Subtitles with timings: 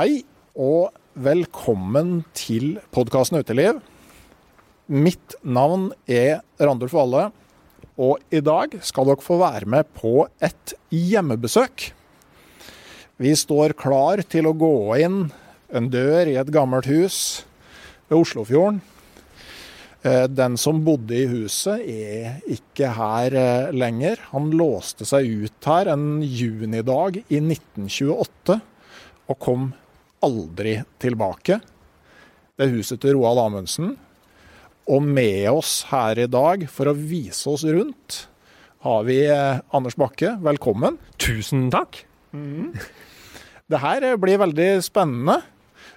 [0.00, 0.22] Hei
[0.56, 3.82] og velkommen til podkasten Uteliv.
[4.88, 7.26] Mitt navn er Randulf Valle,
[8.00, 11.90] og i dag skal dere få være med på et hjemmebesøk.
[13.20, 14.70] Vi står klar til å gå
[15.02, 15.18] inn
[15.68, 17.18] en dør i et gammelt hus
[18.08, 18.80] ved Oslofjorden.
[20.00, 24.24] Eh, Den som bodde i huset er ikke her eh, lenger.
[24.32, 28.62] Han låste seg ut her en junidag i 1928
[29.28, 29.70] og kom
[30.24, 31.60] aldri tilbake.
[32.56, 33.94] Det er huset til Roald Amundsen.
[34.90, 38.24] Og med oss her i dag for å vise oss rundt
[38.84, 40.34] har vi eh, Anders Bakke.
[40.44, 40.96] Velkommen.
[41.20, 42.02] Tusen takk.
[43.70, 45.40] Det her eh, blir veldig spennende.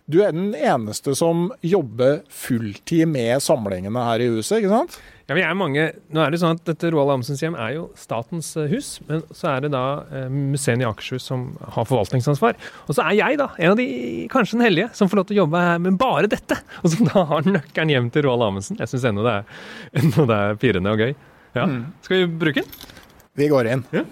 [0.05, 4.97] Du er den eneste som jobber fulltid med samlingene her i huset, ikke sant?
[5.29, 5.83] Ja, vi er mange.
[6.11, 9.21] Nå er det sånn at Dette Roald Amundsens hjem er jo statens eh, hus, men
[9.31, 11.45] så er det da eh, museene i Akershus som
[11.77, 12.57] har forvaltningsansvar.
[12.89, 13.85] Og så er jeg da en av de
[14.33, 17.07] kanskje den heldige som får lov til å jobbe her med bare dette, og som
[17.07, 18.81] da har nøkkelen hjem til Roald Amundsen.
[18.83, 21.15] Jeg syns ennå det, er- det er pirrende og gøy.
[21.55, 21.69] Ja.
[22.03, 22.91] Skal vi bruke den?
[23.39, 23.87] Vi går inn.
[23.95, 24.03] Ja.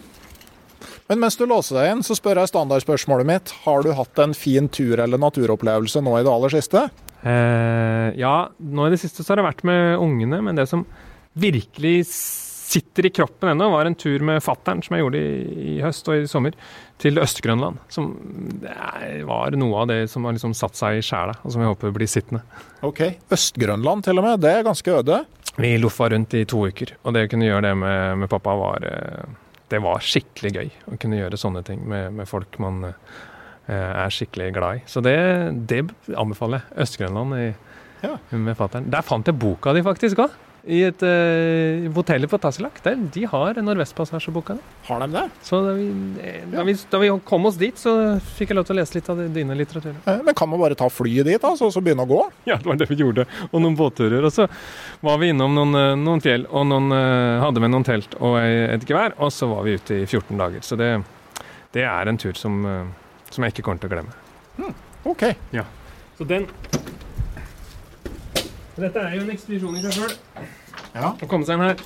[1.11, 3.51] Men mens du låser deg inn, så spør jeg standardspørsmålet mitt.
[3.65, 6.85] Har du hatt en fin tur eller naturopplevelse nå i det aller siste?
[7.23, 10.85] Eh, ja, nå i det siste så har det vært med ungene, men det som
[11.37, 12.05] virkelig
[12.71, 16.07] sitter i kroppen ennå, var en tur med fattern som jeg gjorde i, i høst
[16.07, 16.55] og i sommer,
[17.01, 17.81] til Øst-Grønland.
[17.91, 18.13] Som
[18.61, 21.61] det er- var noe av det som har liksom satt seg i sjela, og som
[21.61, 22.41] jeg håper blir sittende.
[22.87, 24.39] Ok, Øst-Grønland til og med.
[24.41, 25.25] Det er ganske øde.
[25.57, 28.55] Vi loffa rundt i to uker, og det å kunne gjøre det med, med pappa
[28.55, 29.25] var eh,
[29.71, 32.93] Det var skikkelig gøy å kunne gjøre sånne ting med, med folk man eh,
[33.69, 34.85] er skikkelig glad i.
[34.89, 35.17] Så det,
[35.69, 35.83] det
[36.17, 36.77] anbefaler jeg.
[36.85, 37.53] Øst-Grønland
[38.01, 38.15] Ja.
[38.33, 38.87] med fattern.
[38.89, 40.31] Der fant jeg boka di faktisk òg.
[40.61, 42.75] I et uh, hotellet på Tassilak.
[42.85, 44.61] Der, de har Nordvestpassasjeboka di.
[44.85, 45.23] Har de det?
[45.41, 45.87] Så da vi,
[46.21, 48.93] eh, da, vi, da vi kom oss dit, så fikk jeg lov til å lese
[48.99, 49.95] litt av dine litteraturer.
[50.05, 52.19] Eh, Men kan man bare ta flyet dit, da, så, så begynne å gå?
[52.45, 53.25] Ja, det var det vi gjorde.
[53.51, 54.21] Og noen båtturer.
[54.29, 54.45] Og så
[55.01, 58.37] var vi innom noen, eh, noen fjell, og noen, eh, hadde med noen telt og
[58.45, 59.17] et gevær.
[59.17, 60.61] Og så var vi ute i 14 dager.
[60.61, 60.91] Så det,
[61.73, 62.85] det er en tur som, eh,
[63.31, 64.75] som jeg ikke kommer til å glemme.
[65.09, 65.25] Ok.
[66.17, 66.45] Så den
[68.77, 70.13] Dette er jo en ekspedisjon i seg sjøl.
[70.95, 71.11] Ja.
[71.11, 71.81] Å komme seg inn her.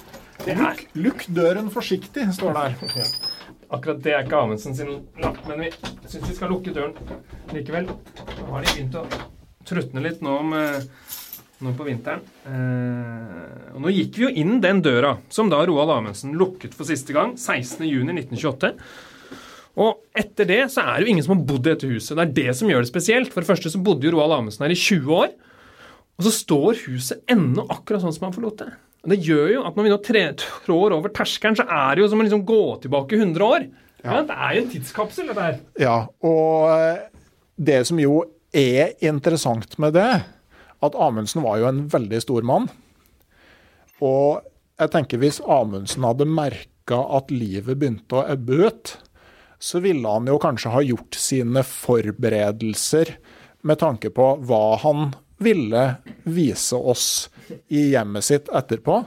[0.45, 3.09] Er, Lukk, luk døren forsiktig, står det her.
[3.75, 4.91] akkurat det er ikke Amundsen sin
[5.21, 5.71] lapp, men vi
[6.09, 6.93] syns vi skal lukke døren
[7.55, 7.89] likevel.
[7.89, 9.05] Nå har de begynt å
[9.65, 10.53] trutne litt nå, om,
[11.65, 12.21] nå på vinteren.
[12.45, 16.87] Eh, og nå gikk vi jo inn den døra som da Roald Amundsen lukket for
[16.87, 18.75] siste gang, 16.6.1928.
[19.75, 22.15] Og etter det så er det jo ingen som har bodd i dette huset.
[22.15, 23.33] Det er det som gjør det spesielt.
[23.33, 25.33] For det første så bodde jo Roald Amundsen her i 20 år.
[26.15, 28.69] Og så står huset ennå akkurat sånn som han forlot det.
[29.05, 29.97] Og det gjør jo at når vi nå
[30.41, 33.67] trår over terskelen, så er det jo som å liksom gå tilbake 100 år.
[34.05, 34.21] Ja.
[34.21, 35.59] det er jo en tidskapsel, dette her.
[35.81, 37.05] Ja, og eh,
[37.57, 38.23] det som jo
[38.55, 40.09] er interessant med det,
[40.85, 42.69] at Amundsen var jo en veldig stor mann.
[44.03, 44.45] Og
[44.79, 48.95] jeg tenker hvis Amundsen hadde merka at livet begynte å ebbe ut,
[49.65, 53.15] så ville han jo kanskje ha gjort sine forberedelser
[53.65, 55.07] med tanke på hva han
[55.41, 55.85] ville
[56.29, 57.07] vise oss
[57.73, 58.99] i hjemmet sitt etterpå.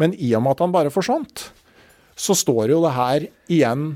[0.00, 1.50] Men i og med at han bare forsvant,
[2.16, 3.90] så står jo det her igjen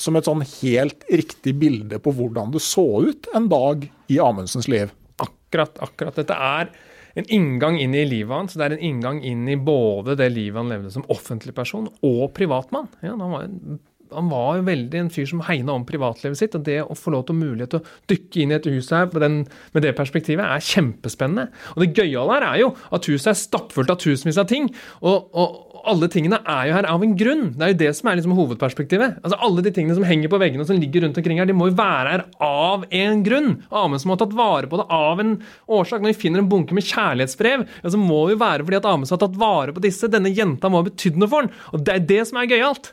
[0.00, 4.68] som et sånn helt riktig bilde på hvordan det så ut en dag i Amundsens
[4.68, 4.92] liv.
[5.20, 6.20] Akkurat, akkurat.
[6.20, 6.70] Dette er
[7.18, 8.56] en inngang inn i livet hans.
[8.56, 12.26] Det er en inngang inn i både det livet han levde som offentlig person og
[12.36, 12.92] privatmann.
[13.00, 13.80] Ja, han var en
[14.14, 16.56] han var jo veldig en fyr som hegna om privatlivet sitt.
[16.58, 19.08] Og det å få lov til mulighet til å dykke inn i et hus her
[19.20, 19.42] den,
[19.74, 21.48] med det perspektivet er kjempespennende.
[21.76, 24.70] Og det gøyale her er jo at huset er stappfullt av tusenvis av ting.
[25.00, 27.44] Og, og, alle tingene er jo her av en grunn.
[27.56, 29.20] Det er jo det som er liksom hovedperspektivet.
[29.22, 31.56] Altså Alle de tingene som henger på veggene og som ligger rundt omkring her, de
[31.56, 33.54] må jo være her av en grunn.
[33.72, 35.32] Amundsen må ha tatt vare på det av en
[35.70, 36.02] årsak.
[36.02, 38.90] Når vi finner en bunke med kjærlighetsbrev, ja, så må det jo være fordi at
[38.90, 40.10] Amundsen har tatt vare på disse.
[40.12, 41.52] Denne jenta må ha betydd noe for han.
[41.72, 42.92] Og det er det som er gøyalt.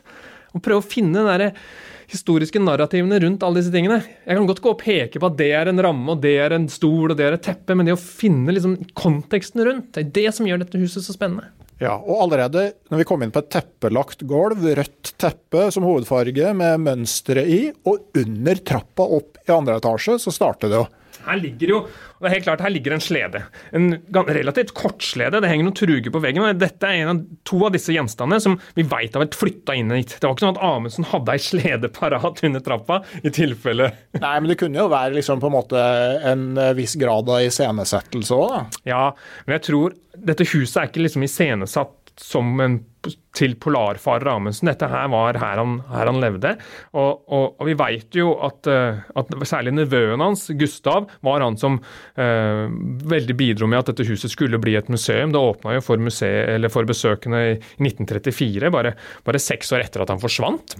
[0.54, 1.52] Å prøve å finne derre
[2.08, 4.00] historiske narrativene rundt alle disse tingene.
[4.24, 6.56] Jeg kan godt gå og peke på at det er en ramme, og det er
[6.56, 10.06] en stol, og det er et teppe, men det å finne liksom konteksten rundt, det
[10.06, 11.50] er det som gjør dette huset så spennende.
[11.78, 16.50] Ja, og allerede når vi kom inn på et teppelagt gulv, rødt teppe som hovedfarge
[16.58, 20.88] med mønstre i, og under trappa opp i andre etasje, så starter det jo.
[21.28, 21.80] Her ligger jo
[22.18, 23.40] og det er helt klart, her ligger en slede.
[23.78, 23.92] En
[24.26, 25.38] relativt kort slede.
[25.38, 26.42] Det henger noen truger på veggen.
[26.42, 29.76] og Dette er en av to av disse gjenstandene som vi veit har vært flytta
[29.78, 30.16] inn hit.
[30.16, 34.34] Det var ikke sånn at Amundsen hadde ei slede parat under trappa i tilfelle Nei,
[34.40, 35.84] men det kunne jo være liksom på en måte
[36.26, 36.44] en
[36.74, 38.82] viss grad av iscenesettelse òg, da.
[38.88, 39.02] Ja,
[39.46, 42.80] men jeg tror dette huset er ikke liksom iscenesatt som en
[43.38, 44.68] til polarfarer Amundsen.
[44.70, 46.54] Dette her var her han, her han levde.
[46.98, 51.58] Og, og, og vi veit jo at, eh, at, særlig nevøen hans, Gustav, var han
[51.60, 51.78] som
[52.18, 52.66] eh,
[53.14, 55.32] veldig bidro med at dette huset skulle bli et museum.
[55.34, 60.14] Det åpna jo for, museet, for besøkende i 1934, bare, bare seks år etter at
[60.14, 60.78] han forsvant.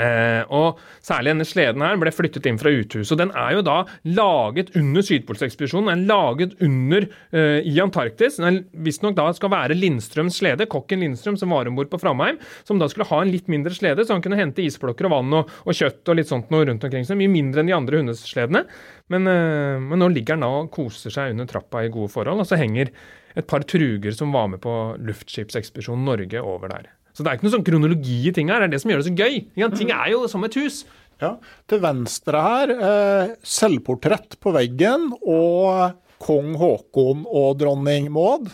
[0.00, 3.12] Eh, og Særlig denne sleden her ble flyttet inn fra uthuset.
[3.14, 3.76] og Den er jo da
[4.18, 5.90] laget under Sydpolsekspedisjonen.
[5.92, 8.40] Den er laget under eh, i Antarktis.
[8.42, 12.40] Den visstnok da skal være Lindstrøms slede, kokken Lindstrøm som var om bord på Framheim,
[12.66, 15.38] som da skulle ha en litt mindre slede, så han kunne hente isblokker og vann
[15.40, 17.06] og, og kjøtt og litt sånt noe rundt omkring.
[17.06, 18.66] Så mye mindre enn de andre hundesledene.
[19.12, 22.42] Men, eh, men nå ligger han da og koser seg under trappa i gode forhold,
[22.42, 22.90] og så henger
[23.36, 24.74] et par truger som var med på
[25.06, 26.90] luftskipsekspedisjonen Norge over der.
[27.16, 28.60] Så det er ikke noe sånn kronologi i ting her.
[28.60, 29.36] Det er det som gjør det så gøy.
[29.72, 30.82] Ting er jo som et hus.
[31.22, 38.50] Ja, Til venstre her, eh, selvportrett på veggen og kong Haakon og dronning Maud.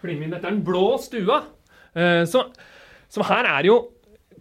[0.00, 1.42] Bli med, dette er den blå stua.
[1.92, 2.46] Eh, så,
[3.12, 3.76] så, her er jo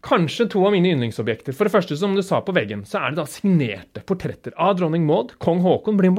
[0.06, 1.52] kanskje to av mine yndlingsobjekter.
[1.52, 4.78] For det første, som du sa på veggen, så er det da signerte portretter av
[4.80, 6.14] dronning Maud, kong Haakon, bli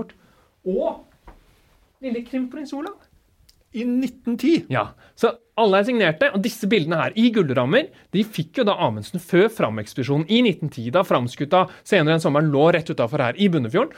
[0.67, 1.05] og
[2.03, 3.06] lille krimprins Olav.
[3.77, 4.71] I 1910.
[4.73, 4.89] Ja,
[5.19, 9.21] så alle er signerte, og disse bildene her i gullrammer de fikk jo da Amundsen
[9.21, 13.93] før Fram-ekspedisjonen i 1910, da Framskutta senere den sommeren lå rett utafor her i Bunnefjorden.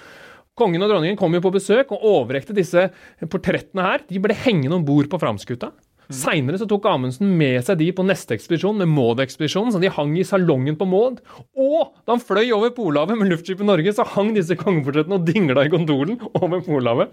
[0.58, 2.88] Kongen og dronningen kom jo på besøk og overrekte disse
[3.30, 4.02] portrettene her.
[4.10, 5.70] De ble hengende om bord på Framskutta.
[6.08, 6.16] Mm.
[6.16, 10.24] Seinere tok Amundsen med seg de på neste ekspedisjon, med Maud-ekspedisjonen, så de hang i
[10.24, 11.18] salongen på Maud.
[11.52, 15.66] Og da han fløy over Polhavet med luftskipet Norge, så hang disse kongeportrettene og dingla
[15.68, 17.12] i gondolen over Polhavet.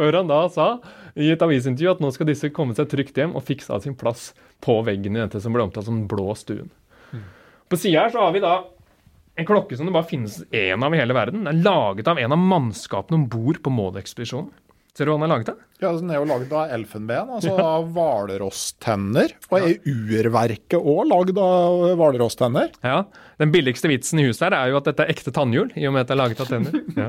[0.00, 0.70] Før han da sa
[1.20, 4.30] i et avisintervju at nå skal disse komme seg trygt hjem, og fiksa sin plass
[4.64, 6.72] på veggen i dette som ble omtalt som den blå stuen.
[7.12, 7.28] Mm.
[7.68, 8.56] På sida her så har vi da
[9.36, 11.44] en klokke som det bare finnes én av i hele verden.
[11.44, 14.48] Den er laget av en av mannskapene om bord på Maud-ekspedisjonen.
[14.96, 15.52] Ser du hva han har laget?
[15.52, 15.66] av?
[15.80, 17.64] Ja, Den er jo laget av elfenben, altså ja.
[17.78, 19.32] av hvalrosstenner.
[19.48, 22.74] Og er urverket òg lagd av hvalrosstenner?
[22.84, 23.04] Ja.
[23.40, 25.94] Den billigste vitsen i huset her er jo at dette er ekte tannhjul, i og
[25.94, 26.76] med at det er laget av tenner.
[27.00, 27.06] Ja.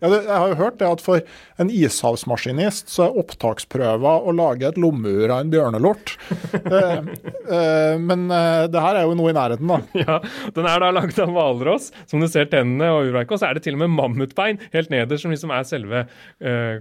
[0.00, 1.20] ja, jeg har jo hørt det at for
[1.60, 6.14] en ishavsmaskinist så er opptaksprøva å lage et lommeur av en bjørnelort.
[6.62, 7.10] eh,
[7.52, 9.80] eh, men eh, det her er jo noe i nærheten, da.
[10.06, 10.18] Ja,
[10.56, 13.36] den er da laget av hvalross, som du ser tennene og urverket.
[13.36, 16.78] Og så er det til og med mammutbein helt nederst, som liksom er selve uh,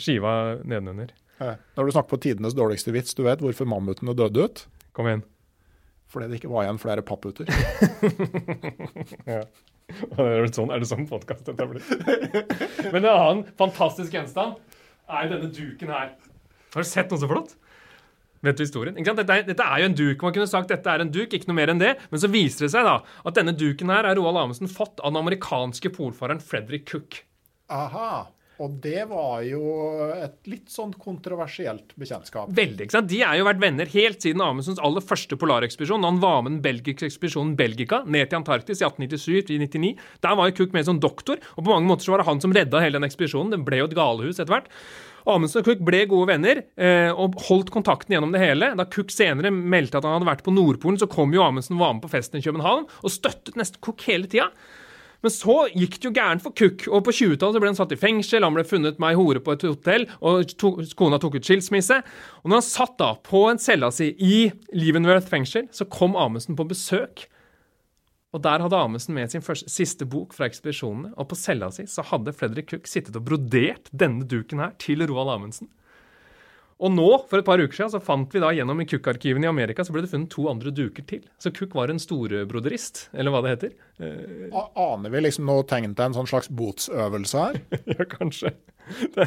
[0.00, 1.14] skiva nedenunder.
[1.38, 4.64] Når du snakker på tidenes dårligste vits, du vet hvorfor mammutene døde ut?
[4.96, 5.24] Kom igjen.
[6.08, 7.50] Fordi det ikke var igjen flere papputer.
[9.28, 9.42] ja.
[10.18, 11.84] Er det sånn, er det sånn podkast dette blir?
[12.92, 14.58] Men en annen fantastisk gjenstand
[15.08, 16.12] er denne duken her.
[16.74, 17.54] Har du sett noe så flott?
[18.44, 18.94] Vet du historien?
[18.94, 20.22] Dette er, dette, er jo en duk.
[20.22, 21.94] Man kunne sagt dette er en duk, ikke noe mer enn det.
[22.12, 25.12] Men så viser det seg da at denne duken her er Roald Amundsen fått av
[25.12, 27.22] den amerikanske polfareren Frederick Cook.
[27.74, 28.28] Aha.
[28.58, 29.62] Og det var jo
[30.16, 32.50] et litt sånn kontroversielt bekjentskap.
[32.54, 33.10] Veldig, ikke sant?
[33.10, 36.06] De er jo vært venner helt siden Amundsens aller første polarekspedisjon.
[36.06, 39.92] Han var med den belgiske ekspedisjonen Belgica ned til Antarktis i 1897-99.
[40.26, 42.42] Der var jo Cook med som doktor, og på mange måter så var det han
[42.42, 43.54] som redda hele den ekspedisjonen.
[43.54, 44.72] Det ble jo et galehus etter hvert.
[45.28, 48.72] Amundsen og Cook ble gode venner eh, og holdt kontakten gjennom det hele.
[48.78, 51.84] Da Cook senere meldte at han hadde vært på Nordpolen, så kom jo Amundsen og
[51.84, 54.50] var med på festen i København og støttet nesten Cook hele tida.
[55.24, 57.98] Men så gikk det jo gærent for Cook, og på 20-tallet ble han satt i
[57.98, 58.44] fengsel.
[58.46, 61.98] Han ble funnet med ei hore på et hotell, og to, kona tok ut skilsmisse.
[62.44, 64.46] Og når han satt da på en cella si i
[64.76, 67.26] Leavenworth fengsel, så kom Amundsen på besøk.
[68.36, 71.10] Og der hadde Amundsen med sin første, siste bok fra ekspedisjonene.
[71.18, 75.02] Og på cella si så hadde Fredrik Cook sittet og brodert denne duken her til
[75.08, 75.72] Roald Amundsen.
[76.78, 79.50] Og nå, for et par uker siden, så fant vi da gjennom i Cook-arkivene i
[79.50, 81.24] Amerika så ble det funnet to andre duker til.
[81.42, 83.72] Så Cook var en storebroderist, eller hva det heter.
[83.98, 87.58] Eh, Aner vi liksom nå tegn til en sånn slags botsøvelse her?
[87.96, 88.54] ja, kanskje.
[89.16, 89.26] Det,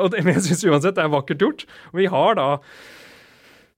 [0.00, 1.66] og det, men jeg syns uansett det er vakkert gjort.
[1.94, 2.48] Vi har da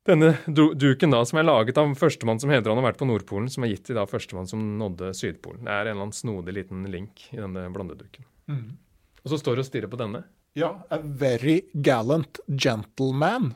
[0.09, 3.51] denne duken da, som er laget av førstemann som hedrer han har vært på Nordpolen,
[3.53, 5.67] som er gitt til da førstemann som nådde Sydpolen.
[5.67, 8.27] Det er en eller annen snodig liten link i denne blandeduken.
[8.51, 8.79] Mm.
[9.21, 10.25] Og så står det og stirrer på denne.
[10.59, 13.53] Ja, A Very Gallant Gentleman.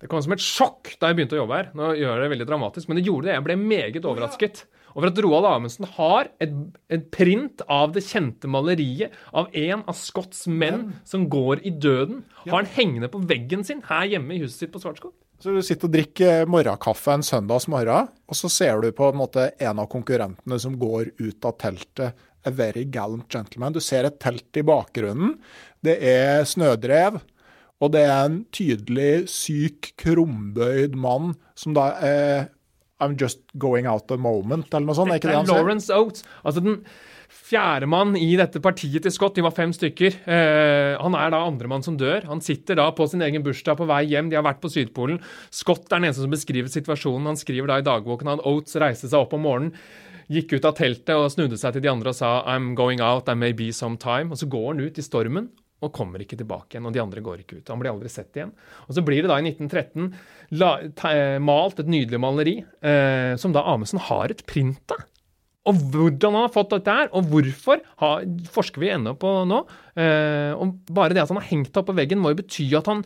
[0.00, 1.68] Det kom som et sjokk da jeg begynte å jobbe her.
[1.78, 3.36] Nå gjør jeg det veldig dramatisk, men det gjorde det.
[3.36, 4.64] Jeg ble meget overrasket
[4.96, 6.56] over at Roald Amundsen har et,
[6.90, 12.24] et, print av det kjente maleriet av en av Scotts menn som går i døden.
[12.42, 15.14] Har han hengende på veggen sin her hjemme i huset sitt på Svartskog.
[15.38, 19.20] Så du sitter og drikker morgenkaffe en søndags morgen, og så ser du på en
[19.20, 23.74] måte en av konkurrentene som går ut av teltet A Very Gallant Gentleman.
[23.76, 25.36] Du ser et telt i bakgrunnen.
[25.84, 27.20] Det er snødrev.
[27.84, 32.46] Og det er en tydelig syk, krumbøyd mann som da er
[32.96, 35.12] I'm just going out a moment, eller noe sånt.
[35.12, 36.24] Det er, er Lawrence Oates.
[36.40, 36.78] Altså den
[37.46, 39.36] fjerdemann i dette partiet til Scott.
[39.36, 40.16] De var fem stykker.
[40.24, 42.24] Eh, han er da andremann som dør.
[42.30, 44.30] Han sitter da på sin egen bursdag på vei hjem.
[44.32, 45.20] De har vært på Sydpolen.
[45.52, 47.28] Scott er den eneste som beskriver situasjonen.
[47.34, 49.76] Han skriver da i dagboken at Oates reiste seg opp om morgenen
[50.32, 53.26] gikk ut av teltet og snudde seg til de andre og sa I'm going out,
[53.26, 54.32] there may be some time.
[54.32, 55.50] Og så går han ut i stormen
[55.84, 56.86] og kommer ikke tilbake igjen.
[56.88, 57.68] Og de andre går ikke ut.
[57.72, 58.54] Han blir aldri sett igjen.
[58.86, 60.08] Og så blir det da i 1913
[60.60, 65.04] la, ta, malt et nydelig maleri eh, som da Amundsen har et print av.
[65.66, 69.64] Og hvordan han har fått dette her, og hvorfor, har, forsker vi ennå på nå.
[69.98, 72.68] Eh, og bare det at han har hengt det opp på veggen, må jo bety
[72.78, 73.02] at han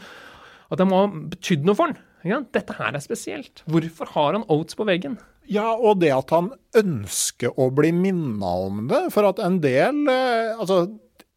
[0.70, 2.46] at det må ha betydd noe for han.
[2.54, 3.64] Dette her er spesielt.
[3.70, 5.16] Hvorfor har han Oats på veggen?
[5.50, 9.08] Ja, og det at han ønsker å bli minna om det.
[9.14, 10.84] For at en del eh, Altså,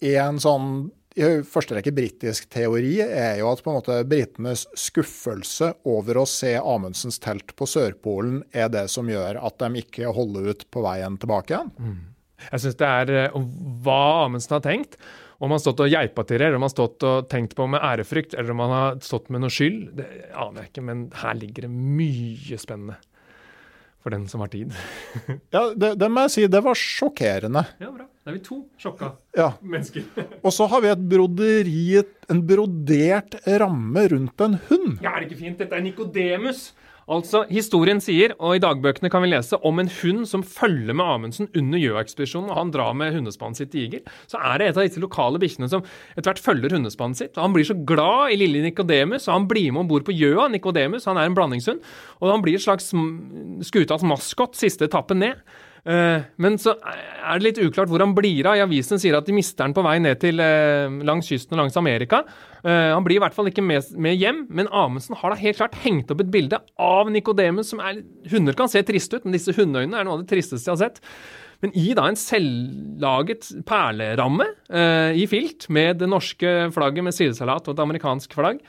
[0.04, 0.76] en sånn
[1.14, 6.26] i første rekke britisk teori er jo at på en måte britenes skuffelse over å
[6.26, 10.82] se Amundsens telt på Sørpolen er det som gjør at de ikke holder ut på
[10.82, 11.70] veien tilbake igjen.
[11.78, 12.00] Mm.
[12.48, 13.38] Jeg synes det er eh,
[13.86, 14.98] hva Amundsen har tenkt.
[15.38, 17.56] Om han har stått og geipa til det, eller om han har stått og tenkt
[17.58, 20.86] på med ærefrykt, eller om han har stått med noe skyld, det aner jeg ikke.
[20.88, 22.98] Men her ligger det mye spennende
[24.04, 24.74] for den som har tid.
[25.56, 26.46] ja, det, det, må jeg si.
[26.52, 27.64] Det var sjokkerende.
[27.80, 28.08] Ja, bra.
[28.24, 29.50] Da er vi to sjokka ja.
[29.60, 30.06] mennesker.
[30.46, 31.88] og så har vi et broderi,
[32.32, 34.94] en brodert ramme rundt en hund.
[35.04, 35.60] Ja, er det ikke fint?
[35.60, 36.70] Dette er Nikodemus.
[37.12, 41.04] Altså, Historien sier, og i dagbøkene kan vi lese, om en hund som følger med
[41.04, 44.06] Amundsen under Gjøa-ekspedisjonen, og han drar med hundespannet sitt til Iger.
[44.32, 45.84] Så er det et av disse lokale bikkjene som
[46.16, 47.36] etter hvert følger hundespannet sitt.
[47.36, 50.16] og Han blir så glad i lille Nikodemus, og han blir med om bord på
[50.16, 50.48] Gjøa.
[50.54, 51.84] Nikodemus han er en blandingshund,
[52.22, 52.94] og han blir et slags
[53.68, 55.44] skutas maskot siste etappen ned.
[55.84, 58.56] Eh, men så er det litt uklart hvor han blir av.
[58.56, 61.64] I avisen sier at de mister han på vei ned til eh, langs kysten og
[61.66, 62.24] langs Amerika.
[62.64, 65.80] Eh, han blir i hvert fall ikke med, hjem, men Amundsen har da helt klart
[65.84, 69.56] hengt opp et bilde av Nikodemus som er Hunder kan se triste ut, men disse
[69.56, 71.04] hundeøynene er noe av det tristeste jeg har sett.
[71.64, 74.50] Men i da en selvlaget perleramme
[75.16, 78.60] i filt med det norske flagget med sidesalat og et amerikansk flagg,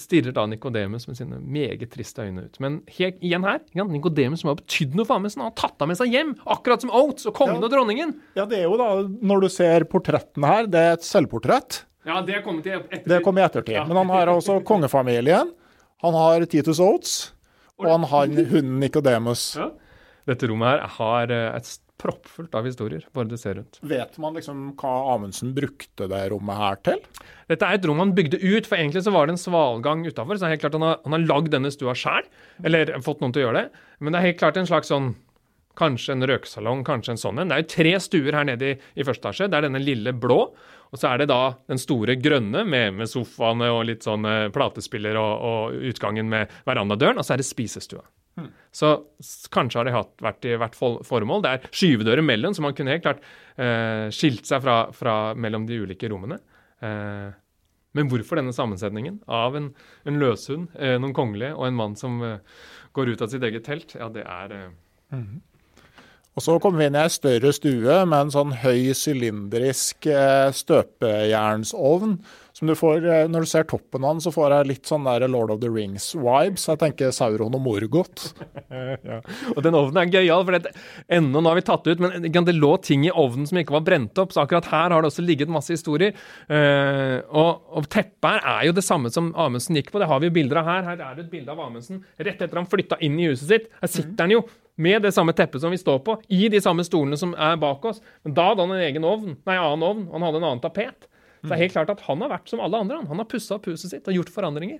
[0.00, 2.58] stirrer da Nikodemus med sine meget triste øyne ut.
[2.62, 5.92] Men helt, igjen her, Nikodemus som har betydd noe for Amundsen, han har tatt ham
[5.92, 6.32] med seg hjem!
[6.50, 7.66] Akkurat som Oates og kongen ja.
[7.66, 8.14] og dronningen!
[8.38, 11.84] Ja, det er jo da, når du ser portrettene her, det er et selvportrett.
[12.08, 13.06] Ja, det kom i ettertid.
[13.12, 13.76] Det kom i ettertid.
[13.78, 13.84] Ja.
[13.88, 15.52] Men han har også kongefamilien.
[16.04, 17.14] Han har Titus Oates,
[17.80, 19.54] og han har hunden Nikodemus.
[19.60, 19.70] Ja.
[20.28, 21.70] Dette rommet her har eh, et
[22.04, 23.80] proppfullt av historier, bare du ser rundt.
[23.88, 27.02] Vet man liksom hva Amundsen brukte det rommet her til?
[27.50, 30.36] Dette er et rom han bygde ut, for egentlig så var det en svalgang utafor.
[30.36, 32.28] Så det er helt klart han har, han har lagd denne stua sjæl,
[32.64, 33.84] eller fått noen til å gjøre det.
[34.00, 35.14] Men det er helt klart en slags sånn
[35.74, 37.48] Kanskje en røkesalong, kanskje en sånn en.
[37.50, 39.48] Det er jo tre stuer her nede i, i første etasje.
[39.50, 40.36] Det er denne lille blå.
[40.94, 44.46] Og så er det da den store grønne med, med sofaene og litt sånn uh,
[44.54, 47.18] platespiller og, og, utgangen med verandadøren.
[47.18, 48.04] Og så er det spisestua.
[48.40, 48.50] Mm.
[48.74, 48.90] Så
[49.54, 51.44] kanskje har det hatt, vært i hvert formål.
[51.44, 53.22] Det er skyvedører mellom, så man kunne helt klart
[53.56, 56.40] eh, skilt seg fra, fra, mellom de ulike rommene.
[56.82, 57.32] Eh,
[57.94, 59.68] men hvorfor denne sammensetningen av en,
[60.02, 62.16] en løshund, noen kongelige og en mann som
[62.98, 63.94] går ut av sitt eget telt?
[63.94, 64.54] Ja, det er
[65.14, 65.36] mm.
[66.34, 70.50] Og så kommer vi inn i ei større stue med en sånn høy sylindrisk eh,
[70.50, 72.16] støpejernsovn.
[72.54, 75.04] Som du får, eh, Når du ser toppen av den, så får jeg litt sånn
[75.08, 76.68] der Lord of the Rings-vibes.
[76.70, 78.30] Jeg tenker Sauron og Morgoth.
[78.70, 79.18] ja.
[79.56, 80.70] Og den ovnen er gøyal, for det,
[81.10, 83.86] ennå nå har vi tatt ut, men det lå ting i ovnen som ikke var
[83.88, 84.30] brent opp.
[84.30, 86.14] Så akkurat her har det også ligget masse historier.
[86.46, 89.98] Uh, og, og teppet her er jo det samme som Amundsen gikk på.
[89.98, 90.84] Det har vi jo bilder av her.
[90.92, 93.66] Her er det et bilde av Amundsen rett etter han flytta inn i huset sitt.
[93.82, 94.44] Her sitter han jo
[94.78, 97.84] med det samme teppet som vi står på, i de samme stolene som er bak
[97.90, 98.00] oss.
[98.22, 100.64] Men da hadde han en egen ovn, nei, annen ovn, og han hadde en annen
[100.64, 101.10] tapet.
[101.44, 103.02] Så det er helt klart at han har vært som alle andre.
[103.02, 104.78] Han han har pussa opp huset sitt og gjort forandringer.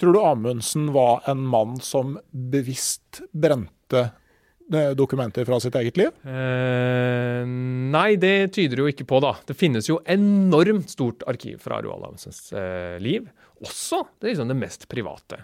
[0.00, 6.12] Tror du Amundsen var en mann som bevisst brente eh, dokumenter fra sitt eget liv?
[6.28, 7.48] Eh,
[7.96, 9.34] nei, det tyder jo ikke på, da.
[9.48, 13.30] Det finnes jo enormt stort arkiv fra Roald Amundsens eh, liv.
[13.62, 15.40] Også det, liksom det mest private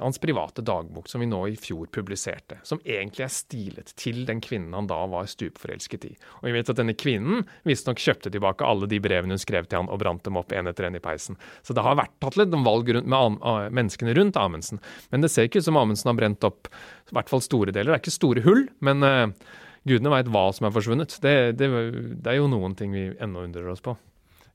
[0.00, 4.40] hans private dagbok som vi nå i fjor publiserte, som egentlig er stilet til den
[4.44, 6.12] kvinnen han da var stupforelsket i.
[6.40, 9.82] Og vi vet at denne kvinnen visstnok kjøpte tilbake alle de brevene hun skrev til
[9.82, 11.38] han og brant dem opp en etter en i peisen.
[11.62, 14.82] Så det har vært tatt litt valg rundt, med menneskene rundt Amundsen.
[15.12, 17.92] Men det ser ikke ut som Amundsen har brent opp i hvert fall store deler.
[17.92, 19.54] Det er ikke store hull, men uh,
[19.88, 21.18] gudene veit hva som er forsvunnet.
[21.24, 21.70] Det, det,
[22.18, 23.96] det er jo noen ting vi ennå undrer oss på.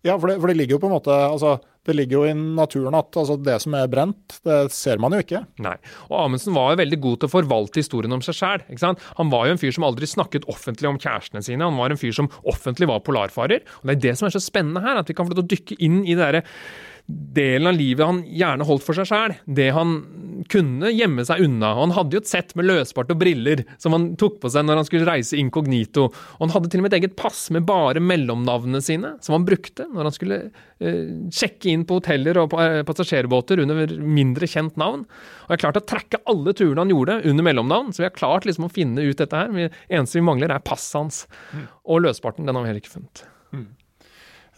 [0.04, 1.54] Ja, for det, for det, ligger jo på en måte altså,
[1.88, 5.24] Det ligger jo i naturen at altså, det som er brent, det ser man jo
[5.24, 5.44] ikke.
[5.64, 5.76] Nei.
[6.10, 8.64] Og Amundsen var jo veldig god til å forvalte historien om seg sjæl.
[9.20, 11.68] Han var jo en fyr som aldri snakket offentlig om kjærestene sine.
[11.68, 13.64] Han var en fyr som offentlig var polarfarer.
[13.82, 15.48] Og det er det som er så spennende her, at vi kan få lov til
[15.48, 16.44] å dykke inn i det derre
[17.06, 19.34] delen av livet han gjerne holdt for seg sjæl.
[19.44, 19.98] Det han
[20.52, 21.74] kunne gjemme seg unna.
[21.78, 24.80] Han hadde jo et sett med løsbart og briller som han tok på seg når
[24.80, 26.08] han skulle reise inkognito.
[26.10, 29.48] Og han hadde til og med et eget pass med bare mellomnavnene sine, som han
[29.48, 34.80] brukte når han skulle eh, sjekke inn på hoteller og eh, passasjerbåter under mindre kjent
[34.80, 35.04] navn.
[35.04, 38.18] Og jeg har klart å trekke alle turene han gjorde under mellomnavn, så vi har
[38.18, 39.52] klart liksom å finne ut dette her.
[39.54, 41.24] Det eneste vi mangler, er passet hans.
[41.52, 41.68] Mm.
[41.92, 43.26] Og løsbarten, den har vi heller ikke funnet.
[43.54, 43.72] Mm.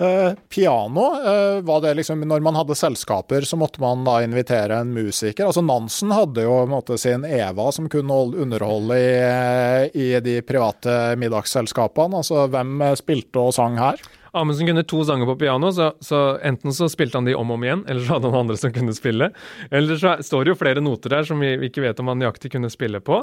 [0.01, 4.81] Uh, piano, uh, var det liksom Når man hadde selskaper, så måtte man da invitere
[4.83, 5.47] en musiker.
[5.47, 11.15] Altså Nansen hadde jo måte, sin Eva som kunne underholde i, eh, i, de private
[11.21, 12.19] middagsselskapene.
[12.19, 14.01] Altså hvem spilte og sang her?
[14.35, 17.55] Amundsen kunne to sanger på piano, så, så, enten så spilte han de om og
[17.55, 19.29] om igjen, eller så hadde han andre som kunne spille.
[19.71, 22.19] Eller så står det jo flere noter der som vi, vi ikke vet om han
[22.19, 23.21] nøyaktig kunne spille på.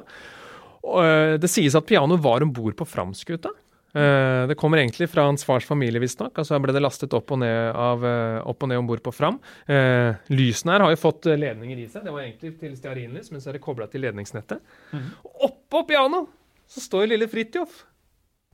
[0.89, 1.03] Og,
[1.37, 3.53] det sies at piano var om bord på Framskuta.
[3.93, 6.33] Uh, det kommer egentlig fra hans fars familie, visstnok.
[6.41, 9.13] Altså ble det lastet opp og ned av, uh, opp og ned om bord på
[9.13, 9.37] Fram.
[9.69, 12.07] Uh, lysene her har jo fått ledninger i seg.
[12.07, 14.63] Det var egentlig til stearinlys, men så er det kobla til ledningsnettet.
[14.97, 15.09] Mm.
[15.49, 16.31] Oppå pianoet
[16.73, 17.83] så står lille Fridtjof.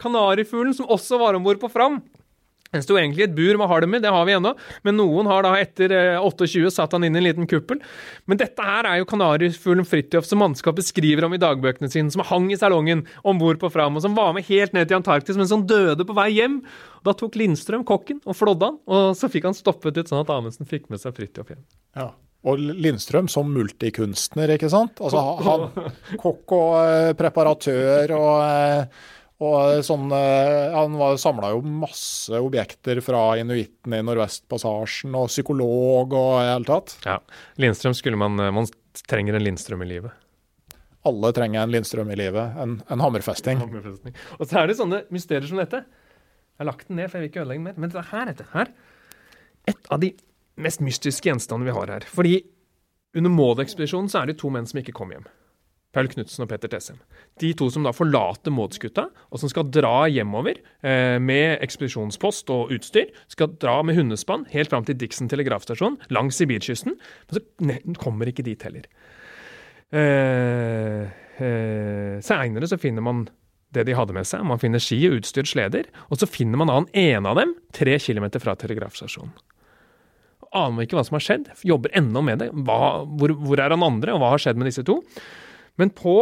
[0.03, 2.01] Kanarifuglen som også var om bord på Fram.
[2.75, 4.53] Den sto egentlig i et bur med halm i, det har vi ennå,
[4.85, 7.81] men noen har da etter 28 eh, satt han inn i en liten kuppel.
[8.29, 12.27] Men dette her er jo kanarifuglen Fridtjof som mannskapet skriver om i dagbøkene sine, som
[12.29, 15.41] hang i salongen om bord på Fram, og som var med helt ned til Antarktis,
[15.41, 16.61] men som døde på vei hjem.
[17.09, 20.33] Da tok Lindstrøm kokken og flådde han, og så fikk han stoppet ut sånn at
[20.35, 21.65] Amundsen fikk med seg Fridtjof hjem.
[21.97, 22.11] Ja.
[22.47, 25.01] Og Lindstrøm som multikunstner, ikke sant?
[25.03, 25.65] Altså han,
[26.23, 33.37] kokk og eh, preparatør og eh, og sånn, eh, Han samla jo masse objekter fra
[33.39, 36.97] inuittene i Nordvestpassasjen, og psykolog og i hele tatt.
[37.07, 37.21] Ja,
[37.63, 38.67] Lindstrøm skulle man Man
[39.07, 40.13] trenger en Lindstrøm i livet.
[41.07, 42.59] Alle trenger en Lindstrøm i livet.
[42.59, 43.63] En, en hammerfesting.
[43.63, 44.15] hammerfesting.
[44.39, 45.85] Og så er det sånne mysterier som dette.
[45.87, 47.79] Jeg har lagt den ned, for jeg vil ikke ødelegge den mer.
[47.79, 48.73] Men det her, dette her
[49.69, 50.15] Et av de
[50.59, 52.07] mest mystiske gjenstandene vi har her.
[52.09, 52.39] Fordi
[53.15, 55.27] under Maud-ekspedisjonen så er det to menn som ikke kom hjem.
[55.97, 56.99] Paul Knutsen og Petter Tessem.
[57.41, 62.75] De to som da forlater Maud-skuta, og som skal dra hjemover eh, med ekspedisjonspost og
[62.77, 63.09] utstyr.
[63.33, 66.99] Skal dra med hundespann helt fram til Dixon telegrafstasjon langs Sibirkysten.
[67.31, 68.85] Men så kommer ikke dit heller.
[69.89, 71.09] Eh,
[71.41, 73.25] eh, Seinere så finner man
[73.73, 74.45] det de hadde med seg.
[74.49, 75.89] Man finner ski utstyrt sleder.
[76.13, 79.33] Og så finner man da ene av dem tre kilometer fra telegrafstasjonen.
[80.57, 81.51] Aner ikke hva som har skjedd.
[81.69, 82.53] Jobber ennå med det.
[82.65, 85.03] Hva, hvor, hvor er han andre, og hva har skjedd med disse to?
[85.79, 86.21] Men på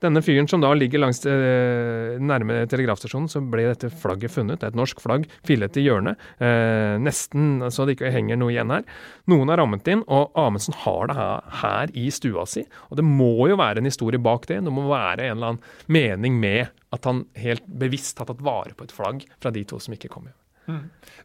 [0.00, 4.60] denne fyren som da ligger langs eh, nærme telegrafstasjonen, så ble dette flagget funnet.
[4.60, 6.20] Det er et norsk flagg, fillet i hjørnet.
[6.40, 8.86] Eh, nesten så det ikke henger noe igjen her.
[9.30, 12.64] Noen har rammet inn, og Amundsen har det her, her, i stua si.
[12.88, 14.62] Og det må jo være en historie bak det.
[14.64, 18.72] Det må være en eller annen mening med at han helt bevisst har tatt vare
[18.76, 20.39] på et flagg fra de to som ikke kom hjem.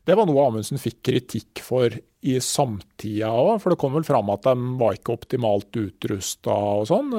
[0.06, 1.94] Det var noe Amundsen fikk kritikk for
[2.26, 6.88] i samtida òg, for det kom vel fram at de var ikke optimalt utrusta og
[6.90, 7.12] sånn?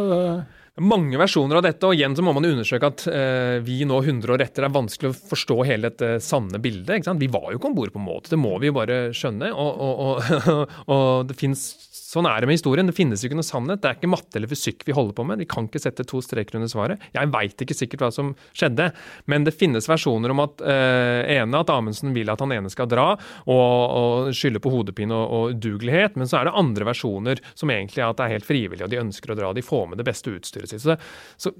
[0.77, 4.35] Mange versjoner av dette, og igjen så må man undersøke at eh, vi nå 100
[4.35, 7.09] år etter er vanskelig å forstå hele dette sanne bildet.
[7.17, 9.55] Vi var jo ikke om bord på måte, det må vi jo bare skjønne.
[9.55, 11.65] Og, og, og, og det fins
[12.07, 12.87] sånn er det med historien.
[12.89, 13.83] Det finnes ikke noe sannhet.
[13.83, 15.43] Det er ikke matte eller fysikk vi holder på med.
[15.43, 17.03] Vi kan ikke sette to streker under svaret.
[17.17, 18.91] Jeg veit ikke sikkert hva som skjedde,
[19.31, 22.89] men det finnes versjoner om at uh, ene at Amundsen vil at han ene skal
[22.91, 27.43] dra og, og skylde på hodepine og, og udugelighet, men så er det andre versjoner
[27.55, 29.55] som egentlig er at det er helt frivillig, og de ønsker å dra.
[29.57, 30.85] De får med det beste utstyret sitt.
[30.85, 30.97] Så,
[31.41, 31.53] så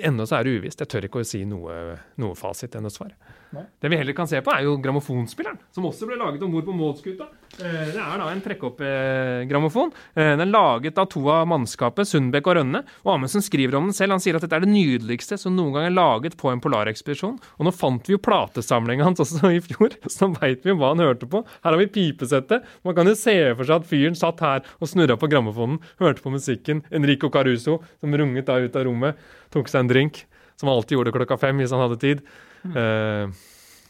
[0.00, 0.82] ennå så er det uvisst.
[0.82, 3.16] Jeg tør ikke å si noe, noe fasit å svare.
[3.52, 6.64] Det vi heller kan se på, er jo grammofonspilleren, som også ble laget om bord
[6.64, 7.26] på Målskuta.
[7.60, 9.90] Eh, det er da en trekkopp-grammofon.
[10.16, 12.80] Eh, den er laget av to av mannskapet, Sundbekk og Rønne.
[13.04, 14.16] Og Amundsen skriver om den selv.
[14.16, 17.36] Han sier at dette er det nydeligste som noen gang er laget på en polarekspedisjon.
[17.58, 20.94] Og nå fant vi jo platesamlinga hans også i fjor, så veit vi jo hva
[20.94, 21.44] han hørte på.
[21.60, 22.64] Her har vi pipesettet.
[22.88, 26.24] Man kan jo se for seg at fyren satt her og snurra på grammofonen, hørte
[26.24, 26.86] på musikken.
[26.94, 29.20] Enrico Caruso, som runget da ut av rommet,
[29.54, 30.24] tok seg en drink.
[30.60, 32.22] Som han alltid gjorde klokka fem hvis han hadde tid.
[32.62, 33.32] Uh,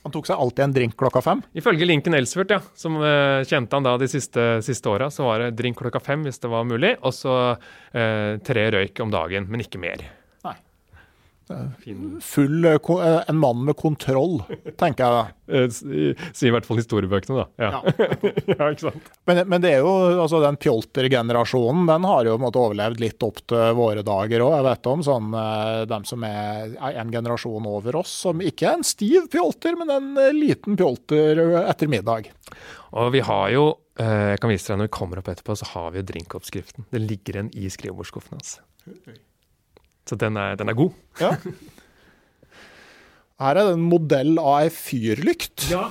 [0.03, 1.43] han tok seg alltid en drink klokka fem?
[1.59, 5.45] Ifølge Lincoln Ellsworth, ja, som uh, kjente han da de siste, siste åra, så var
[5.45, 9.47] det drink klokka fem hvis det var mulig, og så uh, tre røyk om dagen,
[9.51, 10.03] men ikke mer.
[12.21, 14.43] Full, eh, eh, en mann med kontroll,
[14.79, 15.37] tenker jeg.
[15.53, 17.43] Eh, sier i hvert fall historiebøkene, da.
[17.61, 17.81] Ja.
[17.83, 18.13] Ja.
[18.55, 19.09] ja ikke sant?
[19.29, 19.91] Men, men, det er jo,
[20.23, 24.55] altså den Pjolter-generasjonen den har jo måte, overlevd litt opp til våre dager òg.
[24.55, 25.35] Jeg vet om sånn,
[25.91, 30.39] dem som er en generasjon over oss, som ikke er en stiv pjolter, men en
[30.39, 32.31] liten pjolter etter middag.
[32.97, 33.67] Og vi har jo,
[34.01, 36.89] jeg kan vise deg når vi kommer opp etterpå, så har vi jo drinkoppskriften.
[36.95, 38.57] Det ligger en i skrivebordsskuffen hans.
[40.09, 40.95] Så den er, den er god.
[41.21, 41.37] Ja.
[43.43, 45.67] Her er det en modell av ei fyrlykt.
[45.73, 45.89] Ja,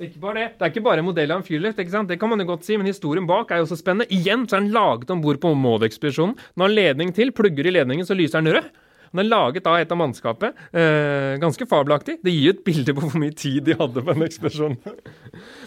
[0.00, 0.46] ikke bare det.
[0.58, 2.10] Det er ikke bare en modell av en fyrlykt, ikke sant?
[2.12, 4.08] det kan man jo godt si, men historien bak er jo også spennende.
[4.12, 6.36] Igjen så er den laget om bord på Maud-ekspedisjonen.
[6.54, 8.70] Når han har ledning til, plugger i ledningen, så lyser den rød.
[9.10, 10.58] Den er laget av et av mannskapet.
[10.70, 12.20] Eh, ganske fabelaktig.
[12.22, 14.76] Det gir jo et bilde på hvor mye tid de hadde på en ekspedisjon.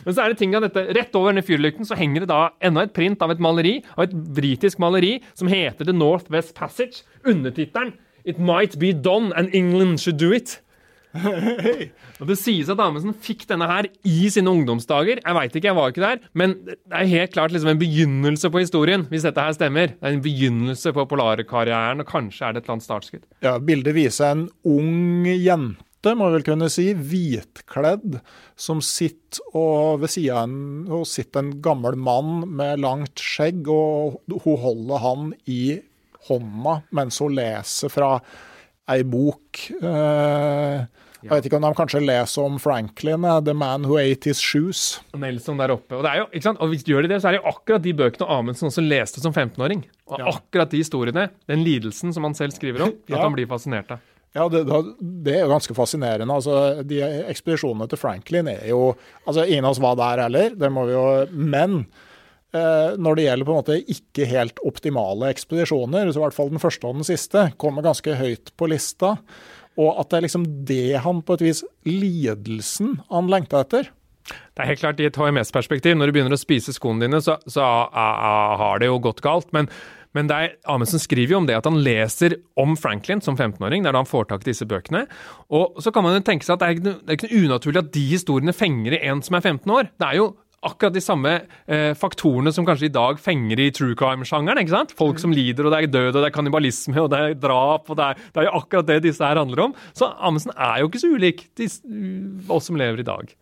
[0.05, 0.85] Men så er det ting av dette.
[0.95, 4.07] Rett over denne fyrlykten så henger det da enda et print av et maleri, av
[4.07, 7.03] et britisk maleri som heter The North West Passage.
[7.25, 10.61] Undertittelen It might be done and England should do it.
[11.13, 15.21] Og Det sies at Amundsen fikk denne her i sine ungdomsdager.
[15.21, 16.23] Jeg veit ikke, jeg var ikke der.
[16.33, 19.93] Men det er helt klart liksom en begynnelse på historien, hvis dette her stemmer.
[19.93, 23.25] Det er en begynnelse på polarkarrieren, og kanskje er det et eller annet startskudd.
[23.45, 28.19] Ja, Bildet viser en ung jente, må vi vel kunne si, hvitkledd,
[28.59, 34.19] som sitter og ved sida av en, sitter en gammel mann med langt skjegg, og
[34.43, 35.77] hun holder han i
[36.27, 38.17] hånda mens hun leser fra
[38.91, 39.63] ei bok.
[39.79, 40.83] Eh,
[41.23, 44.41] jeg vet ikke om de kanskje leser om Franklin, eh, 'The Man Who Ate His
[44.43, 44.99] Shoes'.
[45.15, 45.95] Nelson der oppe.
[45.95, 47.83] Og, det er jo, og hvis de gjør de det, så er det jo akkurat
[47.83, 49.85] de bøkene Amundsen også leste som 15-åring.
[50.11, 50.33] Og ja.
[50.35, 53.23] akkurat de historiene, den lidelsen som han selv skriver om, at ja.
[53.23, 54.03] han blir fascinert av.
[54.33, 56.33] Ja, det, det, er jo ganske fascinerende.
[56.33, 58.95] Altså, de ekspedisjonene til Franklin er jo
[59.27, 61.05] altså Ingen av oss var der heller, det må vi jo
[61.37, 61.83] Men
[62.55, 66.53] eh, når det gjelder på en måte ikke helt optimale ekspedisjoner, så i hvert fall
[66.53, 69.19] den første og den siste, kommer ganske høyt på lista.
[69.77, 73.89] Og at det er liksom det han på et vis Lidelsen han lengta etter.
[74.23, 75.97] Det er helt klart i et HMS-perspektiv.
[75.97, 79.49] Når du begynner å spise skoene dine, så, så uh, har det jo gått galt.
[79.55, 79.67] Men,
[80.13, 83.83] men er, Amundsen skriver jo om det at han leser om Franklin som 15-åring.
[83.83, 85.05] Det er da han får tak i disse bøkene.
[85.53, 87.83] Og så kan man jo tenke seg at det er ikke, det er ikke unaturlig
[87.83, 89.89] at de historiene fenger i en som er 15 år.
[89.97, 90.31] Det er jo
[90.63, 91.31] akkurat de samme
[91.67, 94.61] eh, faktorene som kanskje i dag fenger i true crime-sjangeren.
[94.61, 94.95] ikke sant?
[94.95, 97.89] Folk som lider, og det er død, og det er kannibalisme, og det er drap.
[97.89, 99.75] og Det er, det er jo akkurat det disse her handler om.
[99.97, 101.69] Så Amundsen er jo ikke så ulik de,
[102.47, 103.33] oss som lever i dag.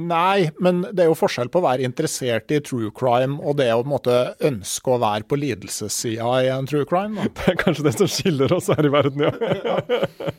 [0.00, 3.70] Nei, men det er jo forskjell på å være interessert i true crime og det
[3.74, 7.16] å på en måte ønske å være på lidelsessida i en true crime.
[7.18, 7.32] Da.
[7.40, 9.32] Det er kanskje det som skiller oss her i verden, ja.
[9.70, 10.32] ja.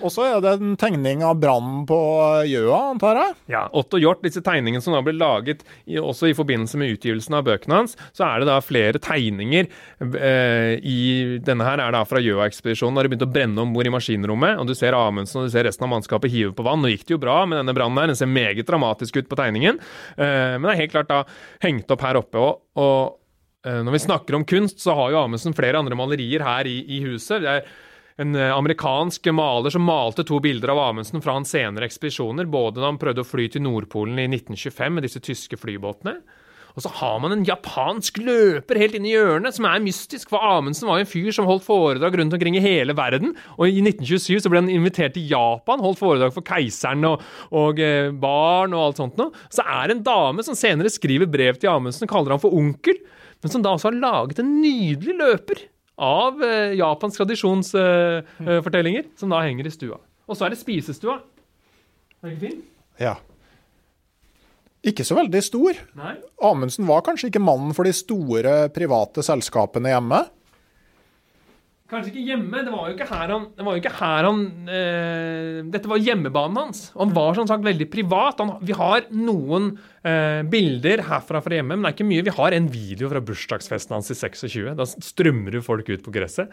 [0.00, 1.98] Og så er det en tegning av brannen på
[2.48, 3.34] Gjøa, antar jeg?
[3.54, 3.62] Ja.
[3.76, 7.46] Otto Hjort, disse tegningene som da ble laget i, også i forbindelse med utgivelsen av
[7.48, 11.00] bøkene hans, så er det da flere tegninger eh, i
[11.44, 14.58] Denne her er da fra Gjøa-ekspedisjonen, da de begynte å brenne om bord i maskinrommet.
[14.60, 16.82] og Du ser Amundsen og du ser resten av mannskapet hive på vann.
[16.82, 19.38] Nå gikk det jo bra med denne brannen her, den ser meget dramatisk ut på
[19.40, 19.80] tegningen.
[20.16, 21.22] Eh, men det er helt klart da
[21.64, 22.40] hengt opp her oppe.
[22.40, 26.44] og, og eh, når vi snakker om kunst, så har jo Amundsen flere andre malerier
[26.46, 27.44] her i, i huset.
[27.44, 27.70] Det er
[28.20, 32.82] en eh, amerikansk maler som malte to bilder av Amundsen fra hans senere ekspedisjoner, både
[32.82, 36.18] da han prøvde å fly til Nordpolen i 1925 med disse tyske flybåtene.
[36.76, 40.28] Og så har man en japansk løper helt inne i hjørnet, som er mystisk.
[40.30, 43.34] For Amundsen var jo en fyr som holdt foredrag rundt omkring i hele verden.
[43.56, 47.82] Og i 1927 så ble han invitert til Japan, holdt foredrag for keiseren og, og
[47.82, 49.34] eh, barn og alt sånt noe.
[49.50, 53.02] Så er det en dame som senere skriver brev til Amundsen, kaller han for onkel,
[53.42, 55.66] men som da også har laget en nydelig løper
[56.00, 59.98] av eh, Japans tradisjonsfortellinger, eh, som da henger i stua.
[60.30, 61.20] Og så er det spisestua.
[62.20, 62.64] Er det ikke fint?
[63.00, 63.14] Ja.
[64.86, 65.76] Ikke så veldig stor.
[66.00, 66.14] Nei.
[66.48, 70.22] Amundsen var kanskje ikke mannen for de store private selskapene hjemme.
[71.90, 72.62] Kanskje ikke hjemme.
[72.64, 76.84] Det var jo ikke her han, det ikke her han eh, Dette var hjemmebanen hans.
[76.94, 78.40] Han var som sagt veldig privat.
[78.40, 79.74] Han, vi har noen
[80.06, 82.24] eh, bilder herfra fra hjemme, men det er ikke mye.
[82.26, 84.74] Vi har en video fra bursdagsfesten hans i 26.
[84.78, 86.52] Da strømmer jo folk ut på gresset.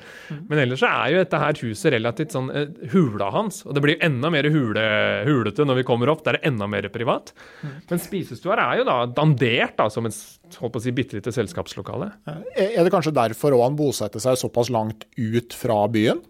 [0.50, 3.64] Men ellers så er jo dette her huset relativt sånn eh, hula hans.
[3.68, 4.88] Og det blir enda mer hule,
[5.28, 6.24] hulete når vi kommer opp.
[6.26, 7.34] Der er det enda mer privat.
[7.64, 10.18] Men spisestua er jo da dandert da, som et
[10.58, 12.12] holdt på å si, bitte lite selskapslokale.
[12.56, 16.22] Er det kanskje derfor òg han bosetter seg såpass langt ut fra byen?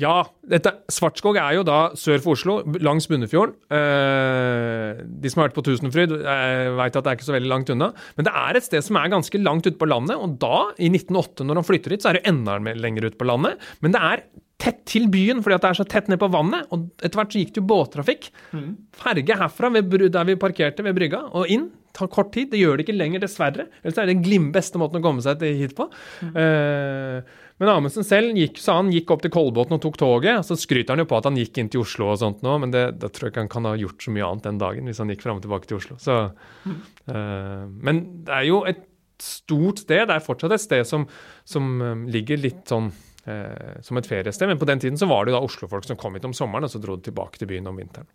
[0.00, 3.54] Ja, dette, Svartskog er jo da sør for Oslo, langs Bunnefjorden.
[3.70, 7.52] Eh, de som har vært på Tusenfryd, eh, veit at det er ikke så veldig
[7.52, 7.92] langt unna.
[8.18, 10.90] Men det er et sted som er ganske langt ute på landet, og da, i
[10.90, 13.62] 1908, når han flytter hit, så er det enda lenger ut på landet.
[13.86, 14.24] Men det er
[14.64, 16.66] tett til byen, fordi at det er så tett ned på vannet.
[16.74, 18.28] Og etter hvert så gikk det jo båttrafikk.
[18.98, 21.70] Ferge herfra, ved, der vi parkerte ved brygga, og inn.
[21.94, 22.48] Tar kort tid.
[22.50, 23.68] Det gjør det ikke lenger, dessverre.
[23.84, 25.86] Ellers er det den beste måten å komme seg hit på.
[26.34, 27.22] Eh,
[27.62, 30.42] men Amundsen selv gikk, sa han gikk opp til Kolbotn og tok toget.
[30.46, 32.74] Så skryter han jo på at han gikk inn til Oslo og sånt nå, men
[32.74, 35.02] det, da tror jeg ikke han kan ha gjort så mye annet den dagen hvis
[35.02, 35.98] han gikk fram og tilbake til Oslo.
[36.02, 36.18] Så,
[36.66, 38.82] eh, men det er jo et
[39.22, 40.02] stort sted.
[40.10, 41.06] Det er fortsatt et sted som,
[41.46, 44.50] som eh, ligger litt sånn uh, som et feriested.
[44.50, 46.66] Men på den tiden så var det jo da Oslo-folk som kom hit om sommeren,
[46.66, 48.10] og så dro de tilbake til byen om vinteren.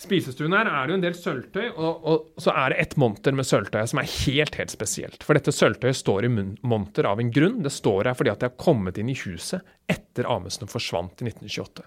[0.00, 3.34] Spisestuen her er det jo en del sølvtøy, og, og så er det et monter
[3.36, 5.26] med sølvtøy som er helt helt spesielt.
[5.26, 7.58] For dette sølvtøyet står i monter av en grunn.
[7.66, 9.60] Det står her fordi at det har kommet inn i huset
[9.92, 11.84] etter Amundsen forsvant i 1928.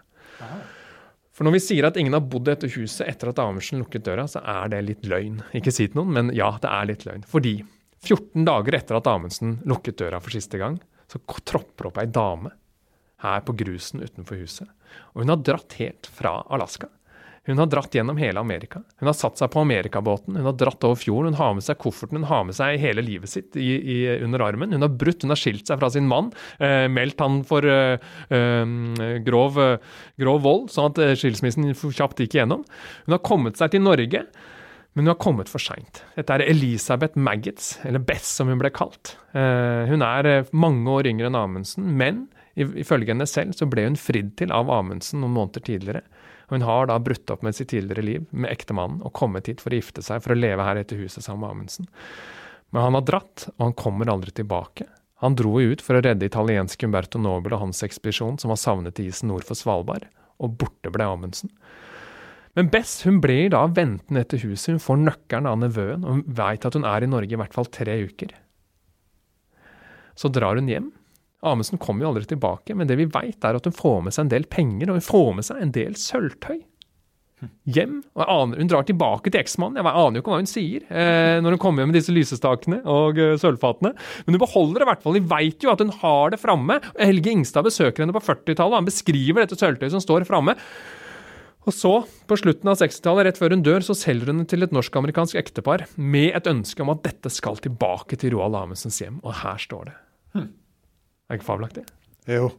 [1.34, 4.06] For når vi sier at ingen har bodd i dette huset etter at Amundsen lukket
[4.06, 5.42] døra, så er det litt løgn.
[5.58, 7.26] Ikke si til noen, men ja, det er litt løgn.
[7.26, 7.56] Fordi
[8.06, 10.78] 14 dager etter at Amundsen lukket døra for siste gang,
[11.10, 12.54] så tropper opp ei dame
[13.24, 14.70] her på grusen utenfor huset.
[15.16, 16.92] Og hun har dratt helt fra Alaska.
[17.46, 18.80] Hun har dratt gjennom hele Amerika.
[19.02, 21.80] Hun har satt seg på amerikabåten, hun har dratt over fjorden, hun har med seg
[21.82, 24.72] kofferten, hun har med seg hele livet sitt i, i, under armen.
[24.72, 26.32] Hun har brutt, hun har skilt seg fra sin mann,
[26.64, 28.00] eh, meldt han for eh,
[28.32, 28.74] eh,
[29.28, 32.64] grov, eh, grov vold, sånn at eh, skilsmissen kjapt gikk igjennom.
[33.10, 34.24] Hun har kommet seg til Norge.
[34.94, 36.04] Men hun har kommet for seint.
[36.14, 39.16] Dette er Elisabeth Maggots, eller Bess som hun ble kalt.
[39.34, 43.98] Eh, hun er mange år yngre enn Amundsen, men ifølge henne selv så ble hun
[43.98, 46.04] fridd til av Amundsen noen måneder tidligere.
[46.54, 49.74] Hun har da brutt opp med sitt tidligere liv med ektemannen og kommet hit for
[49.74, 51.88] å gifte seg, for å leve her etter huset sammen med Amundsen.
[52.70, 54.86] Men han har dratt, og han kommer aldri tilbake.
[55.24, 59.02] Han dro ut for å redde italienske Umberto Nobel og hans ekspedisjon, som var savnet
[59.02, 60.06] i isen nord for Svalbard,
[60.38, 61.50] og borte ble Amundsen.
[62.54, 66.26] Men Bess hun blir da ventende etter huset, hun får nøkkelen av nevøen, og hun
[66.38, 68.36] veit at hun er i Norge i hvert fall tre uker.
[70.14, 70.92] Så drar hun hjem.
[71.44, 74.26] Amundsen kommer jo aldri tilbake, men det vi veit er at hun får med seg
[74.26, 76.62] en del penger, og hun får med seg en del sølvtøy.
[77.68, 77.98] Hjem.
[78.16, 79.80] og aner, Hun drar tilbake til eksmannen.
[79.80, 82.80] Jeg aner jo ikke hva hun sier eh, når hun kommer hjem med disse lysestakene
[82.88, 83.94] og eh, sølvfatene.
[84.26, 85.18] Men hun beholder det i hvert fall.
[85.18, 86.80] Vi veit jo at hun har det framme.
[86.96, 90.56] Helge Ingstad besøker henne på 40-tallet, og han beskriver dette sølvtøyet som står framme.
[91.64, 91.94] Og så,
[92.28, 95.40] på slutten av 60-tallet, rett før hun dør, så selger hun det til et norsk-amerikansk
[95.40, 99.22] ektepar med et ønske om at dette skal tilbake til Roald Amundsens hjem.
[99.24, 99.96] Og her står det.
[101.34, 101.88] Er ikke fabelaktig?
[102.30, 102.52] Jo.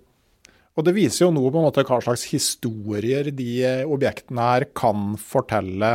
[0.75, 3.53] Og det viser jo nå på en måte hva slags historier de
[3.87, 5.93] objektene her kan fortelle,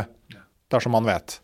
[0.72, 1.36] dersom man vet.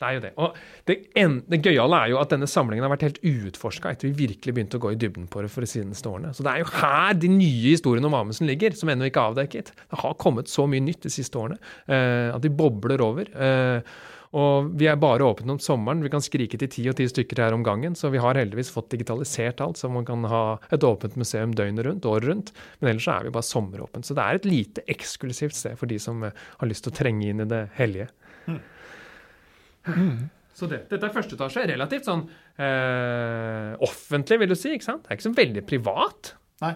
[0.00, 0.30] Det er jo det.
[0.40, 0.54] Og
[0.88, 4.28] det, en, det gøyale er jo at denne samlingen har vært helt uutforska etter vi
[4.28, 6.30] virkelig begynte å gå i dybden på det for de seneste årene.
[6.32, 9.34] Så det er jo her de nye historiene om Amundsen ligger, som ennå ikke er
[9.34, 9.74] avdekket.
[9.76, 11.58] Det har kommet så mye nytt de siste årene
[11.90, 13.28] eh, at de bobler over.
[13.28, 13.92] Eh,
[14.30, 16.04] og vi er bare åpne om sommeren.
[16.04, 17.96] Vi kan skrike til ti og ti stykker her om gangen.
[17.98, 21.82] Så vi har heldigvis fått digitalisert alt, så man kan ha et åpent museum døgnet
[21.86, 22.52] rundt, året rundt.
[22.78, 24.06] Men ellers så er vi bare sommeråpent.
[24.06, 26.98] Så det er et lite eksklusivt sted for de som eh, har lyst til å
[27.00, 28.06] trenge inn i det hellige.
[30.60, 31.62] Så det, dette er første etasje.
[31.72, 32.22] Relativt sånn
[32.60, 34.74] eh, offentlig, vil du si.
[34.76, 35.06] ikke sant?
[35.06, 36.32] Det er ikke så veldig privat.
[36.62, 36.74] Nei.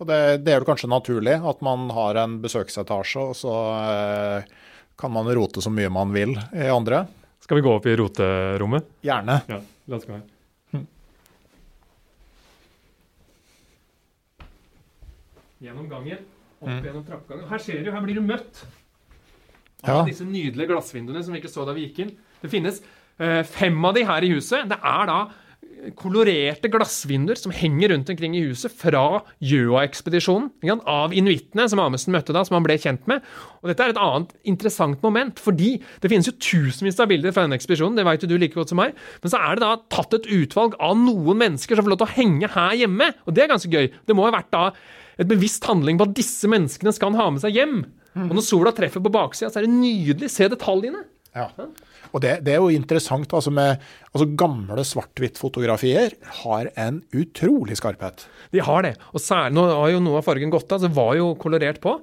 [0.00, 4.54] Og det, det er jo kanskje naturlig at man har en besøksetasje, og så eh,
[5.00, 7.06] kan man rote så mye man vil i andre.
[7.40, 8.86] Skal vi gå opp i roterommet?
[9.02, 9.38] Gjerne.
[9.48, 10.26] Ja, la oss gå her.
[15.60, 16.22] Gjennom gangen,
[16.60, 17.48] opp gjennom trappegangen.
[17.50, 18.62] Her ser du, her blir du møtt
[19.82, 19.98] Ja.
[20.02, 22.10] av disse nydelige glassvinduene som vi ikke så da vi gikk inn.
[22.42, 22.82] Det finnes
[23.20, 24.68] eh, fem av de her i huset.
[24.68, 25.18] Det er da
[25.98, 30.50] kolorerte glassvinduer som henger rundt omkring i huset fra Gjøa-ekspedisjonen.
[30.88, 33.24] Av inuittene som Amundsen møtte da, som han ble kjent med.
[33.62, 37.46] Og Dette er et annet interessant moment, fordi det finnes jo tusenvis av bilder fra
[37.46, 37.98] denne ekspedisjonen.
[37.98, 40.30] det vet jo du like godt som meg, Men så er det da tatt et
[40.30, 43.12] utvalg av noen mennesker som får lov til å henge her hjemme.
[43.26, 43.90] Og det er ganske gøy.
[44.06, 44.70] Det må ha vært da
[45.20, 47.80] et bevisst handling på at disse menneskene skal han ha med seg hjem.
[48.16, 50.30] Og når sola treffer på baksida, så er det nydelig.
[50.32, 51.04] Se detaljene.
[51.36, 51.46] Ja.
[52.10, 53.32] Og det, det er jo interessant.
[53.32, 58.26] altså med altså Gamle svart-hvitt-fotografier har en utrolig skarphet.
[58.54, 58.96] De har det.
[59.14, 61.80] Og særlig, Nå har jo noe av fargen gått av, så det var jo kolorert
[61.82, 61.96] på.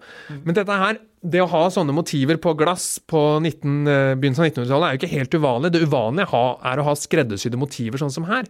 [0.43, 4.49] Men dette her, det å ha sånne motiver på glass på 19, eh, begynnelsen av
[4.49, 5.71] 1900-tallet er jo ikke helt uvanlig.
[5.73, 8.47] Det uvanlige er å ha skreddersydde motiver sånn som her.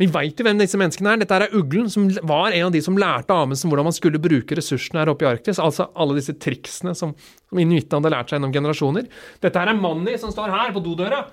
[0.00, 1.22] Vi veit jo hvem disse menneskene er.
[1.22, 4.58] Dette er Uglen, som var en av de som lærte Amundsen hvordan man skulle bruke
[4.58, 5.60] ressursene her oppe i Arktis.
[5.62, 7.16] Altså alle disse triksene som,
[7.48, 9.08] som inuittene hadde lært seg gjennom generasjoner.
[9.40, 11.24] Dette her er Manni som står her på dodøra.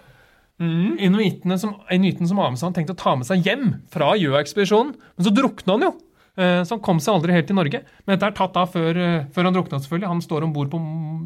[0.55, 4.95] Inuittene som, som Amundsen tenkte å ta med seg hjem fra Gjøa-ekspedisjonen.
[4.95, 5.95] Men så drukna han jo.
[6.37, 7.83] Eh, Så han kom seg aldri helt til Norge.
[8.05, 10.11] Men dette er tatt av før, eh, før han drukna, selvfølgelig.
[10.11, 10.79] Han står om bord på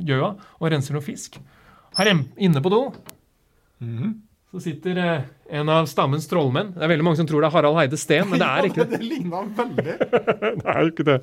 [0.06, 1.39] Gjøa og renser noe fisk.
[1.98, 2.84] Her inne på do
[4.50, 5.22] så sitter eh,
[5.60, 6.72] en av stammens trollmenn.
[6.74, 8.86] Det er veldig mange som tror det er Harald Heide Steen, men det er ikke
[8.89, 8.98] det.
[8.98, 9.95] det ligna veldig.
[10.60, 11.17] Det er jo ikke det.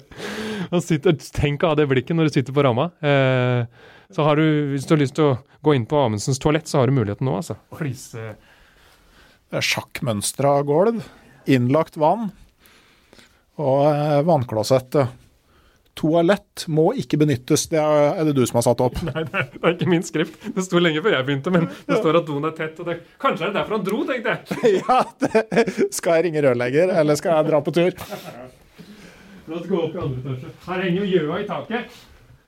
[0.71, 2.89] Han sitter, tenk å ha det blikket når du sitter på ramma.
[3.03, 3.67] Eh,
[4.15, 6.79] så har du, hvis du har lyst til å gå inn på Amundsens toalett, så
[6.81, 7.59] har du muligheten nå, altså.
[7.75, 8.37] Flise...
[9.47, 11.05] Det er Sjakkmønstra gulv,
[11.47, 12.33] innlagt vann
[13.63, 14.99] og eh, vannklosett.
[15.97, 18.99] Toalett må ikke benyttes, det er, det du som har satt opp.
[19.09, 20.37] Nei, det det er ikke min skrift.
[20.53, 22.77] Det sto lenge før jeg begynte, men det står at doen er tett.
[22.83, 24.75] Og det, kanskje er det derfor han dro, tenkte jeg.
[24.83, 25.65] ja, det,
[25.97, 28.05] Skal jeg ringe rørlegger, eller skal jeg dra på tur?
[29.47, 30.53] La oss gå opp i andre etasje.
[30.67, 31.99] Her henger jo gjøa i taket.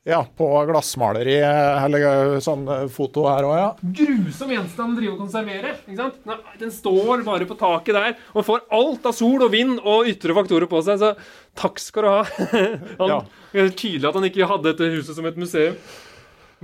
[0.09, 3.67] Ja, på glassmaleri, eller eh, sånn eh, foto her òg, ja.
[3.99, 5.75] Grusom gjenstand å drive og konservere.
[5.85, 6.23] ikke sant?
[6.31, 10.09] Nei, Den står bare på taket der og får alt av sol og vind og
[10.09, 11.03] ytre faktorer på seg.
[11.03, 11.11] Så
[11.61, 12.23] takk skal du ha.
[13.03, 13.19] Han, Ja.
[13.53, 15.77] Det er tydelig at han ikke hadde dette huset som et museum.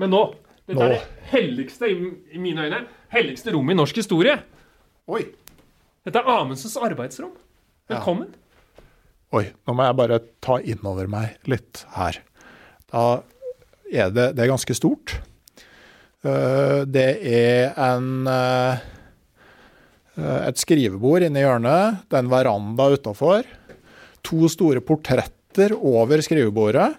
[0.01, 0.23] Men nå
[0.65, 0.85] Dette Nå.
[0.89, 2.79] er det helligste, i, i mine øyne,
[3.13, 4.39] helligste rommet i norsk historie.
[5.13, 5.21] Oi.
[6.09, 7.35] Dette er Amundsens arbeidsrom.
[7.93, 8.31] Velkommen.
[9.37, 12.17] Oi, nå må jeg bare ta innover meg litt her.
[12.89, 13.05] Da
[13.95, 15.17] er det, det er ganske stort.
[16.25, 18.85] Eh, Det er en eh,
[20.15, 22.05] et skrivebord inne i hjørnet.
[22.07, 23.49] Det er en veranda utafor.
[24.25, 26.93] To store portretter over skrivebordet.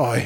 [0.00, 0.22] Oi.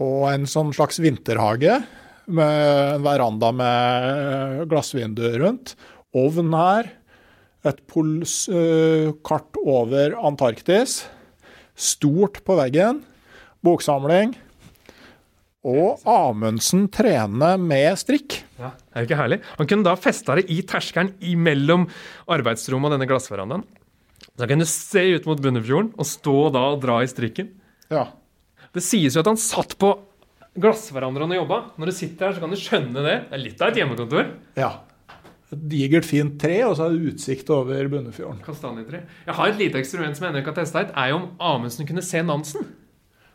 [0.00, 1.78] Og en sånn slags vinterhage
[2.26, 5.76] med en veranda med glassvinduer rundt.
[6.16, 6.88] Ovn her.
[7.64, 11.04] Et polskart over Antarktis.
[11.74, 13.02] Stort på veggen.
[13.64, 14.34] Boksamling.
[15.64, 18.42] Og Amundsen trener med strikk.
[18.60, 19.38] Ja, er det ikke herlig?
[19.56, 21.86] Han kunne da festa det i terskelen imellom
[22.28, 23.64] arbeidsrommet og denne glassverandaen.
[24.34, 27.48] Så han kunne se ut mot Bunnefjorden og stå da og dra i strikken.
[27.92, 28.10] Ja.
[28.74, 29.94] Det sies jo at han satt på
[30.60, 31.60] glassverandaen og jobba.
[31.80, 33.16] Når du sitter her, så kan du skjønne det.
[33.30, 34.34] Det er litt av et hjemmekontor.
[34.60, 34.74] ja.
[35.54, 38.42] Et digert, fint tre, og så er det utsikt over Bunnefjorden.
[38.44, 39.04] Kastanjetre.
[39.26, 40.94] Jeg har et lite eksperiment som jeg ennå ikke har testa ut.
[40.98, 42.68] Er jo om Amundsen kunne se Nansen.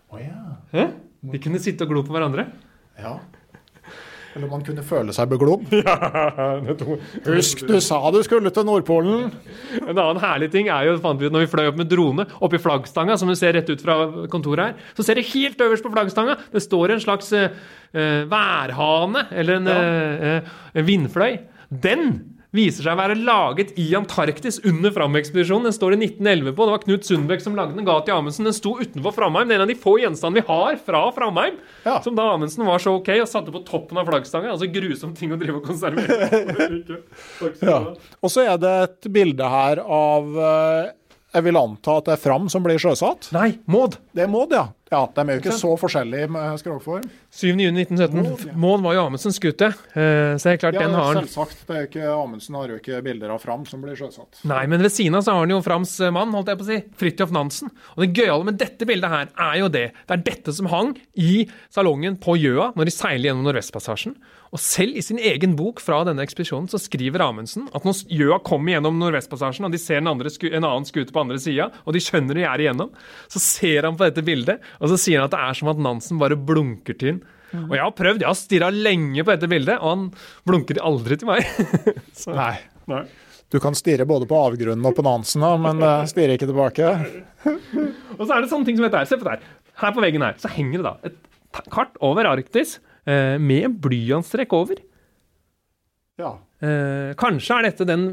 [0.09, 0.39] Å ja.
[0.73, 0.87] Hæ?
[1.33, 2.49] De kunne sitte og glo på hverandre.
[2.99, 3.17] ja.
[4.37, 5.65] Eller man kunne føle seg beglodd.
[5.79, 5.95] Ja,
[7.25, 9.29] Husk, du sa du skulle til Nordpolen!
[9.81, 12.25] En annen herlig ting er jo fant vi ut når vi fløy opp med drone
[12.45, 13.97] oppi flaggstanga, som du ser rett ut fra
[14.31, 14.89] kontoret her.
[14.97, 17.49] Så ser du helt øverst på flaggstanga, det står en slags eh,
[18.29, 20.41] værhane, eller en, ja.
[20.43, 21.39] uh, en vindfløy.
[21.69, 25.67] Den viser seg å være laget i Antarktis under Fram-ekspedisjonen.
[25.69, 26.65] Den står det 1911 på.
[26.65, 28.47] Det var Knut Sundbekk som lagde den, ga til Amundsen.
[28.49, 29.45] Den sto utenfor Framheim.
[29.49, 31.59] Det er en av de få gjenstandene vi har fra Framheim.
[31.85, 31.99] Ja.
[32.05, 34.55] Som da Amundsen var så ok og satte på toppen av flaggstanga.
[34.55, 36.31] Altså grusom ting å drive og konservere.
[37.63, 37.77] Ja.
[38.23, 40.89] Og så er det et bilde her av eh,
[41.35, 43.29] Jeg vil anta at det er Fram som blir sjøsatt.
[43.35, 43.99] Nei, Maud.
[44.15, 44.65] Det er Maud, ja.
[44.91, 47.03] Ja, De er jo ikke så forskjellige med skrogform.
[47.31, 48.55] 7.6.1917.
[48.57, 49.67] Mål var jo Amundsens skute.
[49.93, 51.65] eh, Så helt klart, Ja, den har han selvsagt.
[51.67, 54.41] Det er ikke, Amundsen har jo ikke bilder av Fram som blir sjøsatt.
[54.49, 56.65] Nei, men ved siden av så har han jo Frams eh, mann, holdt jeg på
[56.65, 57.69] å si, Fridtjof Nansen.
[57.97, 59.91] Og det gøyale med dette bildet her er jo det.
[60.07, 64.15] Det er dette som hang i salongen på Gjøa når de seiler gjennom Nordvestpassasjen.
[64.49, 68.39] Og selv i sin egen bok fra denne ekspedisjonen så skriver Amundsen at når Gjøa
[68.41, 71.67] kommer gjennom Nordvestpassasjen, og de ser en, andre sku, en annen skute på andre sida,
[71.85, 72.89] og de skjønner de er igjennom,
[73.29, 75.81] så ser han på dette bildet, og så sier han at det er som at
[75.83, 77.23] Nansen bare blunker til ham.
[77.65, 80.03] Og jeg har prøvd, jeg har stirra lenge på dette bildet, og han
[80.45, 81.47] blunker aldri til meg.
[82.21, 82.53] så, Nei.
[82.91, 83.03] nei.
[83.49, 86.91] Du kan stirre både på avgrunnen og på Nansen, men eh, stirre ikke tilbake.
[88.19, 89.09] Og så er det sånne ting som dette her.
[89.09, 89.47] Se på det her.
[89.81, 92.75] Her på veggen her så henger det da et kart over Arktis
[93.09, 94.83] eh, med en blyantstrekk over.
[96.21, 96.35] Ja.
[96.61, 98.05] Eh, kanskje er dette den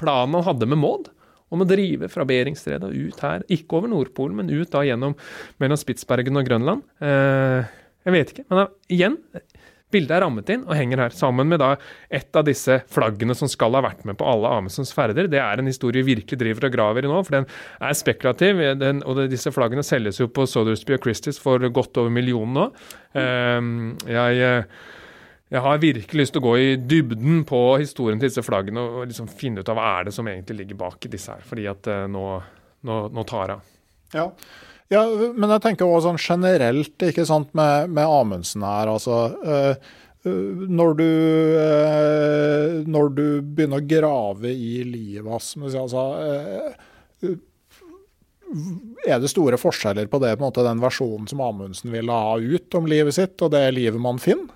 [0.00, 1.10] planen han hadde med Maud?
[1.52, 3.44] Om å drive fra Beringstredet ut her.
[3.54, 5.14] Ikke over Nordpolen, men ut da gjennom
[5.62, 6.82] mellom Spitsbergen og Grønland.
[6.98, 8.46] Eh, jeg vet ikke.
[8.50, 9.20] Men da, igjen,
[9.94, 11.76] Bildet er rammet inn og henger her, sammen med da
[12.10, 15.28] et av disse flaggene som skal ha vært med på alle Amundsens ferder.
[15.30, 17.46] Det er en historie vi virkelig driver og graver i nå, for den
[17.78, 18.64] er spekulativ.
[18.80, 22.58] Den, og det, disse flaggene selges jo på Sothersby og Christies for godt over millionen
[22.58, 22.66] nå.
[23.14, 23.70] Eh,
[24.10, 24.66] jeg,
[25.52, 29.04] jeg har virkelig lyst til å gå i dybden på historien til disse flaggene og
[29.06, 31.44] liksom finne ut av hva er det som egentlig ligger bak disse her.
[31.46, 32.24] Fordi at uh, nå,
[32.88, 33.76] nå, nå tar jeg.
[34.16, 34.30] Ja.
[34.90, 35.02] Ja,
[35.34, 38.86] men jeg tenker også sånn generelt ikke sant, med, med Amundsen her.
[38.92, 39.88] altså øh,
[40.26, 41.08] når du,
[42.86, 46.04] når du begynner å grave i livet hans altså,
[47.26, 47.34] øh,
[49.06, 52.78] Er det store forskjeller på det, på måte, den versjonen som Amundsen ville ha ut
[52.78, 54.54] om livet sitt, og det livet man finner?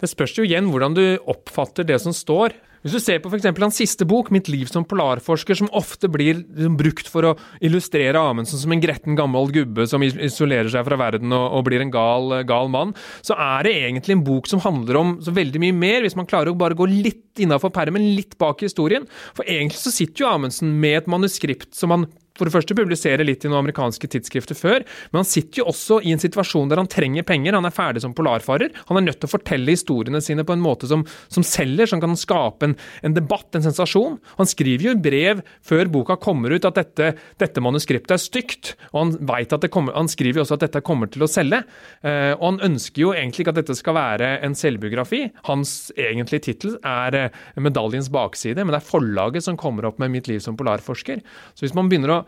[0.00, 2.56] Det spørs jo igjen hvordan du oppfatter det som står.
[2.84, 3.46] Hvis du ser på f.eks.
[3.48, 7.30] hans siste bok, 'Mitt liv som polarforsker', som ofte blir liksom brukt for å
[7.64, 11.80] illustrere Amundsen som en gretten, gammel gubbe som isolerer seg fra verden og, og blir
[11.80, 12.92] en gal, gal, mann,
[13.24, 16.28] så er det egentlig en bok som handler om så veldig mye mer, hvis man
[16.28, 19.08] klarer å bare gå litt innafor permen, litt bak i historien.
[19.32, 22.04] For egentlig så sitter jo Amundsen med et manuskript som han
[22.34, 24.82] for det første publisere litt i noen amerikanske tidsskrifter før,
[25.12, 27.54] men han sitter jo også i en situasjon der han trenger penger.
[27.54, 28.74] Han er ferdig som polarfarer.
[28.88, 32.02] Han er nødt til å fortelle historiene sine på en måte som, som selger, som
[32.02, 32.74] kan skape en,
[33.06, 34.18] en, debatt, en sensasjon.
[34.40, 38.74] Han skriver jo i brev før boka kommer ut at dette, dette manuskriptet er stygt,
[38.90, 39.14] og han,
[39.44, 41.62] at det kommer, han skriver jo også at dette kommer til å selge.
[42.02, 45.22] Eh, og han ønsker jo egentlig ikke at dette skal være en selvbiografi.
[45.46, 50.10] Hans egentlige tittel er eh, medaljens bakside, men det er forlaget som kommer opp med
[50.10, 51.22] 'Mitt liv som polarforsker'.
[51.54, 52.23] Så hvis man begynner å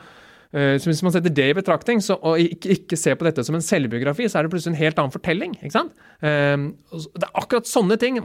[0.53, 3.57] så Hvis man setter det i betraktning, så, og ikke, ikke ser på dette som
[3.59, 5.57] en selvbiografi, så er det plutselig en helt annen fortelling.
[5.61, 5.95] ikke sant?
[6.23, 8.21] Um, det er akkurat sånne ting,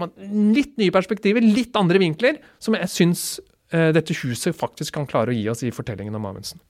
[0.56, 3.26] litt nye perspektiver, litt andre vinkler, som jeg syns
[3.74, 6.62] uh, dette huset faktisk kan klare å gi oss i fortellingen om Amundsen.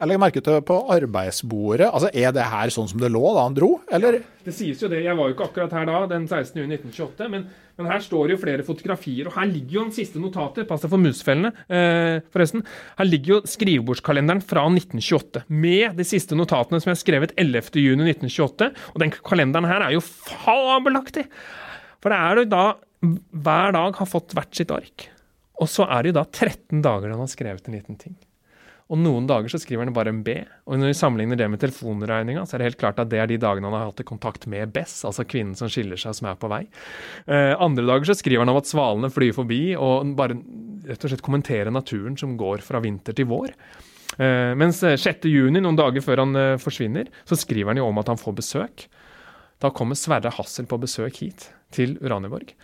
[0.00, 1.84] Jeg legger merke til på arbeidsbordet.
[1.84, 4.16] altså Er det her sånn som det lå da han dro, eller?
[4.16, 5.02] Ja, det sies jo det.
[5.04, 7.26] Jeg var jo ikke akkurat her da, den 16.6.1928.
[7.28, 7.44] Men,
[7.76, 10.64] men her står jo flere fotografier, og her ligger jo den siste notatet.
[10.70, 12.64] Pass deg for musfellene, eh, forresten.
[12.96, 18.70] Her ligger jo skrivebordskalenderen fra 1928 med de siste notatene som jeg har skrevet 11.6.1928.
[18.94, 21.26] Og den kalenderen her er jo fabelaktig!
[22.00, 22.64] For det er jo da
[23.44, 25.10] hver dag har fått hvert sitt ark.
[25.60, 28.16] Og så er det jo da 13 dager han har skrevet en liten ting.
[28.90, 30.34] Og noen dager så skriver han bare en B.
[30.66, 33.30] Og når vi sammenligner det med telefonregninga, så er det helt klart at det er
[33.30, 36.40] de dagene han har hatt kontakt med Bess, altså kvinnen som skiller seg, som er
[36.40, 36.64] på vei.
[37.30, 40.40] Eh, andre dager så skriver han om at svalene flyr forbi, og bare
[40.90, 43.54] rett og slett kommenterer naturen som går fra vinter til vår.
[44.18, 45.06] Eh, mens 6.
[45.06, 48.20] Eh, juni, noen dager før han eh, forsvinner, så skriver han jo om at han
[48.20, 48.88] får besøk.
[49.62, 52.54] Da kommer Sverre Hassel på besøk hit, til Uraniborg.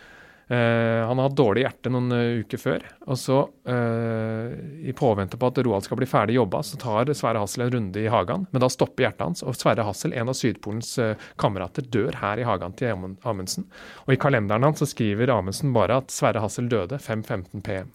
[0.51, 2.83] Uh, han har hatt dårlig hjerte noen uh, uker før.
[3.11, 7.41] Og så, uh, i påvente på at Roald skal bli ferdig jobba, så tar Sverre
[7.43, 8.45] Hassel en runde i hagen.
[8.53, 10.93] Men da stopper hjertet hans, og Sverre Hassel, en av Sydpolens
[11.41, 12.95] kamerater, dør her i hagen til
[13.27, 13.67] Amundsen.
[14.05, 17.91] Og i kalenderen hans så skriver Amundsen bare at Sverre Hassel døde 5.15 pm.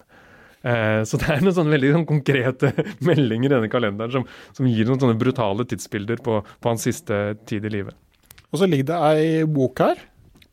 [1.03, 2.69] Så det er noen sånne veldig sånn, konkrete
[3.09, 7.19] meldinger i denne kalenderen som, som, gir noen sånne brutale tidsbilder på, på hans siste
[7.49, 7.97] tid i livet.
[8.53, 9.99] Og så ligger det ei bok her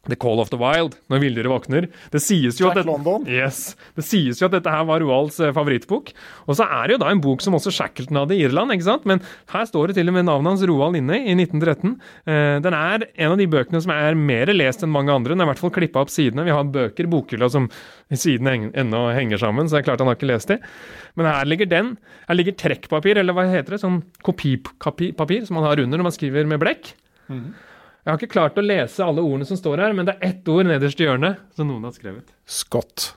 [0.09, 1.87] The Call of the Wild, når villdyret våkner.
[2.09, 3.27] Det sies, jo at London.
[3.29, 6.09] Yes, det sies jo at dette her var Roalds eh, favorittbok.
[6.49, 8.89] Og så er det jo da en bok som også Shackleton hadde i Irland, ikke
[8.89, 9.05] sant?
[9.09, 9.21] men
[9.53, 11.95] her står det til og med navnet hans Roald inne i 1913.
[12.25, 15.37] Eh, den er en av de bøkene som er mer lest enn mange andre.
[15.37, 16.49] Den er i hvert fall klippa opp sidene.
[16.49, 17.69] Vi har bøker i bokhylla som
[18.09, 20.63] sidene ennå henger sammen, så det er klart han har ikke lest de.
[21.21, 21.97] Men her ligger den.
[22.25, 26.17] Her ligger trekkpapir, eller hva heter det, sånn kopipapir som man har under når man
[26.17, 26.95] skriver med blekk.
[27.29, 27.51] Mm.
[28.01, 30.49] Jeg har ikke klart å lese alle ordene som står her, men det er ett
[30.49, 32.33] ord nederst i hjørnet som noen har skrevet.
[32.49, 33.11] Scott.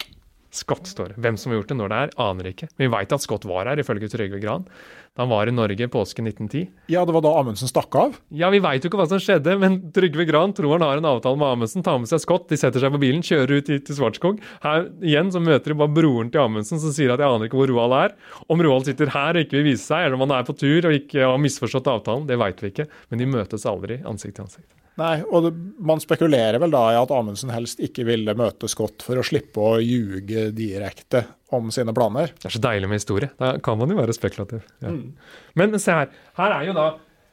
[0.54, 1.22] Scott står det.
[1.24, 2.68] Hvem som har gjort det, når det er, aner ikke.
[2.76, 4.68] Men vi veit at Scott var her, ifølge Trygve Gran.
[5.14, 6.68] Da han var i Norge påsken 1910.
[6.93, 8.20] Ja, det var da Amundsen stakk av?
[8.34, 11.10] Ja, vi veit jo ikke hva som skjedde, men Trygve Gran tror han har en
[11.10, 11.86] avtale med Amundsen.
[11.86, 14.41] Tar med seg Scott, de setter seg på bilen, kjører ut til Svartskog.
[14.66, 17.62] Her igjen så møter de bare broren til Amundsen som sier at jeg aner ikke
[17.62, 18.18] hvor Roald er.
[18.49, 20.89] Om Roald sitter her og ikke vil vise seg, eller om han er på tur
[20.89, 22.89] og ikke har misforstått avtalen, det veit vi ikke.
[23.10, 24.82] Men de møtes aldri ansikt til ansikt.
[25.02, 29.02] Nei, og det, man spekulerer vel da i at Amundsen helst ikke ville møte Scott
[29.06, 31.24] for å slippe å ljuge direkte
[31.54, 32.36] om sine planer.
[32.38, 33.32] Det er så deilig med historie.
[33.39, 34.62] Da kan man jo være spekulativ.
[34.84, 34.94] Ja.
[34.94, 35.16] Mm.
[35.58, 36.14] Men se her.
[36.38, 36.86] Her er jo da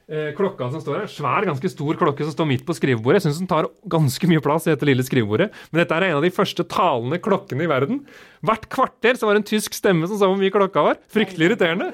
[0.09, 1.11] eh, klokka som står her.
[1.13, 3.21] Svær, ganske stor klokke som står midt på skrivebordet.
[3.21, 5.51] Jeg syns den tar ganske mye plass i dette lille skrivebordet.
[5.69, 8.01] Men dette er en av de første talende klokkene i verden.
[8.41, 11.01] Hvert kvarter så var det en tysk stemme som sa hvor mye klokka var.
[11.13, 11.93] Fryktelig irriterende.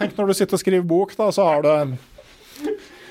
[0.00, 1.94] Tenk når du sitter og skriver bok, da, så har du en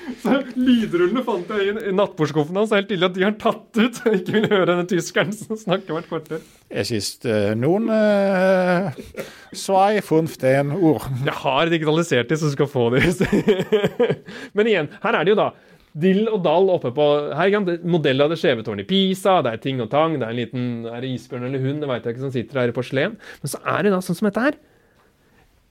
[0.22, 2.72] så Lydrullene fant jeg i nattbordskuffen hans.
[2.74, 5.96] Helt tydelig at de har tatt ut og ikke vil høre denne tyskeren som snakker
[5.96, 6.42] hvert kvarter.
[6.72, 7.10] Jeg synes
[7.60, 7.90] noen
[9.52, 11.04] svei funft en ord.
[11.26, 13.02] Jeg har digitalisert de, så du skal få de.
[14.56, 15.50] Men igjen, her er det jo da
[15.92, 19.42] dill og dall oppe på her, kan det- Modell av det skjeve tårnet i Pisa,
[19.44, 21.90] det er ting og tang, det er en liten er det isbjørn eller hund, det
[21.90, 23.18] vet jeg ikke, som sitter her i porselen.
[23.42, 24.56] Men så er det da sånn som dette her.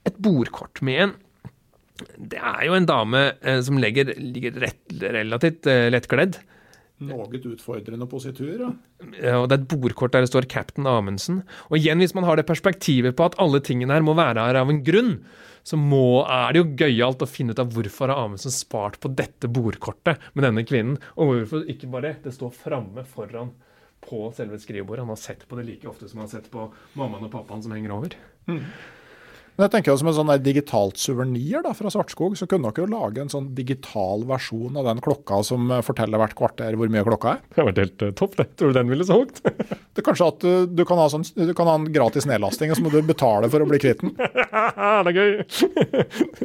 [0.06, 1.14] Et bordkort med en
[2.16, 6.40] Det er jo en dame eh, som legger, ligger rett, relativt eh, lettkledd.
[7.02, 8.68] Noe utfordrende positur, ja.
[9.18, 11.42] Ja, og det er et bordkort der det står 'Captain Amundsen'.
[11.70, 14.60] Og igjen, hvis man har det perspektivet på at alle tingene her må være her
[14.60, 15.16] av en grunn,
[15.66, 19.10] så må, er det jo gøyalt å finne ut av hvorfor har Amundsen spart på
[19.14, 23.52] dette bordkortet med denne kvinnen, og hvorfor ikke bare det står framme foran
[24.02, 25.04] på selve skrivebordet.
[25.04, 26.66] Han har sett på det like ofte som han har sett på
[26.98, 28.18] mammaen og pappaen som henger over.
[29.56, 32.84] Men jeg tenker jo Som en sånn der digitalt suvenir fra Svartskog, så kunne dere
[32.84, 36.90] jo lage en sånn digital versjon av den klokka som eh, forteller hvert kvarter hvor
[36.92, 37.42] mye klokka er.
[37.48, 38.46] Det hadde vært helt uh, topp, det.
[38.58, 39.42] Tror du den ville solgt?
[39.92, 42.70] Det er kanskje at du, du, kan ha sånn, du kan ha en gratis nedlasting,
[42.72, 44.14] og så må du betale for å bli kvitt den.
[44.16, 45.32] det er gøy!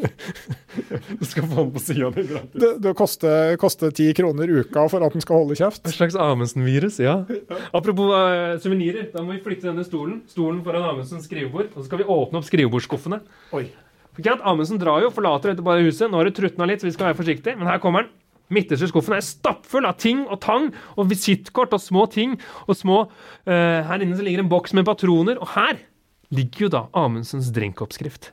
[1.22, 2.58] du skal få den på sida di gratis.
[2.60, 5.86] Det, det koster, koster 10 kroner uka for at den skal holde kjeft.
[5.88, 7.22] Et slags Amundsen-virus, ja.
[7.72, 10.20] Apropos uh, suvenirer, da må vi flytte denne stolen.
[10.28, 11.72] Stolen foran Amundsens skrivebord.
[11.72, 12.50] Og så skal vi åpne opp
[12.98, 13.22] skrivebordsskuffene.
[13.54, 13.70] Oi.
[14.18, 16.10] For at Amundsen drar jo, forlater dette bare huset.
[16.10, 17.58] Nå har det trutna litt, så vi skal være forsiktige.
[17.58, 18.14] Men her kommer han.
[18.50, 22.38] Midterste skuffen er stappfull av ting og tang og visittkort og små ting.
[22.66, 25.84] Og små uh, Her inne så ligger en boks med patroner, og her
[26.34, 28.32] ligger jo da Amundsens drinkoppskrift.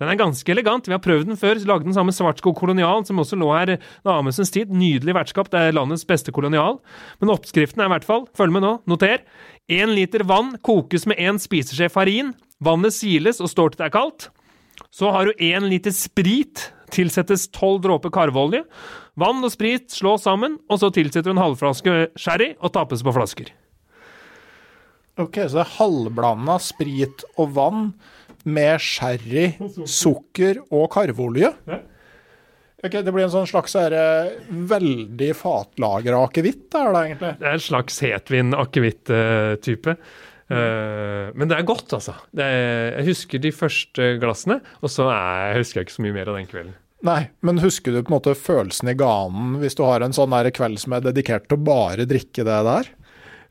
[0.00, 0.88] Den er ganske elegant.
[0.88, 1.58] Vi har prøvd den før.
[1.68, 4.72] Lagde den samme Svartskog kolonial, som også lå her da Amundsens tid.
[4.74, 5.50] Nydelig vertskap.
[5.52, 6.80] Det er landets beste kolonial.
[7.22, 9.22] Men oppskriften er i hvert fall, følg med nå, noter.
[9.72, 12.34] Én liter vann kokes med én spiseskje farin.
[12.60, 14.28] Vannet siles og står til det er kaldt.
[14.92, 16.68] Så har du én liter sprit.
[16.92, 18.62] Tilsettes tolv dråper karveolje.
[19.18, 23.14] Vann og sprit slås sammen, og så tilsetter du en halvflaske sherry og tappes på
[23.14, 23.50] flasker.
[25.16, 27.84] Ok, Så det er halvblanda sprit og vann
[28.44, 29.54] med sherry,
[29.86, 31.54] sukker og karveolje?
[31.70, 31.80] Ja.
[32.84, 37.32] Ok, Det blir en sånn slags her, eh, veldig fatlagra akevitt, er det egentlig?
[37.40, 39.96] Det er en slags hetvin-akevitt-type.
[40.52, 42.12] Eh, men det er godt, altså.
[42.36, 46.28] Er, jeg husker de første glassene, og så er, husker jeg ikke så mye mer
[46.28, 46.74] av den kvelden.
[47.04, 50.32] Nei, men husker du på en måte følelsen i ganen hvis du har en sånn
[50.32, 52.88] der kveld som er dedikert til å bare drikke det der?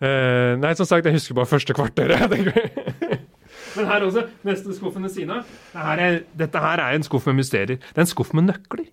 [0.01, 2.34] Uh, nei, som sagt, jeg husker bare første kvarteret.
[3.77, 5.53] Men her også, neste skuffen ved siden av.
[5.69, 7.77] Det her dette her er en skuff med mysterier.
[7.77, 8.89] Det er en skuff med nøkler.